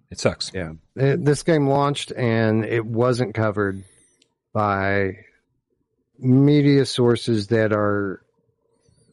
[0.09, 0.51] It sucks.
[0.55, 3.83] yeah, it, this game launched and it wasn't covered
[4.53, 5.17] by
[6.17, 8.23] media sources that are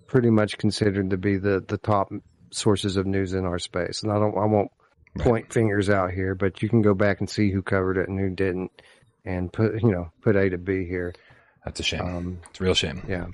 [0.06, 2.08] pretty much considered to be the the top
[2.50, 4.02] sources of news in our space.
[4.02, 4.70] And I don't I won't
[5.16, 5.24] Right.
[5.26, 8.16] point fingers out here, but you can go back and see who covered it and
[8.16, 8.70] who didn't,
[9.24, 11.14] and put you know put A to B here.
[11.64, 12.00] That's a shame.
[12.00, 13.02] Um, it's a real shame.
[13.08, 13.26] yeah.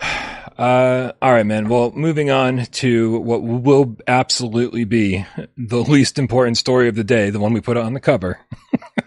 [0.56, 1.68] Uh, all right, man.
[1.68, 5.24] Well, moving on to what will absolutely be
[5.56, 8.40] the least important story of the day, the one we put on the cover.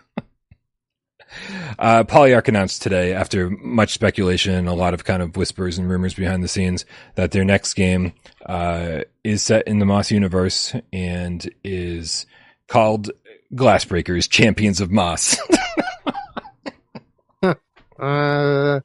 [1.80, 5.90] uh, Polyarc announced today, after much speculation and a lot of kind of whispers and
[5.90, 6.86] rumors behind the scenes,
[7.16, 8.14] that their next game
[8.46, 12.26] uh, is set in the Moss universe and is
[12.68, 13.12] called
[13.53, 15.38] Glassbreakers Champions of Moss.
[17.99, 18.80] Uh,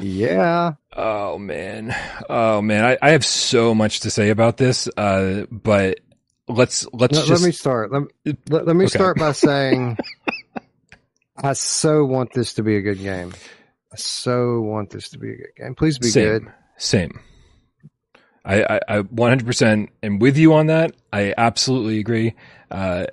[0.00, 0.72] yeah.
[0.96, 1.94] Oh man.
[2.30, 2.82] Oh man.
[2.84, 4.88] I, I have so much to say about this.
[4.96, 6.00] Uh, but
[6.48, 7.92] let's, let's Let, just, let me start.
[7.92, 8.02] Let,
[8.48, 8.96] let, let me Okay.
[8.96, 9.98] start by saying
[11.42, 13.34] I so want this to be a good game.
[13.92, 15.74] I so want this to be a good game.
[15.74, 16.52] Please be same, good.
[16.78, 17.20] same.
[18.46, 20.96] I, I, I 100% am with you on that.
[21.12, 22.34] I absolutely agree.
[22.70, 23.04] Uh,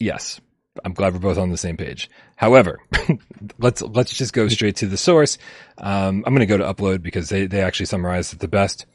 [0.00, 0.40] yes.
[0.84, 2.08] I'm glad we're both on the same page.
[2.36, 2.78] However,
[3.58, 5.36] let's let's just go straight to the source.
[5.78, 8.86] Um, I'm going to go to upload because they they actually summarize it the best.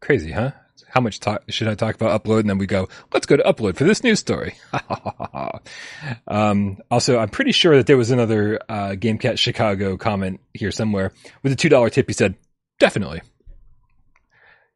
[0.00, 0.52] Crazy, huh?
[0.88, 2.40] How much talk should I talk about upload?
[2.40, 4.54] And then we go, let's go to upload for this news story.
[6.28, 11.12] um, also, I'm pretty sure that there was another uh, GameCat Chicago comment here somewhere
[11.42, 12.08] with a two dollar tip.
[12.08, 12.36] He said,
[12.78, 13.22] definitely.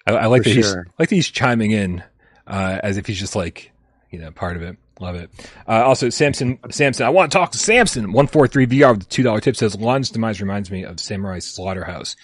[0.07, 0.87] I, I like For that he's sure.
[0.99, 2.03] like that he's chiming in
[2.47, 3.73] uh, as if he's just like
[4.11, 4.77] you know part of it.
[5.03, 5.31] Love it.
[5.67, 8.13] Uh, also, Samson, Samson, I want to talk to Samson.
[8.13, 11.01] One four three VR with the two dollar tip says Lon's demise reminds me of
[11.01, 12.15] Samurai Slaughterhouse.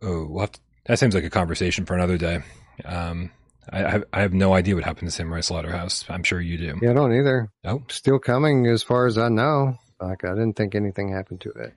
[0.00, 2.40] Oh, we'll have to, that seems like a conversation for another day.
[2.86, 3.30] Um,
[3.70, 6.06] I, I have, I have no idea what happened to Samurai Slaughterhouse.
[6.08, 6.78] I'm sure you do.
[6.80, 7.50] Yeah, I don't either.
[7.64, 9.76] Oh, Still coming as far as I know.
[10.00, 11.74] Like I didn't think anything happened to it.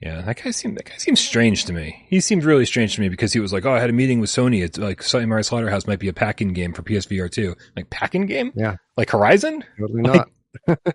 [0.00, 0.22] Yeah.
[0.22, 2.06] That guy seemed that guy seems strange to me.
[2.08, 4.20] He seemed really strange to me because he was like, "Oh, I had a meeting
[4.20, 4.62] with Sony.
[4.62, 7.54] It's like Samurai Slaughterhouse might be a packing game for PSVR 2.
[7.76, 8.52] Like packing game?
[8.54, 8.76] Yeah.
[8.96, 9.64] Like Horizon?
[9.78, 10.26] Totally Like-
[10.66, 10.78] not.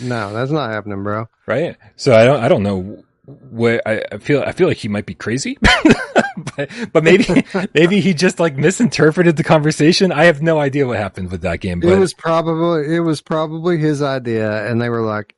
[0.00, 1.26] no, that's not happening, bro.
[1.46, 1.76] right?
[1.96, 5.06] So I don't, I don't know what I, I feel, I feel like he might
[5.06, 5.56] be crazy,
[6.56, 7.24] but, but maybe,
[7.74, 10.12] maybe he just like misinterpreted the conversation.
[10.12, 13.22] I have no idea what happened with that game, but It was probably it was
[13.22, 15.34] probably his idea, and they were like,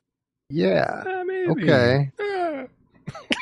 [0.49, 1.49] "Yeah, uh, maybe.
[1.51, 2.23] okay, Uh,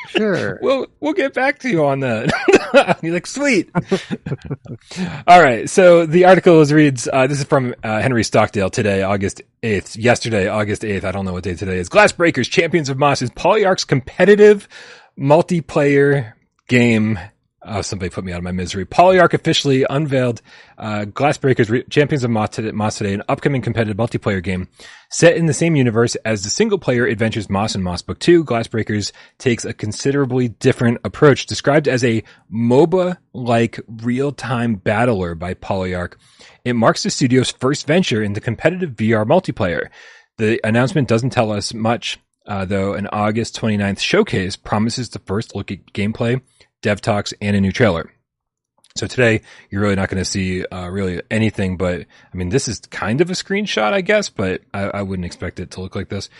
[0.08, 2.98] sure." we'll we'll get back to you on that.
[3.00, 3.70] He's like, sweet.
[5.26, 5.68] All right.
[5.68, 7.08] So the article is reads.
[7.12, 9.96] Uh, this is from uh, Henry Stockdale today, August eighth.
[9.96, 11.04] Yesterday, August eighth.
[11.04, 11.88] I don't know what day today is.
[11.88, 14.68] Glassbreakers, Champions of Moss is Polyarc's competitive
[15.18, 16.32] multiplayer
[16.68, 17.18] game.
[17.68, 18.86] Oh, somebody put me out of my misery.
[18.86, 20.40] Polyarc officially unveiled
[20.78, 24.68] uh, Glassbreakers Re- Champions of Moss today, Moss today, an upcoming competitive multiplayer game
[25.10, 28.44] set in the same universe as the single player adventures Moss and Moss Book 2.
[28.44, 32.22] Glassbreakers takes a considerably different approach, described as a
[32.52, 36.14] MOBA like real time battler by Polyarc.
[36.64, 39.88] It marks the studio's first venture into competitive VR multiplayer.
[40.38, 45.54] The announcement doesn't tell us much uh, though an August 29th showcase promises the first
[45.54, 46.40] look at gameplay,
[46.86, 48.12] dev talks, and a new trailer.
[48.94, 52.68] So today, you're really not going to see uh, really anything, but I mean, this
[52.68, 55.96] is kind of a screenshot, I guess, but I, I, wouldn't expect it to look
[55.96, 56.30] like this.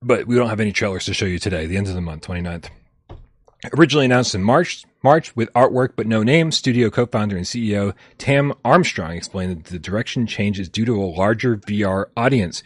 [0.00, 2.26] But we don't have any trailers to show you today, the end of the month,
[2.26, 2.70] 29th.
[3.76, 8.54] Originally announced in March, March with artwork but no name, studio co-founder and CEO Tam
[8.64, 12.62] Armstrong explained that the direction change is due to a larger VR audience.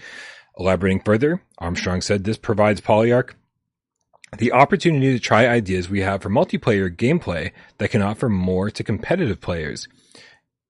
[0.57, 3.35] Elaborating further, Armstrong said this provides Polyarc
[4.39, 8.85] the opportunity to try ideas we have for multiplayer gameplay that can offer more to
[8.85, 9.89] competitive players.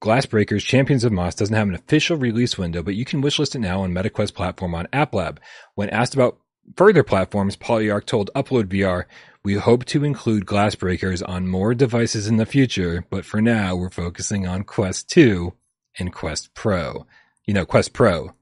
[0.03, 3.59] Glassbreakers Champions of Moss doesn't have an official release window, but you can wishlist it
[3.59, 5.39] now on MetaQuest platform on AppLab.
[5.75, 6.39] When asked about
[6.75, 9.05] further platforms, Polyarc told Upload VR,
[9.43, 13.91] we hope to include Glassbreakers on more devices in the future, but for now we're
[13.91, 15.53] focusing on Quest 2
[15.99, 17.07] and Quest Pro.
[17.47, 18.33] You know, Quest Pro,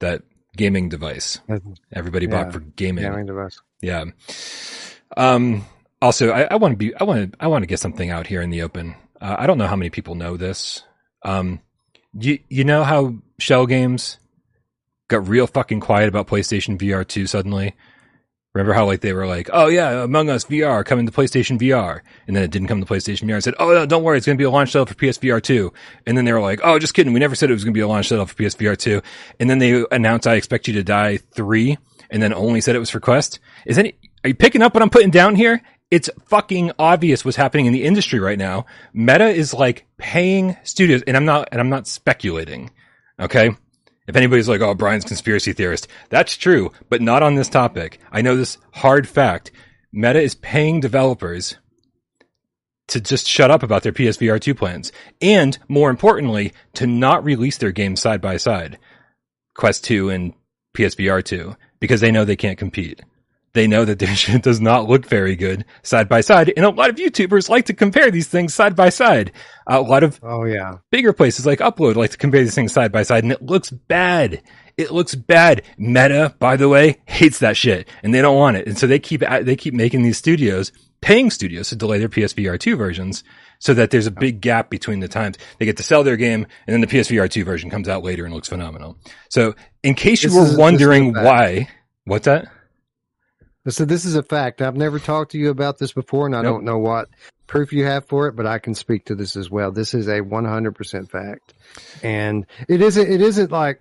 [0.00, 0.22] that
[0.56, 1.40] gaming device
[1.92, 3.04] everybody yeah, bought for gaming.
[3.04, 3.60] Gaming device.
[3.84, 4.04] Yeah.
[5.16, 5.66] Um,
[6.00, 8.26] also, I, I want to be, I want to, I want to get something out
[8.26, 8.94] here in the open.
[9.20, 10.82] Uh, I don't know how many people know this.
[11.22, 11.60] Um,
[12.18, 14.18] you, you know how Schell Games
[15.08, 17.74] got real fucking quiet about PlayStation VR 2 suddenly?
[18.54, 22.00] Remember how like they were like, oh yeah, Among Us VR coming to PlayStation VR,
[22.26, 23.36] and then it didn't come to PlayStation VR.
[23.36, 25.42] I said, oh no, don't worry, it's going to be a launch title for PSVR
[25.42, 25.72] 2.
[26.06, 27.78] And then they were like, oh, just kidding, we never said it was going to
[27.78, 29.02] be a launch title for PSVR 2.
[29.40, 31.76] And then they announced I Expect You to Die 3,
[32.10, 33.40] and then only said it was for Quest.
[33.66, 35.62] Is any, are you picking up what I'm putting down here?
[35.90, 38.66] It's fucking obvious what's happening in the industry right now.
[38.92, 42.70] Meta is like paying studios, and I'm not, and I'm not speculating.
[43.20, 43.50] Okay.
[44.06, 48.00] If anybody's like, oh, Brian's conspiracy theorist, that's true, but not on this topic.
[48.12, 49.50] I know this hard fact.
[49.92, 51.56] Meta is paying developers
[52.88, 54.92] to just shut up about their PSVR 2 plans.
[55.22, 58.78] And more importantly, to not release their games side by side.
[59.54, 60.34] Quest 2 and
[60.74, 63.02] PSVR 2 because they know they can't compete
[63.54, 66.52] they know that their shit does not look very good side by side.
[66.56, 69.32] And a lot of YouTubers like to compare these things side by side.
[69.70, 72.72] Uh, a lot of oh yeah bigger places like Upload like to compare these things
[72.72, 74.42] side by side, and it looks bad.
[74.76, 75.62] It looks bad.
[75.78, 78.98] Meta, by the way, hates that shit, and they don't want it, and so they
[78.98, 83.24] keep they keep making these studios, paying studios to delay their PSVR two versions.
[83.60, 86.46] So that there's a big gap between the times they get to sell their game,
[86.66, 88.98] and then the PSVR two version comes out later and looks phenomenal.
[89.30, 91.68] So, in case you this were is, wondering why,
[92.04, 92.48] what's that?
[93.68, 94.60] So this is a fact.
[94.60, 96.56] I've never talked to you about this before, and I nope.
[96.56, 97.08] don't know what
[97.46, 99.70] proof you have for it, but I can speak to this as well.
[99.72, 101.54] This is a 100% fact,
[102.02, 103.10] and it isn't.
[103.10, 103.80] It isn't like,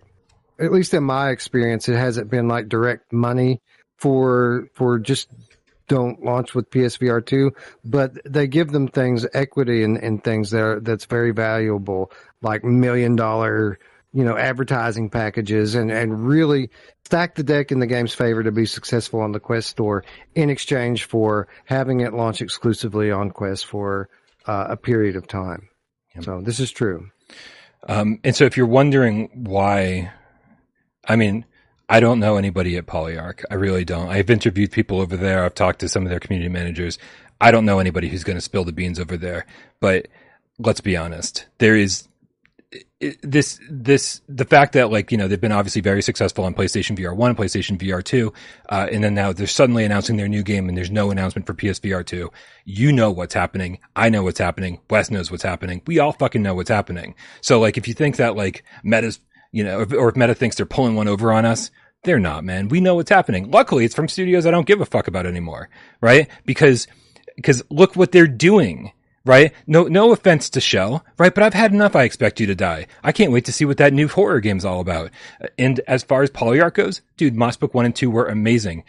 [0.60, 3.62] at least in my experience, it hasn't been like direct money
[3.98, 5.30] for for just
[5.88, 7.52] don't launch with PSVR two,
[7.84, 12.12] but they give them things equity and, and things that are, that's very valuable,
[12.42, 13.80] like million dollar
[14.14, 16.70] you know, advertising packages and, and really
[17.04, 20.04] stack the deck in the game's favor to be successful on the Quest store
[20.36, 24.10] in exchange for having it launch exclusively on Quest for
[24.46, 25.68] uh, a period of time.
[26.16, 26.24] Yep.
[26.26, 27.10] So this is true.
[27.88, 30.12] Um, and so if you're wondering why,
[31.08, 31.46] I mean,
[31.90, 33.44] I don't know anybody at Polyarc.
[33.52, 34.10] I really don't.
[34.10, 35.44] I've interviewed people over there.
[35.44, 36.98] I've talked to some of their community managers.
[37.42, 39.46] I don't know anybody who's going to spill the beans over there.
[39.80, 40.08] But
[40.60, 41.46] let's be honest.
[41.58, 42.08] There is
[43.22, 46.98] this this the fact that like you know they've been obviously very successful on PlayStation
[46.98, 48.34] VR one, PlayStation VR two,
[48.70, 51.54] uh, and then now they're suddenly announcing their new game and there's no announcement for
[51.54, 52.32] PSVR two.
[52.66, 53.80] You know what's happening.
[53.96, 54.80] I know what's happening.
[54.90, 55.82] Wes knows what's happening.
[55.86, 57.16] We all fucking know what's happening.
[57.42, 59.20] So like if you think that like Meta's
[59.54, 61.72] you know or if Meta thinks they're pulling one over on us,
[62.04, 62.68] they're not, man.
[62.68, 63.50] We know what's happening.
[63.50, 65.70] Luckily, it's from studios I don't give a fuck about anymore,
[66.02, 66.28] right?
[66.46, 66.88] Because
[67.38, 68.92] because look what they're doing
[69.26, 69.54] right?
[69.68, 71.34] No, no offense to Schell, right?
[71.34, 71.96] But I've had enough.
[71.96, 72.88] I expect you to die.
[73.04, 75.12] I can't wait to see what that new horror game's all about.
[75.58, 78.84] And as far as Polyarc goes, dude, Moss Book one and two were amazing.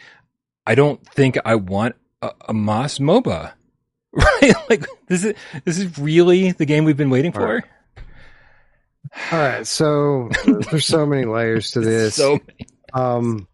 [0.67, 3.53] I don't think I want a, a Moss MOBA,
[4.11, 4.53] right?
[4.69, 7.63] like this is this is really the game we've been waiting for.
[9.31, 9.65] All right.
[9.65, 12.15] So there's so many layers to this.
[12.15, 12.67] So many.
[12.93, 13.47] Um,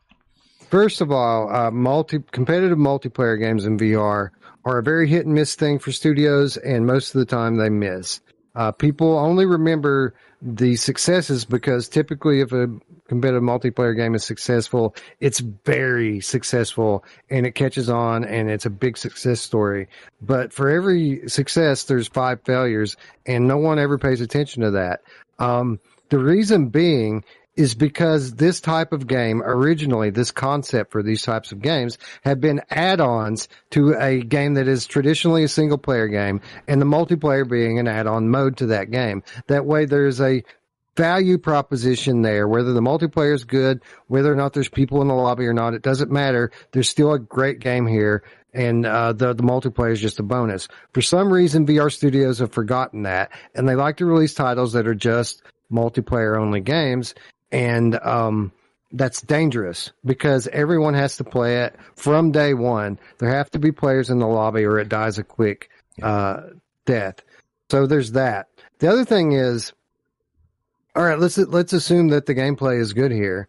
[0.69, 4.29] first of all, uh, multi competitive multiplayer games in VR
[4.63, 7.69] are a very hit and miss thing for studios, and most of the time they
[7.69, 8.21] miss.
[8.53, 12.67] Uh, people only remember the successes because typically, if a
[13.11, 18.69] competitive multiplayer game is successful, it's very successful and it catches on and it's a
[18.69, 19.89] big success story.
[20.21, 25.01] But for every success, there's five failures, and no one ever pays attention to that.
[25.39, 27.25] Um, the reason being
[27.57, 32.39] is because this type of game originally, this concept for these types of games have
[32.39, 36.39] been add-ons to a game that is traditionally a single player game
[36.69, 39.21] and the multiplayer being an add-on mode to that game.
[39.47, 40.43] That way there's a
[40.95, 42.47] value proposition there.
[42.47, 45.73] Whether the multiplayer is good, whether or not there's people in the lobby or not,
[45.73, 46.51] it doesn't matter.
[46.71, 48.23] There's still a great game here,
[48.53, 50.67] and uh, the the multiplayer is just a bonus.
[50.93, 54.87] For some reason, VR studios have forgotten that, and they like to release titles that
[54.87, 57.15] are just multiplayer only games,
[57.51, 58.51] and um,
[58.91, 62.99] that's dangerous because everyone has to play it from day one.
[63.19, 65.69] There have to be players in the lobby, or it dies a quick
[66.01, 66.41] uh,
[66.85, 67.21] death.
[67.69, 68.47] So there's that.
[68.79, 69.71] The other thing is
[70.95, 73.47] all right, let's let's assume that the gameplay is good here,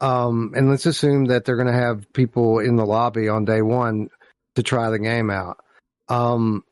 [0.00, 3.62] um, and let's assume that they're going to have people in the lobby on day
[3.62, 4.08] one
[4.54, 5.58] to try the game out.
[6.08, 6.64] Um,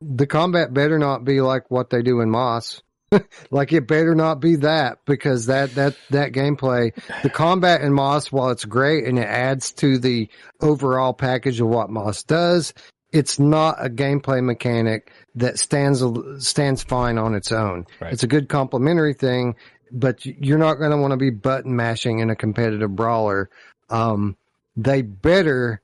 [0.00, 2.82] the combat better not be like what they do in Moss.
[3.50, 6.92] like it better not be that because that that that gameplay,
[7.22, 10.28] the combat in Moss, while it's great and it adds to the
[10.60, 12.74] overall package of what Moss does,
[13.12, 16.02] it's not a gameplay mechanic that stands
[16.44, 17.86] stands fine on its own.
[18.00, 18.12] Right.
[18.12, 19.56] It's a good complementary thing,
[19.90, 23.50] but you're not going to want to be button mashing in a competitive brawler.
[23.90, 24.36] Um,
[24.76, 25.82] they better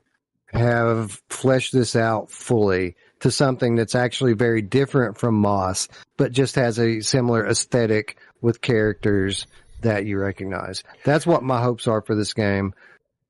[0.53, 6.55] have fleshed this out fully to something that's actually very different from Moss, but just
[6.55, 9.47] has a similar aesthetic with characters
[9.83, 10.83] that you recognize.
[11.05, 12.75] That's what my hopes are for this game.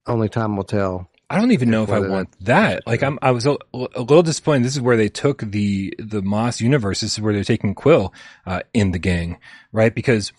[0.07, 1.11] Only time will tell.
[1.31, 2.87] I don't even know if I want that.
[2.87, 4.65] Like I'm, I was a, a, little disappointed.
[4.65, 7.03] This is where they took the, the Moss universe.
[7.03, 8.15] This is where they're taking Quill,
[8.47, 9.39] uh, in the gang,
[9.71, 9.95] right?
[9.95, 10.33] Because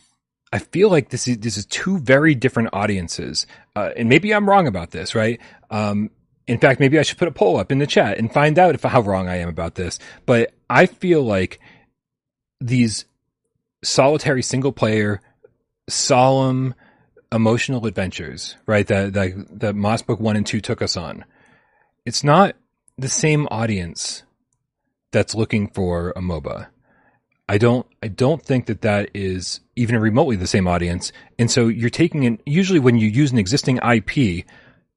[0.52, 3.46] I feel like this is, this is two very different audiences.
[3.76, 5.40] Uh, and maybe I'm wrong about this, right?
[5.70, 6.10] Um,
[6.48, 8.74] in fact, maybe I should put a poll up in the chat and find out
[8.74, 10.00] if how wrong I am about this.
[10.26, 11.60] But I feel like
[12.60, 13.06] these
[13.84, 15.22] solitary single player,
[15.88, 16.74] solemn,
[17.32, 18.88] emotional adventures, right?
[18.88, 21.26] That that that Moss Book One and Two took us on.
[22.06, 22.56] It's not
[22.98, 24.24] the same audience
[25.12, 26.68] that's looking for a MOBA.
[27.48, 31.12] I don't I don't think that that is even remotely the same audience.
[31.38, 34.46] And so you're taking in usually when you use an existing IP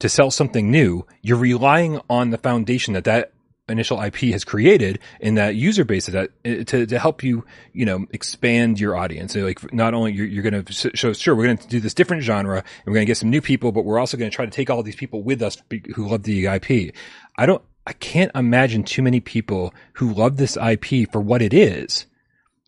[0.01, 3.33] to sell something new, you're relying on the foundation that that
[3.69, 7.85] initial IP has created in that user base that eh, to, to help you, you
[7.85, 9.33] know, expand your audience.
[9.33, 11.95] So like not only you're, you're going to show, sure, we're going to do this
[11.95, 14.35] different genre and we're going to get some new people, but we're also going to
[14.35, 15.57] try to take all these people with us
[15.95, 16.95] who love the IP.
[17.37, 21.55] I don't, I can't imagine too many people who love this IP for what it
[21.55, 22.07] is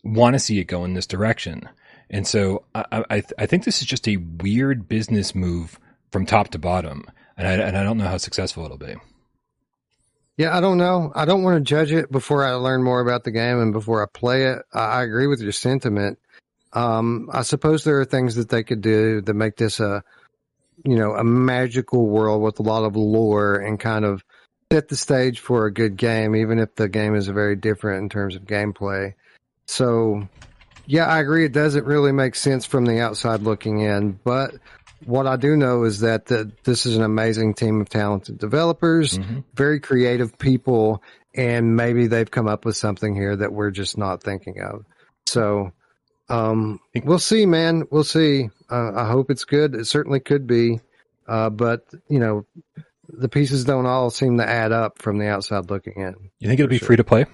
[0.03, 1.67] want to see it go in this direction.
[2.09, 5.79] And so I, I, I think this is just a weird business move
[6.11, 7.05] from top to bottom.
[7.37, 8.95] And I, and I don't know how successful it'll be.
[10.37, 11.13] Yeah, I don't know.
[11.15, 14.03] I don't want to judge it before I learn more about the game and before
[14.03, 14.59] I play it.
[14.73, 16.19] I, I agree with your sentiment.
[16.73, 20.03] Um, I suppose there are things that they could do that make this a,
[20.83, 24.25] you know, a magical world with a lot of lore and kind of
[24.73, 28.09] set the stage for a good game, even if the game is very different in
[28.09, 29.13] terms of gameplay.
[29.67, 30.27] So,
[30.85, 31.45] yeah, I agree.
[31.45, 34.55] It doesn't really make sense from the outside looking in, but
[35.03, 39.17] what I do know is that the, this is an amazing team of talented developers,
[39.17, 39.39] mm-hmm.
[39.53, 41.03] very creative people,
[41.33, 44.85] and maybe they've come up with something here that we're just not thinking of.
[45.25, 45.71] So,
[46.29, 47.83] um, we'll see, man.
[47.91, 48.49] We'll see.
[48.69, 49.75] Uh, I hope it's good.
[49.75, 50.79] It certainly could be.
[51.27, 52.45] Uh, but you know,
[53.09, 56.15] the pieces don't all seem to add up from the outside looking in.
[56.39, 56.87] You think it'll be sure.
[56.87, 57.25] free to play?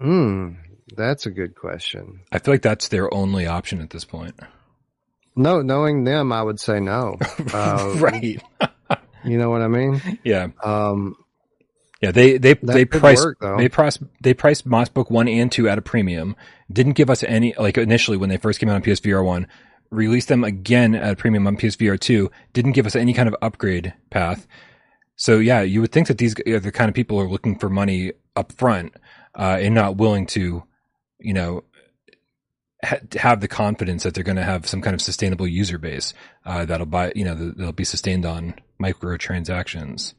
[0.00, 0.54] Hmm,
[0.96, 2.20] that's a good question.
[2.32, 4.38] I feel like that's their only option at this point.
[5.36, 7.18] No, knowing them, I would say no.
[7.52, 8.42] Uh, right.
[9.24, 10.18] you know what I mean?
[10.24, 10.48] Yeah.
[10.62, 11.16] Um,
[12.00, 15.68] yeah, they they they priced work, they priced they priced Moss Book one and two
[15.68, 16.36] at a premium.
[16.70, 19.46] Didn't give us any like initially when they first came out on PSVR one.
[19.90, 22.30] Released them again at a premium on PSVR two.
[22.52, 24.46] Didn't give us any kind of upgrade path.
[25.16, 27.58] So yeah, you would think that these are the kind of people who are looking
[27.58, 28.94] for money up front
[29.38, 30.64] uh, and not willing to,
[31.20, 31.64] you know,
[32.84, 36.14] ha- have the confidence that they're going to have some kind of sustainable user base
[36.44, 40.14] uh, that'll buy, you know, that'll be sustained on microtransactions.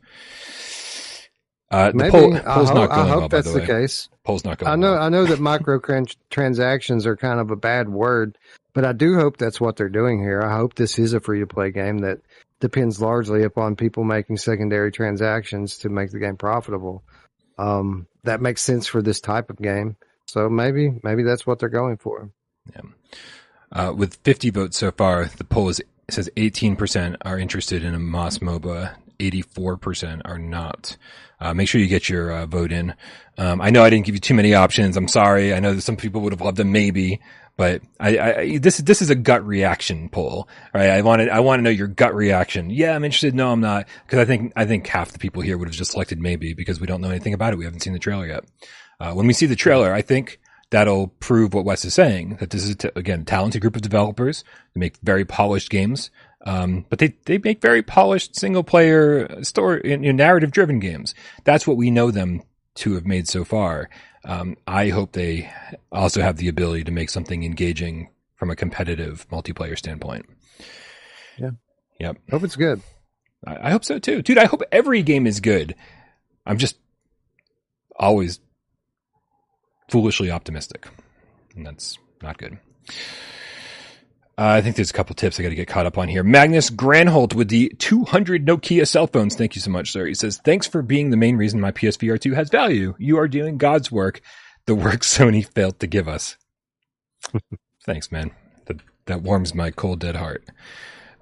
[1.72, 2.12] Uh, Maybe.
[2.12, 4.08] Poll, poll's not going I hope well, that's the, the case.
[4.24, 4.72] Poll's not going.
[4.72, 4.92] I know.
[4.92, 5.02] Well.
[5.02, 8.38] I know that microtransactions are kind of a bad word,
[8.74, 10.42] but I do hope that's what they're doing here.
[10.42, 12.20] I hope this is a free to play game that
[12.60, 17.04] depends largely upon people making secondary transactions to make the game profitable.
[17.58, 19.98] Um, that makes sense for this type of game.
[20.28, 22.30] So maybe, maybe that's what they're going for.
[22.74, 22.82] Yeah.
[23.72, 28.00] Uh, with 50 votes so far, the poll is says 18% are interested in a
[28.00, 30.98] Moss MOBA, 84% are not.
[31.40, 32.94] Uh, make sure you get your uh, vote in.
[33.38, 34.96] Um, I know I didn't give you too many options.
[34.96, 35.54] I'm sorry.
[35.54, 37.22] I know that some people would have loved them maybe,
[37.58, 40.90] but I, I, this this is a gut reaction poll, right?
[40.90, 42.70] I wanted I want to know your gut reaction.
[42.70, 43.34] Yeah, I'm interested.
[43.34, 45.92] No, I'm not, because I think I think half the people here would have just
[45.92, 47.58] selected maybe because we don't know anything about it.
[47.58, 48.46] We haven't seen the trailer yet.
[49.00, 50.40] Uh, when we see the trailer, I think
[50.76, 53.82] that'll prove what Wes is saying that this is t- again a talented group of
[53.82, 54.44] developers.
[54.74, 56.12] They make very polished games,
[56.46, 61.16] um, but they they make very polished single player story you know, narrative driven games.
[61.46, 62.44] That's what we know them
[62.76, 63.90] to have made so far.
[64.26, 65.50] Um, I hope they
[65.94, 70.26] also have the ability to make something engaging from a competitive multiplayer standpoint.
[71.38, 71.52] Yeah.
[72.02, 72.18] Yep.
[72.32, 72.82] Hope it's good.
[73.48, 74.38] I, I hope so too, dude.
[74.38, 75.74] I hope every game is good.
[76.46, 76.76] I'm just
[77.98, 78.42] always
[79.90, 80.88] foolishly optimistic,
[81.56, 82.58] and that's not good.
[84.38, 86.22] Uh, I think there's a couple tips I got to get caught up on here.
[86.22, 89.36] Magnus Granholt with the 200 Nokia cell phones.
[89.36, 90.06] Thank you so much, sir.
[90.06, 92.96] He says, thanks for being the main reason my PSVR 2 has value.
[93.00, 94.20] You are doing God's work,
[94.66, 96.36] the work Sony failed to give us.
[97.86, 98.32] thanks, man.
[98.66, 100.44] That, that warms my cold, dead heart.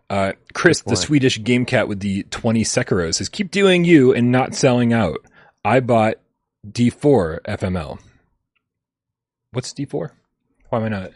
[0.10, 4.32] Uh, Chris, the Swedish game cat with the 20 Sekiro says, keep doing you and
[4.32, 5.20] not selling out.
[5.64, 6.16] I bought
[6.68, 8.00] D4 FML.
[9.54, 10.10] What's D4?
[10.70, 11.12] Why am I not?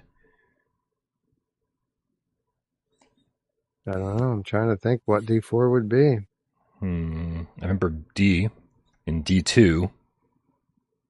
[3.88, 4.32] I don't know.
[4.32, 6.20] I'm trying to think what D4 would be.
[6.80, 7.42] Hmm.
[7.60, 8.50] I remember D
[9.08, 9.90] in D2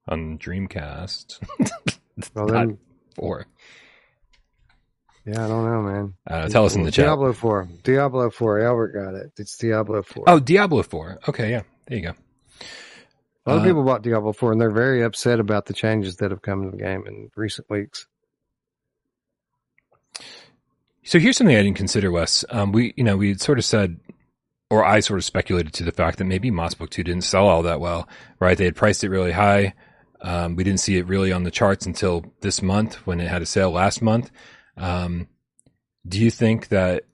[0.07, 1.39] on Dreamcast.
[2.33, 2.77] well, then,
[3.15, 3.45] four.
[5.25, 6.13] Yeah, I don't know, man.
[6.25, 7.07] Uh, tell us in the chat.
[7.07, 7.67] Diablo 4.
[7.83, 8.61] Diablo 4.
[8.61, 9.33] Albert got it.
[9.37, 10.23] It's Diablo 4.
[10.27, 11.19] Oh, Diablo 4.
[11.27, 11.63] Okay, yeah.
[11.87, 12.13] There you go.
[13.47, 16.17] A lot of uh, people bought Diablo 4 and they're very upset about the changes
[16.17, 18.05] that have come to the game in recent weeks.
[21.03, 22.43] So here's something I didn't consider, Wes.
[22.49, 24.01] Um, we, you know, we sort of said,
[24.69, 27.47] or I sort of speculated to the fact that maybe Moss Book 2 didn't sell
[27.47, 28.09] all that well,
[28.41, 28.57] right?
[28.57, 29.73] They had priced it really high.
[30.19, 33.41] Um, we didn't see it really on the charts until this month when it had
[33.41, 34.29] a sale last month.
[34.75, 35.29] Um,
[36.05, 37.05] do you think that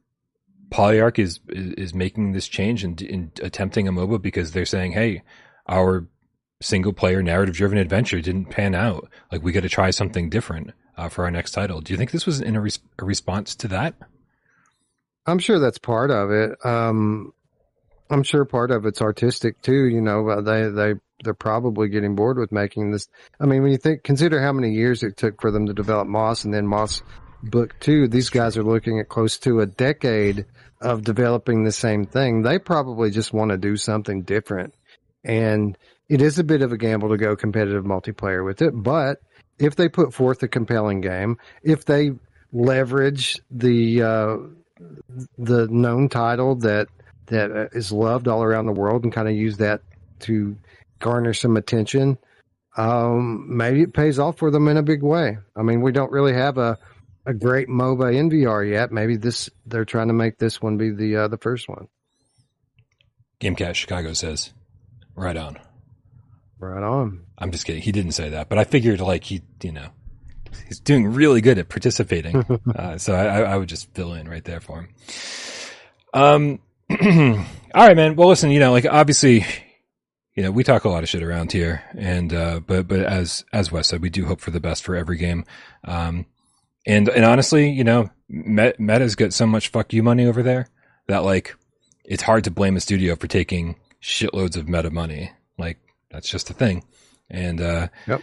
[0.72, 4.94] Polyarc is, is, is making this change and, and attempting a MOBA because they're saying,
[4.94, 5.22] hey,
[5.70, 6.08] our
[6.64, 9.10] single player narrative driven adventure didn't pan out.
[9.32, 11.82] Like we got to try something different uh, for our next title.
[11.82, 13.96] Do you think this was in a, res- a, response to that?
[15.26, 16.66] I'm sure that's part of it.
[16.66, 17.34] Um,
[18.10, 19.86] I'm sure part of it's artistic too.
[19.86, 23.08] You know, they they they're probably getting bored with making this.
[23.40, 26.08] I mean, when you think consider how many years it took for them to develop
[26.08, 27.02] Moss and then Moss
[27.42, 30.46] Book Two, these guys are looking at close to a decade
[30.82, 32.42] of developing the same thing.
[32.42, 34.74] They probably just want to do something different
[35.24, 35.78] and
[36.10, 39.20] it is a bit of a gamble to go competitive multiplayer with it, but
[39.60, 42.12] if they put forth a compelling game, if they
[42.52, 44.38] leverage the uh,
[45.38, 46.88] the known title that
[47.28, 49.82] that uh, loved all around the world and kind of use that
[50.20, 50.56] to
[51.00, 52.18] garner some attention,
[52.78, 55.38] um, maybe it pays off for them in a big way.
[55.56, 56.78] I mean, we don't really have a
[57.26, 58.92] a great MOBA in VR yet.
[58.92, 61.88] Maybe this they're trying to make this one be the uh, the first one.
[63.40, 64.54] Gamecat Chicago says,
[65.16, 65.60] "Right on."
[66.64, 67.26] Right on.
[67.38, 67.82] I'm just kidding.
[67.82, 69.90] He didn't say that, but I figured like he, you know,
[70.68, 72.38] he's doing really good at participating.
[72.76, 74.90] uh, so I, I, would just fill in right there for him.
[76.14, 76.60] Um,
[77.76, 78.16] all right, man.
[78.16, 79.46] Well, listen, you know, like obviously,
[80.36, 83.44] you know, we talk a lot of shit around here and, uh, but, but as,
[83.52, 85.44] as Wes said, we do hope for the best for every game.
[85.84, 86.26] Um,
[86.86, 90.68] and, and honestly, you know, Meta's got so much fuck you money over there
[91.08, 91.56] that like,
[92.06, 95.32] it's hard to blame a studio for taking shitloads of meta money.
[96.14, 96.86] That's just a thing.
[97.30, 98.22] And, uh, yep.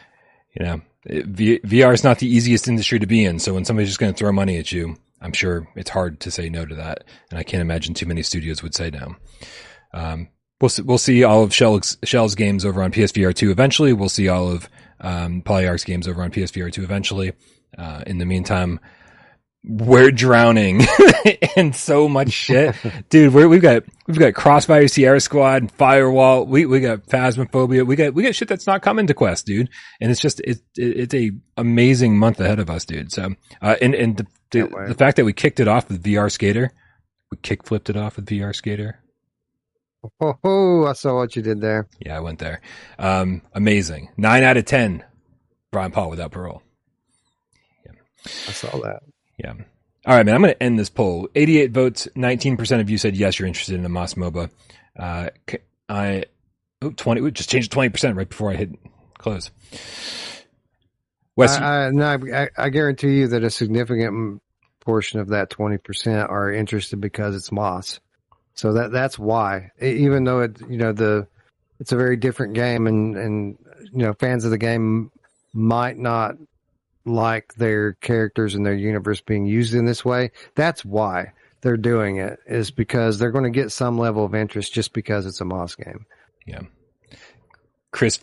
[0.58, 3.38] you know, it, v- VR is not the easiest industry to be in.
[3.38, 6.30] So when somebody's just going to throw money at you, I'm sure it's hard to
[6.30, 7.04] say no to that.
[7.30, 9.16] And I can't imagine too many studios would say no.
[9.92, 10.28] Um,
[10.60, 13.92] we'll see, we'll see all of Shell's, Schell's games over on PSVR 2 eventually.
[13.92, 14.68] We'll see all of,
[15.00, 17.32] um, Polyarc's games over on PSVR 2 eventually.
[17.76, 18.80] Uh, in the meantime,
[19.62, 20.82] we're drowning
[21.56, 22.74] in so much shit,
[23.10, 23.34] dude.
[23.34, 26.46] we have got we've got Crossfire Sierra Squad, Firewall.
[26.46, 27.86] We we got Phasmophobia.
[27.86, 29.68] We got we got shit that's not coming to Quest, dude.
[30.00, 33.12] And it's just it's it's a amazing month ahead of us, dude.
[33.12, 36.30] So uh, and and the the, the fact that we kicked it off with VR
[36.30, 36.72] Skater,
[37.30, 39.00] we kick flipped it off with VR Skater.
[40.22, 41.86] Oh, oh, I saw what you did there.
[41.98, 42.62] Yeah, I went there.
[42.98, 44.08] Um, amazing.
[44.16, 45.04] Nine out of ten.
[45.70, 46.62] Brian Paul without parole.
[47.84, 47.92] Yeah,
[48.48, 49.02] I saw that.
[49.42, 49.54] Yeah.
[50.06, 50.34] All right, man.
[50.34, 51.28] I'm going to end this poll.
[51.34, 52.08] 88 votes.
[52.16, 54.50] 19% of you said yes, you're interested in a Moss MOBA.
[54.98, 55.30] Uh,
[55.88, 56.24] I,
[56.82, 58.70] oh, 20, just changed to 20% right before I hit
[59.18, 59.50] close.
[61.36, 64.42] Wes, I, I, no, I, I guarantee you that a significant
[64.80, 68.00] portion of that 20% are interested because it's Moss.
[68.54, 71.28] So that, that's why, even though it, you know, the,
[71.78, 73.58] it's a very different game and, and,
[73.92, 75.10] you know, fans of the game
[75.54, 76.36] might not
[77.04, 80.30] like their characters and their universe being used in this way.
[80.54, 84.72] That's why they're doing it is because they're going to get some level of interest
[84.72, 86.06] just because it's a Moss game.
[86.46, 86.62] Yeah.
[87.90, 88.20] Chris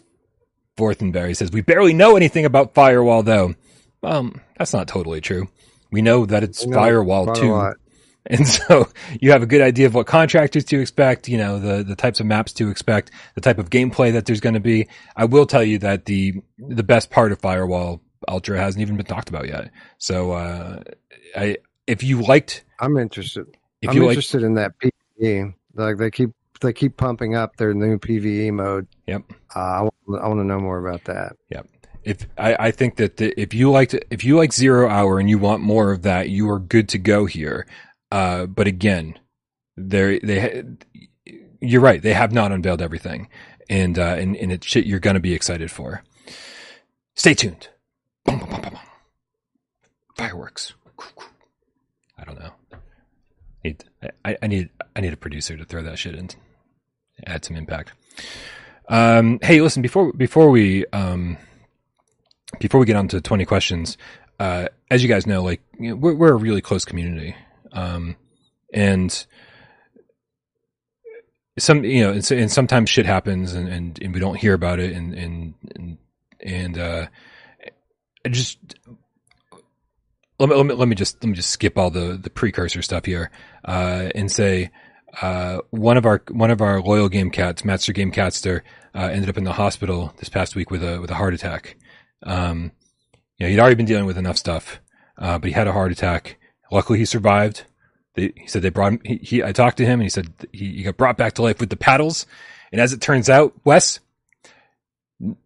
[0.75, 3.55] Forthenberry says, We barely know anything about Firewall, though.
[4.03, 5.49] Um, that's not totally true.
[5.91, 7.51] We know that it's know Firewall quite a 2.
[7.51, 7.75] lot.
[8.29, 8.89] And so
[9.21, 12.19] you have a good idea of what contractors to expect, you know, the, the types
[12.19, 14.89] of maps to expect, the type of gameplay that there's going to be.
[15.15, 19.05] I will tell you that the, the best part of Firewall Ultra hasn't even been
[19.05, 19.71] talked about yet.
[19.97, 20.81] So, uh,
[21.35, 21.57] I,
[21.87, 23.47] if you liked, I'm interested.
[23.81, 25.53] if I'm you liked, interested in that PVE.
[25.75, 26.31] Like they keep
[26.61, 28.87] they keep pumping up their new PVE mode.
[29.07, 29.23] Yep.
[29.55, 31.35] Uh, I want, I want to know more about that.
[31.49, 31.67] Yep.
[32.03, 35.29] If I, I think that the, if you liked, if you like zero hour and
[35.29, 37.67] you want more of that, you are good to go here.
[38.11, 39.19] Uh, but again,
[39.75, 40.63] they they
[41.59, 42.01] you're right.
[42.01, 43.29] They have not unveiled everything,
[43.69, 46.03] and uh, and and it's shit you're gonna be excited for.
[47.15, 47.69] Stay tuned.
[50.15, 50.73] Fireworks.
[52.17, 52.51] I don't know.
[53.63, 53.83] Need
[54.25, 56.29] I, I need I need a producer to throw that shit in,
[57.25, 57.93] add some impact.
[58.89, 61.37] Um, hey, listen before before we um
[62.59, 63.97] before we get on to 20 questions,
[64.39, 67.35] uh, as you guys know, like you know, we're, we're a really close community.
[67.71, 68.15] Um,
[68.73, 69.25] and
[71.59, 74.79] some, you know, and, and sometimes shit happens and, and, and we don't hear about
[74.79, 74.95] it.
[74.95, 75.97] And, and, and,
[76.39, 77.09] and, uh, I
[78.29, 78.59] just,
[80.39, 82.81] let me, let me, let me just, let me just skip all the, the precursor
[82.81, 83.31] stuff here,
[83.65, 84.71] uh, and say,
[85.21, 88.61] uh, one of our, one of our loyal game cats, Master Game Catster,
[88.93, 91.77] uh, ended up in the hospital this past week with a, with a heart attack.
[92.23, 92.71] Um,
[93.37, 94.79] you know, he'd already been dealing with enough stuff,
[95.17, 96.37] uh, but he had a heart attack.
[96.71, 97.63] Luckily, he survived.
[98.15, 99.01] They, he said they brought him.
[99.05, 101.43] He, he, I talked to him, and he said he, he got brought back to
[101.43, 102.25] life with the paddles.
[102.71, 103.99] And as it turns out, Wes,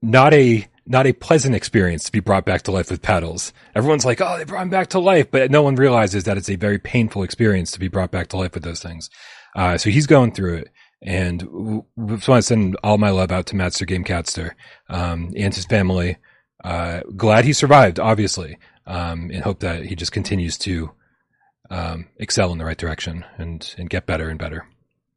[0.01, 3.53] not a not a pleasant experience to be brought back to life with paddles.
[3.75, 6.49] Everyone's like, "Oh, they brought him back to life," but no one realizes that it's
[6.49, 9.09] a very painful experience to be brought back to life with those things.
[9.55, 10.69] Uh, so he's going through it.
[11.03, 11.83] And w-
[12.15, 14.51] just want to send all my love out to Master Game Catster
[14.87, 16.17] um, and his family
[16.63, 20.91] uh, glad he survived, obviously, um, and hope that he just continues to
[21.69, 24.67] um, excel in the right direction and and get better and better.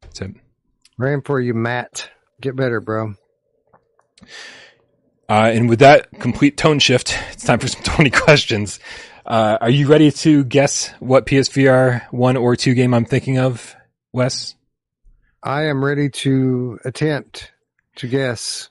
[0.01, 0.31] That's it.
[0.97, 2.09] Ran for you, Matt.
[2.41, 3.13] Get better, bro.
[5.27, 8.79] Uh, and with that complete tone shift, it's time for some 20 questions.
[9.25, 13.75] Uh, are you ready to guess what PSVR one or two game I'm thinking of,
[14.13, 14.55] Wes?
[15.41, 17.51] I am ready to attempt
[17.97, 18.69] to guess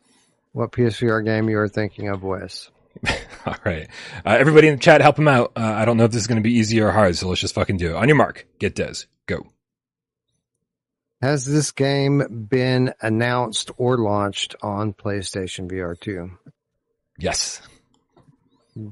[0.52, 2.70] what PSVR game you are thinking of, Wes.
[3.46, 3.88] All right.
[4.24, 5.52] Uh, everybody in the chat, help him out.
[5.56, 7.40] Uh, I don't know if this is going to be easy or hard, so let's
[7.40, 7.96] just fucking do it.
[7.96, 9.06] On your mark, get Des.
[9.26, 9.46] Go.
[11.24, 16.30] Has this game been announced or launched on PlayStation VR 2?
[17.18, 17.62] Yes.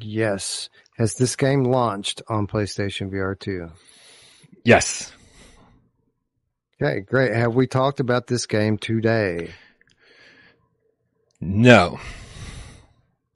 [0.00, 0.70] Yes.
[0.96, 3.68] Has this game launched on PlayStation VR 2?
[4.64, 5.12] Yes.
[6.80, 7.34] Okay, great.
[7.34, 9.50] Have we talked about this game today?
[11.38, 12.00] No.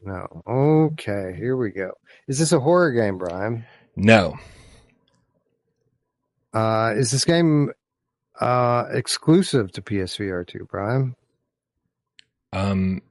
[0.02, 0.42] No.
[0.48, 1.90] Okay, here we go.
[2.28, 3.66] Is this a horror game, Brian?
[3.94, 4.36] No.
[6.54, 7.72] Uh, is this game
[8.40, 11.14] uh, exclusive to PSVR 2, Brian?
[12.52, 13.02] Um,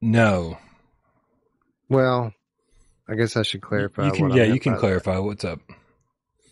[0.00, 0.58] no.
[1.88, 2.32] Well,
[3.08, 4.06] I guess I should clarify.
[4.06, 4.80] You can, yeah, you can by that.
[4.80, 5.60] clarify what's up.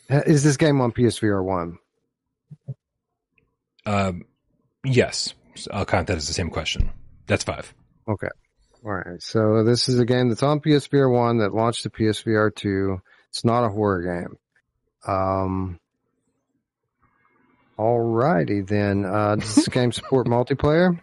[0.09, 1.79] Is this game on PSVR 1?
[3.87, 4.25] Um,
[4.85, 5.35] yes.
[5.71, 6.91] I'll count that as the same question.
[7.27, 7.75] That's five.
[8.09, 8.29] Okay.
[8.85, 9.21] All right.
[9.21, 13.01] So this is a game that's on PSVR 1 that launched to PSVR 2.
[13.31, 14.37] It's not a horror game.
[15.07, 15.79] Um,
[17.79, 19.05] all righty then.
[19.05, 21.01] Uh, does this game support multiplayer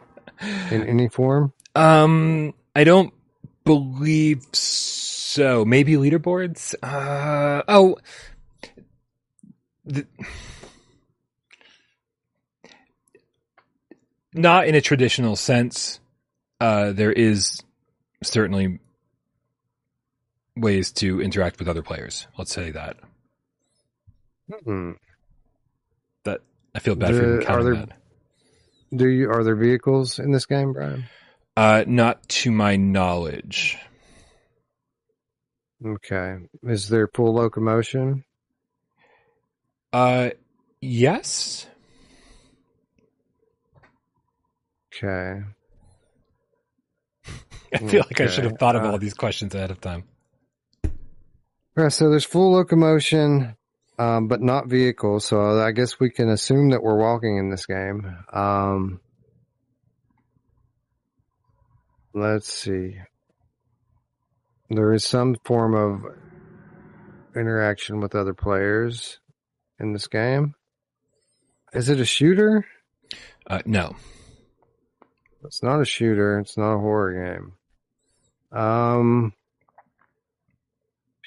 [0.72, 1.54] in any form?
[1.74, 3.14] Um, I don't
[3.64, 5.66] believe so.
[5.66, 6.76] Maybe leaderboards.
[6.84, 7.98] Uh, oh,
[9.86, 10.06] the,
[14.34, 16.00] not in a traditional sense.
[16.60, 17.62] Uh, there is
[18.24, 18.80] certainly
[20.56, 22.28] ways to interact with other players.
[22.38, 22.98] Let's say that.
[24.64, 24.92] Hmm.
[26.76, 28.02] I feel bad for The- are there- that.
[28.96, 31.06] Do you are there vehicles in this game, Brian?
[31.58, 33.78] Uh, not to my knowledge.
[35.86, 36.38] Okay.
[36.64, 38.24] Is there full locomotion?
[39.92, 40.32] Uh,
[40.82, 41.68] yes.
[44.94, 45.42] Okay.
[47.74, 50.04] I feel like I should have thought of uh, all these questions ahead of time.
[51.76, 53.56] Right, so there's full locomotion,
[53.98, 55.26] um, but not vehicles.
[55.26, 58.18] So I guess we can assume that we're walking in this game.
[58.32, 59.00] Um,
[62.14, 62.98] let's see.
[64.70, 66.12] There is some form of
[67.36, 69.20] interaction with other players
[69.80, 70.56] in this game.
[71.74, 72.66] Is it a shooter?
[73.48, 73.96] Uh, no.
[75.44, 76.40] It's not a shooter.
[76.40, 77.54] It's not a horror game.
[78.60, 79.34] Um,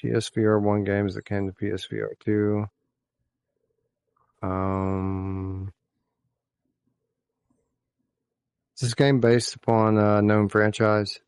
[0.02, 2.66] PSVR one games that came to PSVR two.
[4.42, 5.72] Um,
[8.76, 11.20] is this game based upon a known franchise?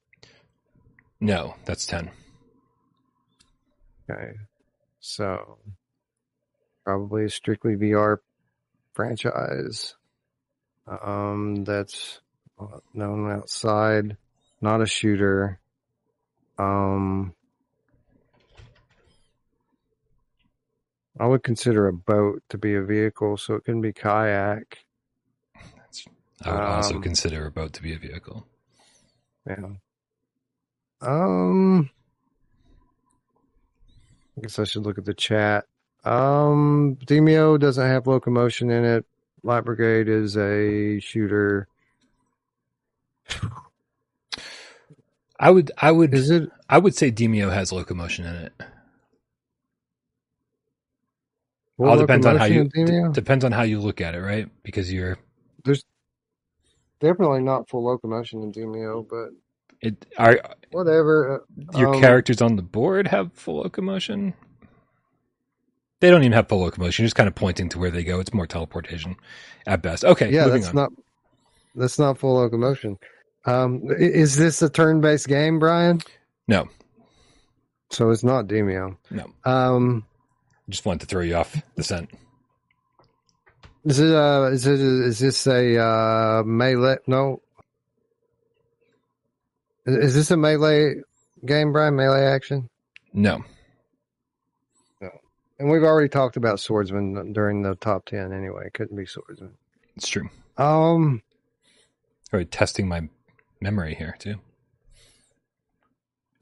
[1.20, 2.10] No, that's 10.
[4.10, 4.32] Okay,
[5.00, 5.58] so
[6.84, 8.18] probably a strictly VR
[8.94, 9.94] franchise.
[10.86, 12.20] Um, that's
[12.94, 14.16] known outside,
[14.60, 15.60] not a shooter.
[16.58, 17.34] Um,
[21.20, 24.78] I would consider a boat to be a vehicle, so it can be kayak.
[26.42, 28.46] I would also Um, consider a boat to be a vehicle.
[29.46, 29.74] Yeah.
[31.02, 31.90] Um,
[34.38, 35.66] I guess I should look at the chat.
[36.04, 39.04] Um, Demeo doesn't have locomotion in it.
[39.42, 41.68] Light Brigade is a shooter.
[45.38, 46.50] I would, I would, Is it?
[46.70, 48.52] I would say Demeo has locomotion in it.
[48.58, 48.68] full
[51.88, 54.48] All depends on how you d- depends on how you look at it, right?
[54.62, 55.18] Because you're
[55.64, 55.84] there's
[57.00, 59.30] Definitely not full locomotion in Demeo, but
[59.80, 60.38] it are
[60.70, 61.44] whatever.
[61.74, 64.34] Uh, your um, characters on the board have full locomotion.
[66.00, 67.02] They don't even have full locomotion.
[67.02, 68.20] You're just kind of pointing to where they go.
[68.20, 69.16] It's more teleportation
[69.66, 70.04] at best.
[70.04, 70.74] Okay, Yeah, moving that's on.
[70.74, 70.92] not
[71.74, 72.98] that's not full locomotion.
[73.46, 76.00] Um, is this a turn-based game, Brian?
[76.46, 76.68] No.
[77.90, 78.98] So it's not Demeo.
[79.10, 79.26] No.
[79.46, 80.04] Um,
[80.70, 82.10] just wanted to throw you off the scent.
[83.84, 87.40] Is it uh is it is this a uh melee no
[89.86, 90.96] is is this a melee
[91.44, 91.96] game, Brian?
[91.96, 92.68] Melee action?
[93.12, 93.42] No.
[95.00, 95.10] No.
[95.58, 98.66] And we've already talked about swordsman during the top ten anyway.
[98.66, 99.54] It couldn't be swordsman.
[99.96, 100.28] It's true.
[100.56, 101.22] Um
[102.32, 103.08] Already testing my
[103.60, 104.36] memory here too.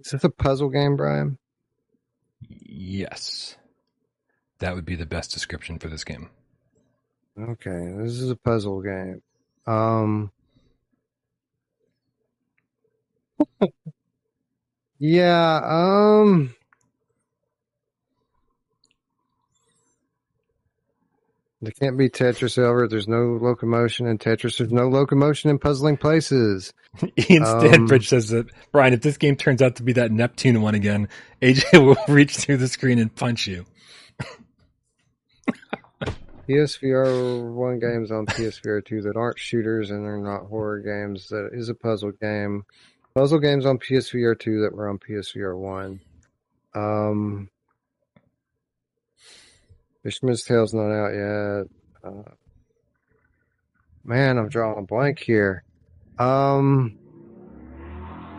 [0.01, 1.39] is this a puzzle game, Brian?
[2.41, 3.57] Yes.
[4.61, 6.31] That would be the best description for this game.
[7.39, 9.23] Okay, this is a puzzle game.
[9.67, 10.33] Um
[14.99, 16.55] Yeah, um
[21.61, 22.87] There can't be Tetris ever.
[22.87, 24.59] There's no locomotion in Tetris.
[24.59, 26.73] There's no locomotion in puzzling places.
[27.31, 30.77] Ian Um, says that Brian, if this game turns out to be that Neptune one
[30.77, 31.09] again,
[31.43, 33.67] AJ will reach through the screen and punch you.
[36.49, 41.29] PSVR one games on PSVR two that aren't shooters and they're not horror games.
[41.29, 42.65] That is a puzzle game.
[43.15, 46.01] Puzzle games on PSVR two that were on PSVR one.
[46.75, 47.51] Um,
[50.03, 51.66] Fishman's Tale's not out yet.
[52.03, 52.31] Uh,
[54.05, 55.65] man, I'm drawing a blank here.
[56.19, 56.99] Um,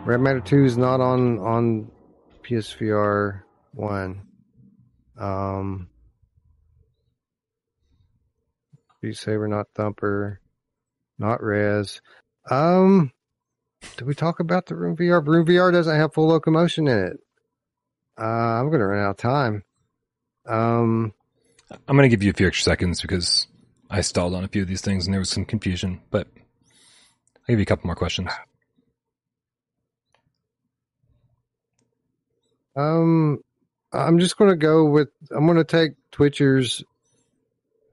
[0.04, 1.90] Red Matter two is not on on
[2.42, 3.42] PSVR
[3.72, 4.22] one.
[5.16, 5.89] Um.
[9.00, 10.40] Beat Saber, not Thumper,
[11.18, 12.00] not Rez.
[12.50, 13.12] Um,
[13.96, 15.26] did we talk about the Room VR?
[15.26, 17.16] Room VR doesn't have full locomotion in it.
[18.18, 19.64] Uh, I'm going to run out of time.
[20.46, 21.14] Um,
[21.70, 23.46] I'm going to give you a few extra seconds because
[23.88, 26.26] I stalled on a few of these things and there was some confusion, but
[27.36, 28.30] I'll give you a couple more questions.
[32.76, 33.38] um,
[33.92, 36.84] I'm just going to go with, I'm going to take Twitcher's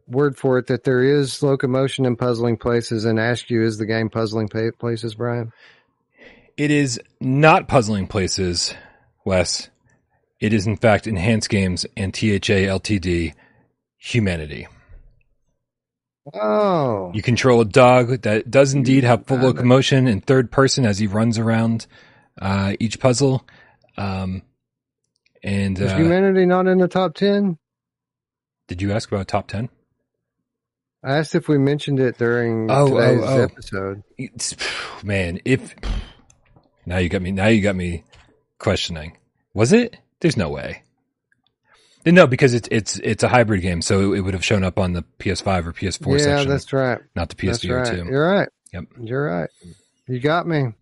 [0.08, 3.86] word for it that there is locomotion in puzzling places and ask you, is the
[3.86, 5.52] game puzzling places, Brian?
[6.56, 8.74] It is not puzzling places,
[9.26, 9.70] Wes.
[10.40, 13.34] It is in fact enhanced games and THA LTD
[13.98, 14.68] humanity.
[16.34, 21.00] Oh, You control a dog that does indeed have full locomotion in third person as
[21.00, 21.88] he runs around
[22.42, 23.46] uh, each puzzle.
[23.98, 24.42] Um,
[25.42, 27.58] and is uh, humanity not in the top 10?
[28.68, 29.70] did you ask about top 10?
[31.04, 33.44] I asked if we mentioned it during Oh, oh today's oh, oh.
[33.44, 34.04] episode.
[34.18, 34.56] It's,
[35.04, 35.76] man, if
[36.86, 38.04] now you got me, now you got me
[38.60, 39.18] questioning.
[39.54, 39.98] Was it?
[40.20, 40.84] There's no way.
[42.06, 44.94] No, because it's it's it's a hybrid game, so it would have shown up on
[44.94, 47.00] the PS5 or PS4 yeah, section, that's right.
[47.16, 47.96] not the That's PSVR right.
[47.96, 48.06] two.
[48.06, 48.50] You're right.
[48.72, 48.84] Yep.
[49.02, 49.50] You're right.
[50.08, 50.74] You got me.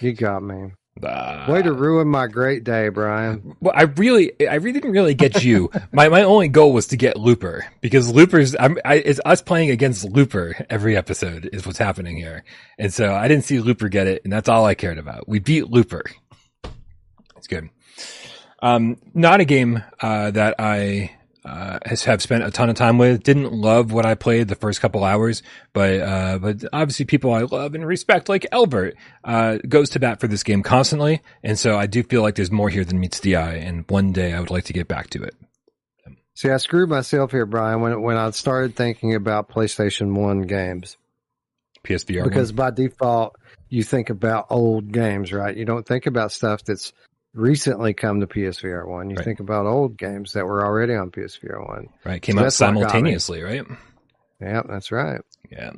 [0.00, 0.72] You got me.
[1.02, 3.54] Uh, Way to ruin my great day, Brian.
[3.60, 5.70] Well, I really, I really didn't really get you.
[5.92, 9.70] my my only goal was to get Looper because Looper's I'm, I, it's us playing
[9.70, 12.44] against Looper every episode is what's happening here,
[12.78, 15.28] and so I didn't see Looper get it, and that's all I cared about.
[15.28, 16.02] We beat Looper.
[17.36, 17.68] It's good.
[18.62, 21.10] Um, not a game uh, that I
[21.46, 23.22] uh, has have spent a ton of time with.
[23.22, 25.42] Didn't love what I played the first couple hours,
[25.72, 30.20] but uh, but obviously people I love and respect, like Elbert, uh, goes to bat
[30.20, 33.20] for this game constantly, and so I do feel like there's more here than meets
[33.20, 33.54] the eye.
[33.54, 35.34] And one day I would like to get back to it.
[36.34, 40.96] See, I screwed myself here, Brian, when when I started thinking about PlayStation One games.
[41.84, 42.56] PSVR because one.
[42.56, 43.36] by default
[43.68, 45.56] you think about old games, right?
[45.56, 46.92] You don't think about stuff that's
[47.36, 49.10] recently come to PSVR one.
[49.10, 49.24] You Right.
[49.24, 51.88] think about old games that were already on PSVR one.
[52.04, 52.80] right came so out that's what got me.
[52.82, 53.64] simultaneously, right?
[54.40, 55.20] Yeah, that's right.
[55.50, 55.72] Yeah.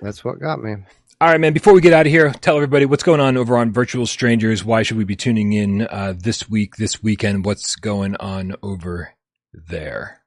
[0.00, 0.76] That's what got me.
[1.20, 1.52] All right, man.
[1.52, 4.64] Before we get out of here, tell everybody what's going on over on Virtual Strangers.
[4.64, 7.44] Why should we be tuning in uh, this week, this weekend?
[7.44, 9.12] What's going on over
[9.52, 10.18] there?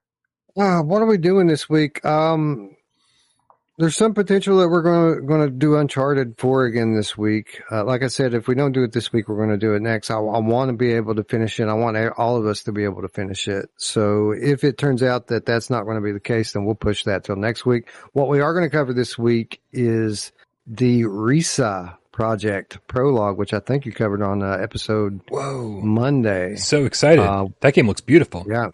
[0.57, 2.03] Uh, what are we doing this week?
[2.05, 2.74] Um,
[3.77, 7.61] there's some potential that we're going to going to do Uncharted four again this week.
[7.69, 9.73] Uh, like I said, if we don't do it this week, we're going to do
[9.73, 10.09] it next.
[10.09, 11.67] I, I want to be able to finish it.
[11.67, 13.69] I want all of us to be able to finish it.
[13.77, 16.75] So if it turns out that that's not going to be the case, then we'll
[16.75, 17.89] push that till next week.
[18.13, 20.31] What we are going to cover this week is
[20.65, 25.81] the Risa project prologue, which I think you covered on uh, episode Whoa!
[25.81, 26.55] Monday.
[26.55, 27.25] So excited!
[27.25, 28.45] Uh, that game looks beautiful.
[28.47, 28.69] Yeah.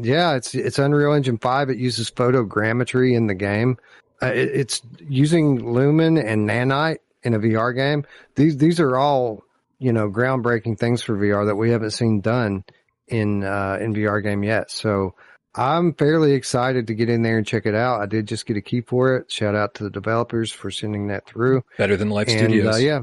[0.00, 1.70] Yeah, it's it's Unreal Engine 5.
[1.70, 3.78] It uses photogrammetry in the game.
[4.22, 8.04] Uh, it, it's using Lumen and Nanite in a VR game.
[8.34, 9.42] These these are all,
[9.78, 12.64] you know, groundbreaking things for VR that we haven't seen done
[13.06, 14.70] in uh in VR game yet.
[14.70, 15.14] So
[15.54, 18.00] I'm fairly excited to get in there and check it out.
[18.00, 19.32] I did just get a key for it.
[19.32, 21.64] Shout out to the developers for sending that through.
[21.76, 22.74] Better than Life and Studios.
[22.74, 23.00] uh, yeah.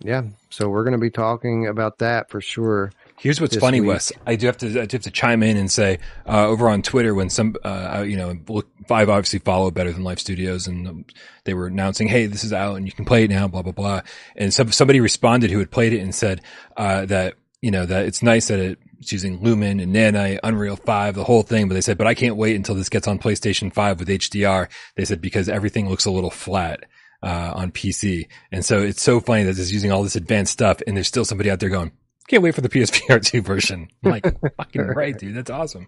[0.00, 0.22] Yeah.
[0.50, 2.90] So we're going to be talking about that for sure.
[3.18, 3.88] Here's what's funny, week.
[3.88, 4.12] Wes.
[4.26, 6.82] I do have to I do have to chime in and say uh, over on
[6.82, 11.04] Twitter when some uh, you know look, Five obviously follow Better Than Life Studios and
[11.44, 13.72] they were announcing, hey, this is out and you can play it now, blah blah
[13.72, 14.00] blah.
[14.36, 16.40] And some somebody responded who had played it and said
[16.76, 18.58] uh, that you know that it's nice that
[18.98, 21.68] it's using Lumen and Nanite, Unreal Five, the whole thing.
[21.68, 24.68] But they said, but I can't wait until this gets on PlayStation Five with HDR.
[24.96, 26.84] They said because everything looks a little flat.
[27.24, 28.26] Uh, on PC.
[28.50, 31.24] And so it's so funny that it's using all this advanced stuff and there's still
[31.24, 31.92] somebody out there going,
[32.28, 33.88] can't wait for the PSVR 2 version.
[34.04, 34.24] I'm like,
[34.56, 35.34] fucking right, dude.
[35.36, 35.86] That's awesome.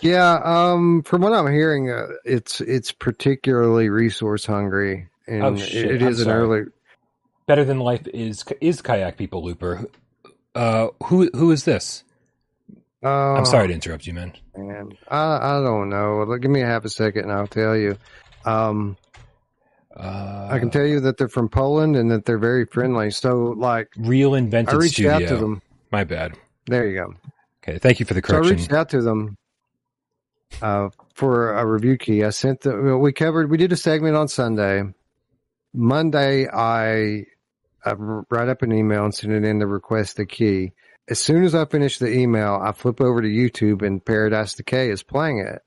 [0.00, 5.90] Yeah, um, from what I'm hearing, uh, it's it's particularly resource hungry, and Oh, shit.
[5.90, 6.62] it I'm an early.
[7.46, 9.86] Better Than Life is is Kayak People Looper.
[10.54, 12.04] Uh, who who is this?
[13.02, 14.32] Uh, I'm sorry to interrupt you, man.
[14.56, 14.92] man.
[15.08, 16.36] I I don't know.
[16.38, 17.96] Give me a half a second, and I'll tell you.
[18.44, 18.96] Um,
[19.96, 23.10] Uh, I can tell you that they're from Poland and that they're very friendly.
[23.10, 25.12] So, like, Real I Invented reached Studio.
[25.14, 25.62] out to them.
[25.90, 26.36] My bad.
[26.66, 27.14] There you go.
[27.62, 29.36] Okay, thank you for the So I reached out to them
[30.60, 32.24] uh, for a review key.
[32.24, 32.70] I sent the.
[32.76, 33.50] well, We covered.
[33.50, 34.82] We did a segment on Sunday.
[35.72, 37.24] Monday, I,
[37.84, 40.72] I write up an email and send it in to request the key.
[41.08, 44.90] As soon as I finish the email, I flip over to YouTube and Paradise Decay
[44.90, 45.62] is playing it.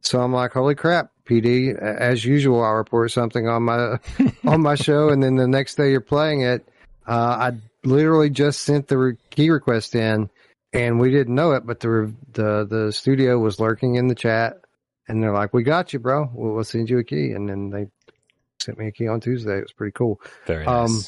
[0.00, 3.98] So I'm like, "Holy crap, PD!" As usual, I report something on my
[4.46, 6.68] on my show, and then the next day you're playing it.
[7.06, 7.52] Uh, I
[7.84, 10.28] literally just sent the re- key request in,
[10.72, 14.14] and we didn't know it, but the re- the the studio was lurking in the
[14.14, 14.60] chat,
[15.06, 16.30] and they're like, "We got you, bro.
[16.32, 17.86] We'll, we'll send you a key." And then they
[18.60, 19.58] sent me a key on Tuesday.
[19.58, 20.20] It was pretty cool.
[20.46, 21.02] Very um.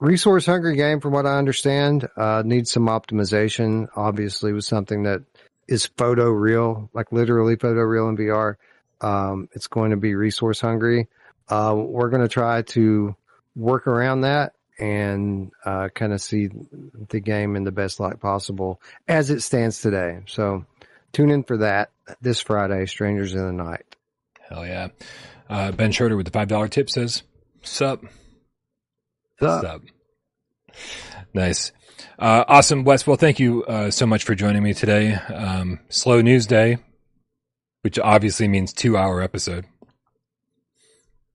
[0.00, 3.86] Resource hungry game, from what I understand, uh, needs some optimization.
[3.96, 5.22] Obviously, with something that
[5.68, 8.56] is photo real, like literally photo real in VR.
[9.00, 11.08] Um, it's going to be resource hungry.
[11.48, 13.14] Uh, we're going to try to
[13.54, 16.50] work around that and uh, kind of see
[17.08, 20.20] the game in the best light possible as it stands today.
[20.26, 20.64] So
[21.12, 21.90] tune in for that
[22.20, 23.84] this Friday, Strangers in the Night.
[24.48, 24.88] Hell yeah.
[25.48, 27.22] Uh, ben Schroeder with the five dollar tip says,
[27.62, 28.04] "Sup,
[29.38, 29.62] Sup?
[29.62, 29.82] sup."
[31.34, 31.72] Nice.
[32.18, 33.06] Uh, awesome, Wes.
[33.06, 35.14] Well, thank you uh, so much for joining me today.
[35.14, 36.78] Um, slow news day,
[37.84, 39.66] which obviously means two hour episode.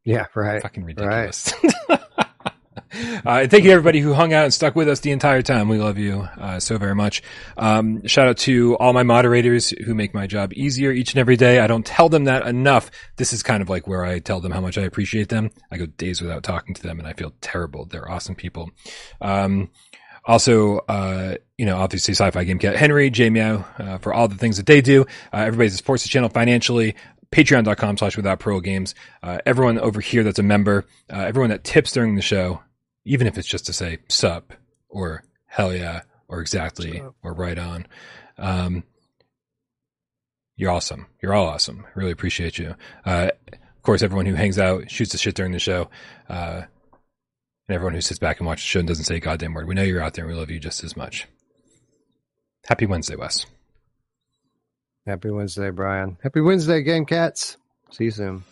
[0.04, 0.62] Yeah, right.
[0.62, 1.54] Fucking ridiculous.
[2.92, 5.70] Uh, and thank you everybody who hung out and stuck with us the entire time.
[5.70, 7.22] We love you uh, so very much.
[7.56, 11.36] Um, shout out to all my moderators who make my job easier each and every
[11.36, 11.60] day.
[11.60, 12.90] I don't tell them that enough.
[13.18, 15.52] This is kind of like where I tell them how much I appreciate them.
[15.72, 17.86] I go days without talking to them and I feel terrible.
[17.86, 18.72] They're awesome people.
[19.22, 19.70] Um,
[20.26, 24.38] also, uh, you know, obviously Sci-Fi Game Cat Henry, Jay Meow, uh, for all the
[24.38, 25.02] things that they do.
[25.34, 26.96] Uh, everybody that supports the channel financially.
[27.34, 28.96] Patreon.com slash without pro games.
[29.22, 32.64] Uh, everyone over here that's a member, uh, everyone that tips during the show,
[33.04, 34.54] even if it's just to say sup
[34.88, 37.86] or hell yeah or exactly or right on.
[38.38, 38.86] Um,
[40.56, 41.08] you're awesome.
[41.22, 41.86] You're all awesome.
[41.94, 42.76] Really appreciate you.
[43.06, 45.90] Uh, of course, everyone who hangs out, shoots the shit during the show,
[46.30, 46.62] uh,
[47.68, 49.68] and everyone who sits back and watches the show and doesn't say a goddamn word.
[49.68, 51.28] We know you're out there and we love you just as much.
[52.70, 53.48] Happy Wednesday, Wes.
[55.08, 56.20] Happy Wednesday, Brian.
[56.22, 57.58] Happy Wednesday, Game Cats.
[57.90, 58.44] See you soon.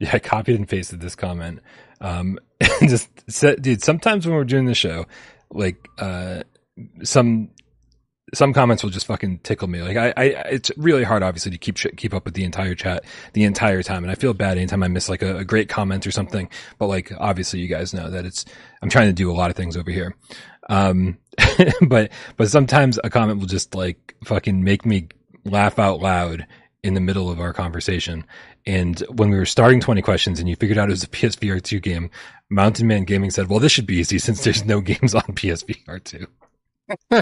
[0.02, 1.60] Yeah, I copied and pasted this comment.
[2.00, 2.38] Um,
[2.80, 5.04] just said, dude, sometimes when we're doing the show,
[5.50, 6.42] like, uh,
[7.02, 7.50] some,
[8.32, 9.82] some comments will just fucking tickle me.
[9.82, 12.74] Like I, I, it's really hard, obviously, to keep sh- keep up with the entire
[12.74, 15.68] chat the entire time, and I feel bad anytime I miss like a, a great
[15.68, 16.48] comment or something.
[16.78, 18.44] But like, obviously, you guys know that it's
[18.82, 20.14] I'm trying to do a lot of things over here.
[20.68, 21.18] Um,
[21.88, 25.08] but but sometimes a comment will just like fucking make me
[25.44, 26.46] laugh out loud
[26.82, 28.24] in the middle of our conversation.
[28.66, 31.62] And when we were starting 20 questions and you figured out it was a PSVR
[31.62, 32.10] 2 game,
[32.50, 36.04] Mountain Man Gaming said, well, this should be easy since there's no games on PSVR
[36.04, 36.26] 2.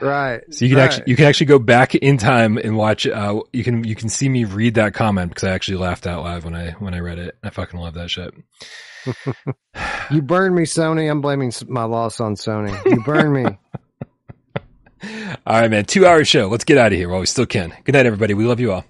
[0.00, 0.40] right.
[0.50, 0.84] So you can right.
[0.84, 3.08] actually you can actually go back in time and watch.
[3.08, 6.22] Uh, you can you can see me read that comment because I actually laughed out
[6.22, 7.36] loud when I when I read it.
[7.42, 8.32] I fucking love that shit.
[10.10, 11.10] You burned me, Sony.
[11.10, 12.74] I'm blaming my loss on Sony.
[12.86, 13.44] You burned me.
[15.46, 15.84] All right, man.
[15.84, 16.48] Two hour show.
[16.48, 17.74] Let's get out of here while we still can.
[17.84, 18.34] Good night, everybody.
[18.34, 18.84] We love you all.